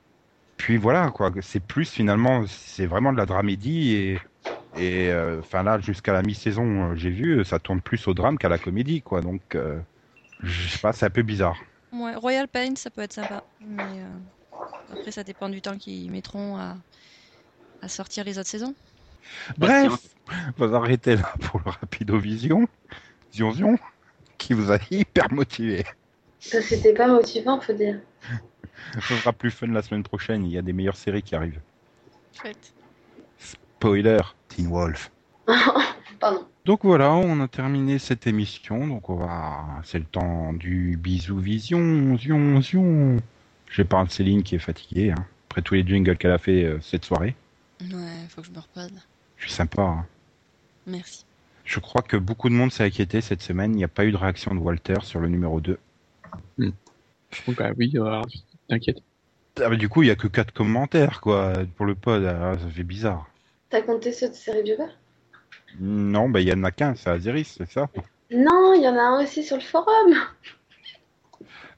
[0.57, 1.31] puis voilà, quoi.
[1.41, 4.21] C'est plus finalement, c'est vraiment de la dramédie et,
[4.75, 8.49] et, euh, là, jusqu'à la mi-saison, euh, j'ai vu, ça tourne plus au drame qu'à
[8.49, 9.21] la comédie, quoi.
[9.21, 9.79] Donc, euh,
[10.43, 11.63] je sais pas, c'est un peu bizarre.
[11.91, 13.43] Royal Pain, ça peut être sympa.
[13.59, 14.19] Mais euh,
[14.89, 16.77] après, ça dépend du temps qu'ils mettront à,
[17.83, 18.73] à sortir les autres saisons?
[19.57, 19.93] Bref,
[20.57, 22.67] on va arrêter là pour le Rapido Vision,
[23.33, 23.77] Zion Zion,
[24.37, 25.85] qui vous a hyper motivé.
[26.39, 27.99] Ça, c'était pas motivant, faut dire.
[28.99, 31.59] Ce sera plus fun la semaine prochaine, il y a des meilleures séries qui arrivent.
[32.33, 32.73] Chouette.
[33.37, 35.11] Spoiler, Teen Wolf.
[36.19, 36.45] Pardon.
[36.65, 41.37] Donc voilà, on a terminé cette émission, donc on va, c'est le temps du bisou
[41.37, 43.17] vision, zion, zion.
[43.69, 47.03] J'épargne Céline qui est fatiguée, hein, après tous les jingles qu'elle a fait euh, cette
[47.03, 47.35] soirée.
[47.91, 48.91] Ouais, faut que je me repose.
[49.37, 49.81] Je suis sympa.
[49.81, 50.05] hein.
[50.87, 51.25] Merci.
[51.65, 54.11] Je crois que beaucoup de monde s'est inquiété cette semaine, il n'y a pas eu
[54.11, 55.77] de réaction de Walter sur le numéro 2.
[56.57, 56.73] Donc,
[57.57, 58.25] bah oui, alors,
[58.67, 58.97] t'inquiète.
[59.59, 62.23] Ah bah, du coup, il y a que quatre commentaires, quoi, pour le pod.
[62.25, 63.27] Ah, ça fait bizarre.
[63.69, 64.87] T'as compté ceux de série viewer
[65.79, 67.87] Non, bah, il y en a qu'un, c'est Aziris, c'est ça?
[68.31, 70.15] Non, il y en a un aussi sur le forum.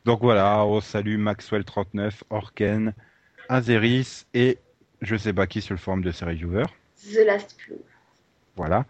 [0.04, 2.94] Donc voilà, on salue Maxwell39, Orken,
[3.50, 4.60] Azeris et
[5.06, 6.66] je sais pas qui sur le forum de Série Viewer.
[7.12, 7.76] The Last Clue.
[8.56, 8.86] Voilà.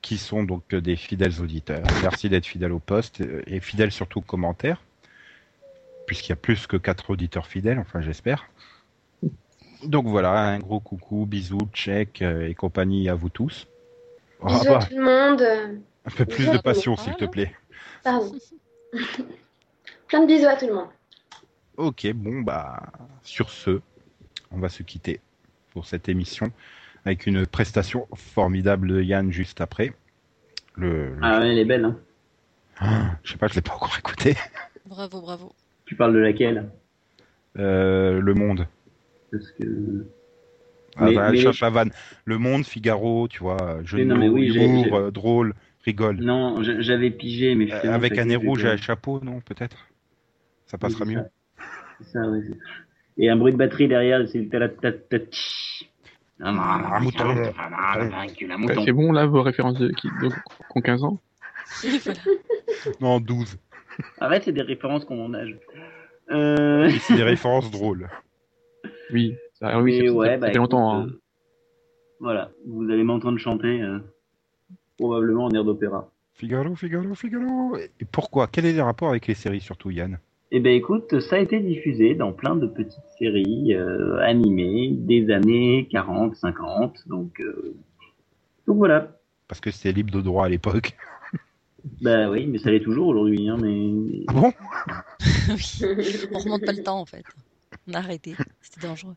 [0.00, 1.82] Qui sont donc euh, des fidèles auditeurs.
[2.02, 4.82] Merci d'être fidèles au poste euh, et fidèles surtout aux commentaires.
[6.06, 8.48] Puisqu'il y a plus que quatre auditeurs fidèles, enfin j'espère.
[9.84, 13.66] Donc voilà, un gros coucou, bisous, check euh, et compagnie à vous tous.
[14.44, 15.42] Bisous à tout le monde.
[15.42, 17.54] un peu plus de passion s'il te plaît.
[18.02, 18.32] Pardon.
[20.06, 20.88] Plein de bisous à tout le monde.
[21.76, 22.82] Ok, bon bah
[23.22, 23.80] sur ce,
[24.50, 25.20] on va se quitter
[25.72, 26.50] pour cette émission
[27.04, 29.92] avec une prestation formidable de Yann juste après.
[30.74, 31.96] Le, le- Ah ouais, elle est belle, hein.
[32.80, 34.36] Ah, je sais pas, je l'ai pas encore écouté.
[34.86, 35.52] Bravo, bravo.
[35.84, 36.70] Tu parles de laquelle?
[37.58, 38.66] Euh, le Monde.
[39.30, 40.06] Parce que...
[40.96, 41.90] Ah, Mais- bah, elle mais- cherche la vanne.
[42.24, 43.56] Le Monde, Figaro, tu vois,
[44.16, 45.54] mots, oui, euh, drôle,
[45.84, 46.16] rigole.
[46.20, 49.76] Non, je- j'avais pigé, mais Euh, avec un nez rouge et un chapeau, non, peut-être?
[50.66, 51.22] Ça passera Oui, mieux.
[51.22, 51.64] ça.
[52.00, 52.40] C'est ça, oui.
[53.18, 54.48] Et un bruit de batterie derrière, c'est.
[56.40, 57.00] Ah,
[58.84, 60.08] c'est bon, là, vos références de qui,
[60.74, 61.18] ont 15 ans.
[63.00, 63.58] Non, 12.
[64.20, 65.58] Arrête, c'est des références qu'on mon âge.
[66.30, 66.88] Euh...
[67.00, 68.08] C'est des références drôles.
[69.12, 71.00] Oui, ça, oui, Mais ça, ouais, ça, bah, fait longtemps.
[71.00, 71.16] écoute, hein.
[71.16, 71.20] euh,
[72.20, 73.98] Voilà, vous allez m'entendre chanter euh,
[74.96, 76.08] probablement en air d'opéra.
[76.34, 77.76] Figaro, Figaro, Figaro.
[77.76, 78.46] Et pourquoi?
[78.46, 80.20] Quel est le rapport avec les séries, surtout Yann?
[80.50, 85.30] Eh ben écoute, ça a été diffusé dans plein de petites séries euh, animées des
[85.30, 87.76] années 40, 50, donc euh,
[88.66, 89.18] donc voilà.
[89.46, 90.96] Parce que c'était libre de droit à l'époque.
[92.02, 94.52] Bah oui, mais ça l'est toujours aujourd'hui, hein, mais Ah bon?
[95.48, 95.80] Oui.
[96.32, 97.24] On remonte pas le temps en fait.
[97.86, 98.34] On a arrêté.
[98.60, 99.14] C'était dangereux.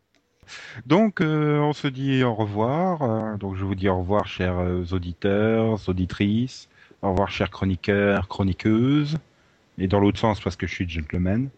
[0.86, 3.38] Donc, euh, on se dit au revoir.
[3.40, 4.64] Donc, je vous dis au revoir, chers
[4.94, 6.70] auditeurs, auditrices.
[7.02, 9.18] Au revoir, chers chroniqueurs, chroniqueuses.
[9.78, 11.50] Et dans l'autre sens, parce que je suis gentleman.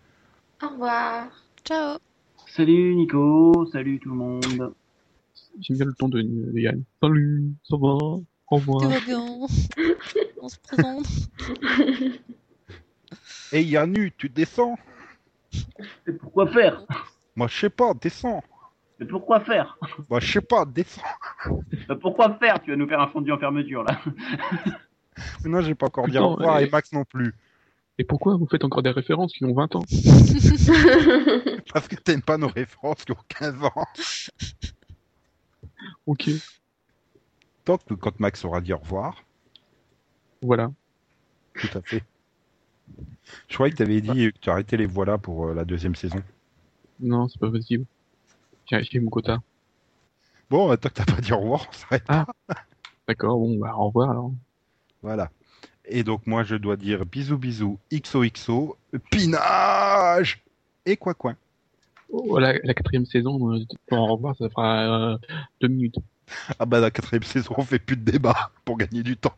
[0.61, 1.27] Au revoir.
[1.65, 1.97] Ciao.
[2.47, 4.73] salut Nico, salut tout le monde.
[5.59, 6.83] J'aime bien le ton de, de Yann.
[7.01, 7.87] Salut, ça va?
[7.87, 8.81] Au revoir.
[8.81, 9.23] Tout va bien.
[10.41, 11.05] On se présente.
[13.51, 14.77] Et Yannu, tu descends?
[16.07, 16.83] Mais pourquoi faire?
[17.35, 18.43] Moi, je sais pas, descends.
[18.99, 19.77] Mais pourquoi faire?
[20.09, 21.01] Moi, je sais pas, descends.
[21.89, 22.61] Mais pourquoi faire?
[22.63, 23.99] Tu vas nous faire un fondu en fermeture là.
[25.45, 27.35] Non, j'ai pas encore dit au revoir et Max non plus.
[27.99, 29.83] Et pourquoi vous faites encore des références qui ont 20 ans?
[31.73, 33.85] Parce que t'aimes pas nos références qui ont 15 ans.
[36.05, 36.29] Ok,
[37.65, 39.23] Donc, quand Max aura dit au revoir,
[40.41, 40.71] voilà.
[41.55, 42.03] tout à fait.
[43.47, 46.21] Je croyais que t'avais dit que tu arrêtais les voilà pour euh, la deuxième saison.
[46.99, 47.85] Non, c'est pas possible.
[48.65, 49.39] J'ai j'ai mon quota.
[50.49, 52.03] Bon, tant que t'as pas dit au revoir, on s'arrête.
[52.07, 52.25] Ah.
[53.07, 54.31] D'accord, bon, bah au revoir alors.
[55.01, 55.31] Voilà.
[55.85, 58.77] Et donc moi je dois dire bisous bisous, XOXO,
[59.11, 60.43] pinage
[60.85, 61.35] et quoi quoi.
[62.09, 65.17] Voilà, la quatrième saison, euh, pour au revoir, ça fera euh,
[65.61, 65.95] deux minutes.
[66.59, 69.35] Ah bah la quatrième saison on fait plus de débat pour gagner du temps.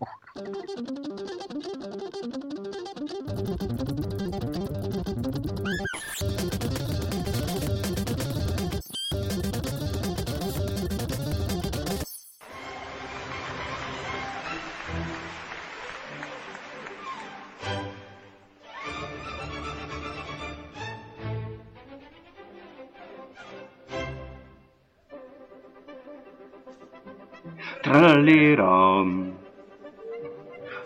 [27.86, 29.06] Tra la la,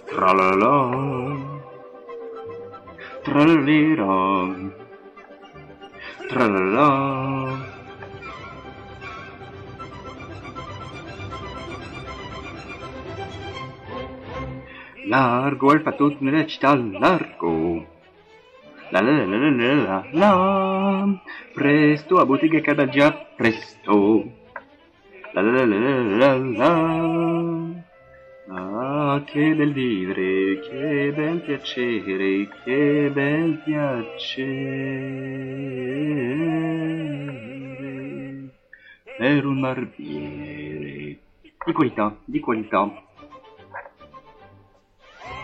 [0.06, 0.76] tra la la,
[3.24, 4.72] tra la la,
[6.28, 6.90] tra la la.
[15.06, 17.99] Largo el patut, mira, está largo.
[18.92, 21.22] La la la la la la la
[21.54, 24.24] Presto a bottega Cardagia, presto.
[25.34, 27.88] La la la la la la la
[28.52, 34.48] Ah, che bel vivere, che bel piacere, che bel piacere.
[39.18, 41.20] Per un barbiere.
[41.42, 43.04] Di qualità, di qualità.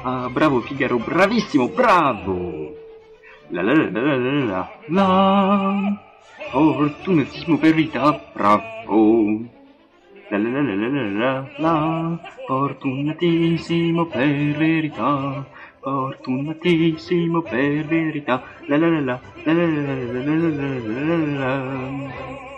[0.01, 2.64] Ah, bravo Figaro, bravissimo, bravo!
[3.49, 6.01] La la la la la la la
[6.49, 9.45] Fortunatissimo per vita, bravo!
[10.29, 15.45] La la la la la la la la Fortunatissimo per verità
[15.79, 22.54] Fortunatissimo per verità La la la la la la la la la la la la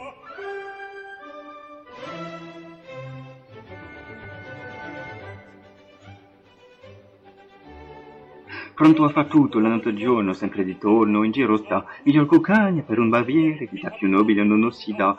[8.78, 12.28] Pronto a far tutto la notte e giorno, sempre di torno, in giro sta, miglior
[12.28, 15.18] cucagna per un barbiere, vita più nobile non si dà.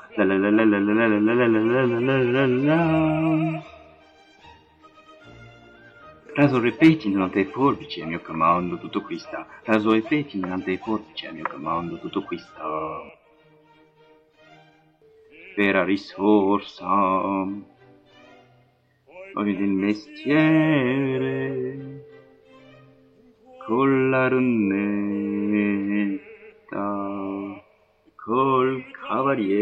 [6.35, 9.45] Raso e pettine nell'ante forbici a mio comando, tutto qui sta.
[9.65, 13.01] Raso e pettine nell'ante forbici a mio comando, tutto qui sta.
[15.57, 16.87] Vera risorsa,
[19.35, 21.19] ogni del mestiere
[23.69, 24.89] con la ronnetta,
[28.25, 29.59] col cavaliere,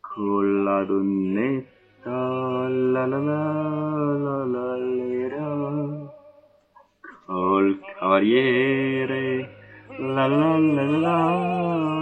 [0.00, 3.52] con la donnetta, la la la
[4.24, 4.76] la la
[5.28, 5.50] la
[7.26, 9.50] col cavaliere,
[9.98, 11.28] la la la la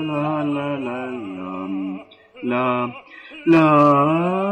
[0.09, 1.01] la la la
[2.43, 2.95] la la
[3.47, 4.50] la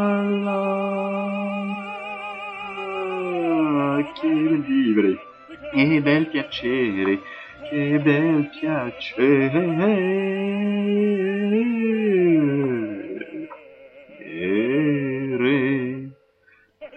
[4.23, 5.19] bel vivere,
[5.73, 7.21] che bel piacere,
[7.71, 9.61] che bel piacere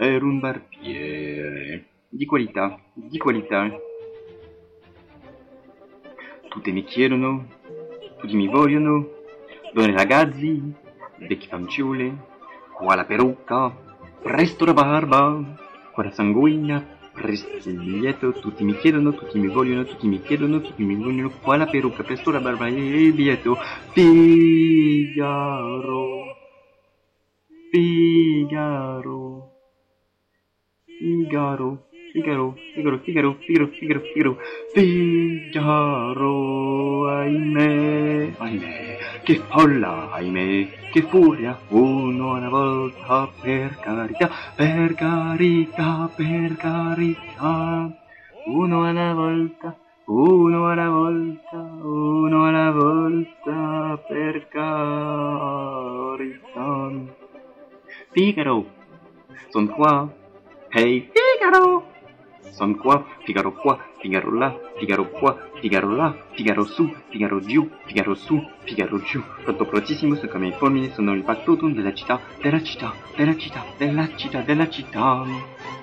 [0.01, 3.69] per un barbiere di qualità, di qualità.
[6.49, 7.45] Tutti mi chiedono,
[8.17, 9.09] tutti mi vogliono,
[9.73, 10.73] donne ragazzi,
[11.17, 12.15] vecchi fanciulle,
[12.73, 13.71] qua la perucca,
[14.21, 15.39] presto la barba,
[15.91, 20.95] qua la sanguigna, biglietto, tutti mi chiedono, tutti mi vogliono, tutti mi chiedono, tutti mi
[20.95, 23.57] vogliono, qua la perucca, presto barba il biglietto,
[23.91, 25.55] Figaro,
[27.71, 29.51] Figaro,
[30.85, 34.37] Figaro, Figaro, Figaro, Figaro, Figaro, Figaro, Figaro,
[34.73, 36.33] Figaro,
[37.07, 46.57] ahimè, ahimè, che folla, ahimè, che furia, uno alla volta, per carità, per carità, per
[46.57, 47.89] carità,
[48.47, 49.77] uno alla volta,
[50.07, 55.49] uno alla volta, uno alla volta, per carità.
[58.11, 58.65] Figaro,
[59.47, 60.13] son qua,
[60.71, 61.91] hey Figaro!
[62.51, 68.13] Son qua, Figaro qua, Figaro là, Figaro qua, Figaro là, Figaro su, Figaro giù, Figaro
[68.13, 69.21] su, Figaro giù.
[69.43, 74.15] Pronto prontissimo, sono come informini, sono il factotum della città, della città, della città, della
[74.15, 75.80] città, della città.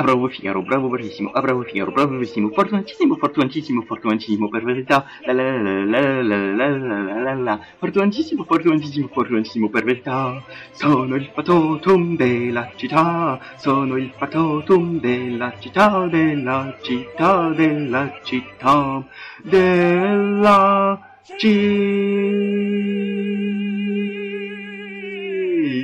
[0.00, 5.60] Bravo Figaro, bravo bravissimo, ah bravo Figaro, bravissimo, fortunatissimo, fortunatissimo, fortunatissimo, per verità, la la
[5.60, 12.70] la la la la la la, fortunatissimo, fortunatissimo, fortunatissimo, per verità, sono il fatotum della
[12.76, 19.04] città, sono il fatotum della città, della città, della città,
[19.42, 21.00] della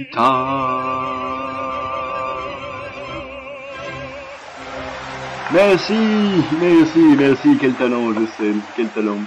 [0.04, 0.73] città.
[5.54, 5.94] Merci,
[6.58, 9.22] merci, merci, quel talent, je sais, quel talent.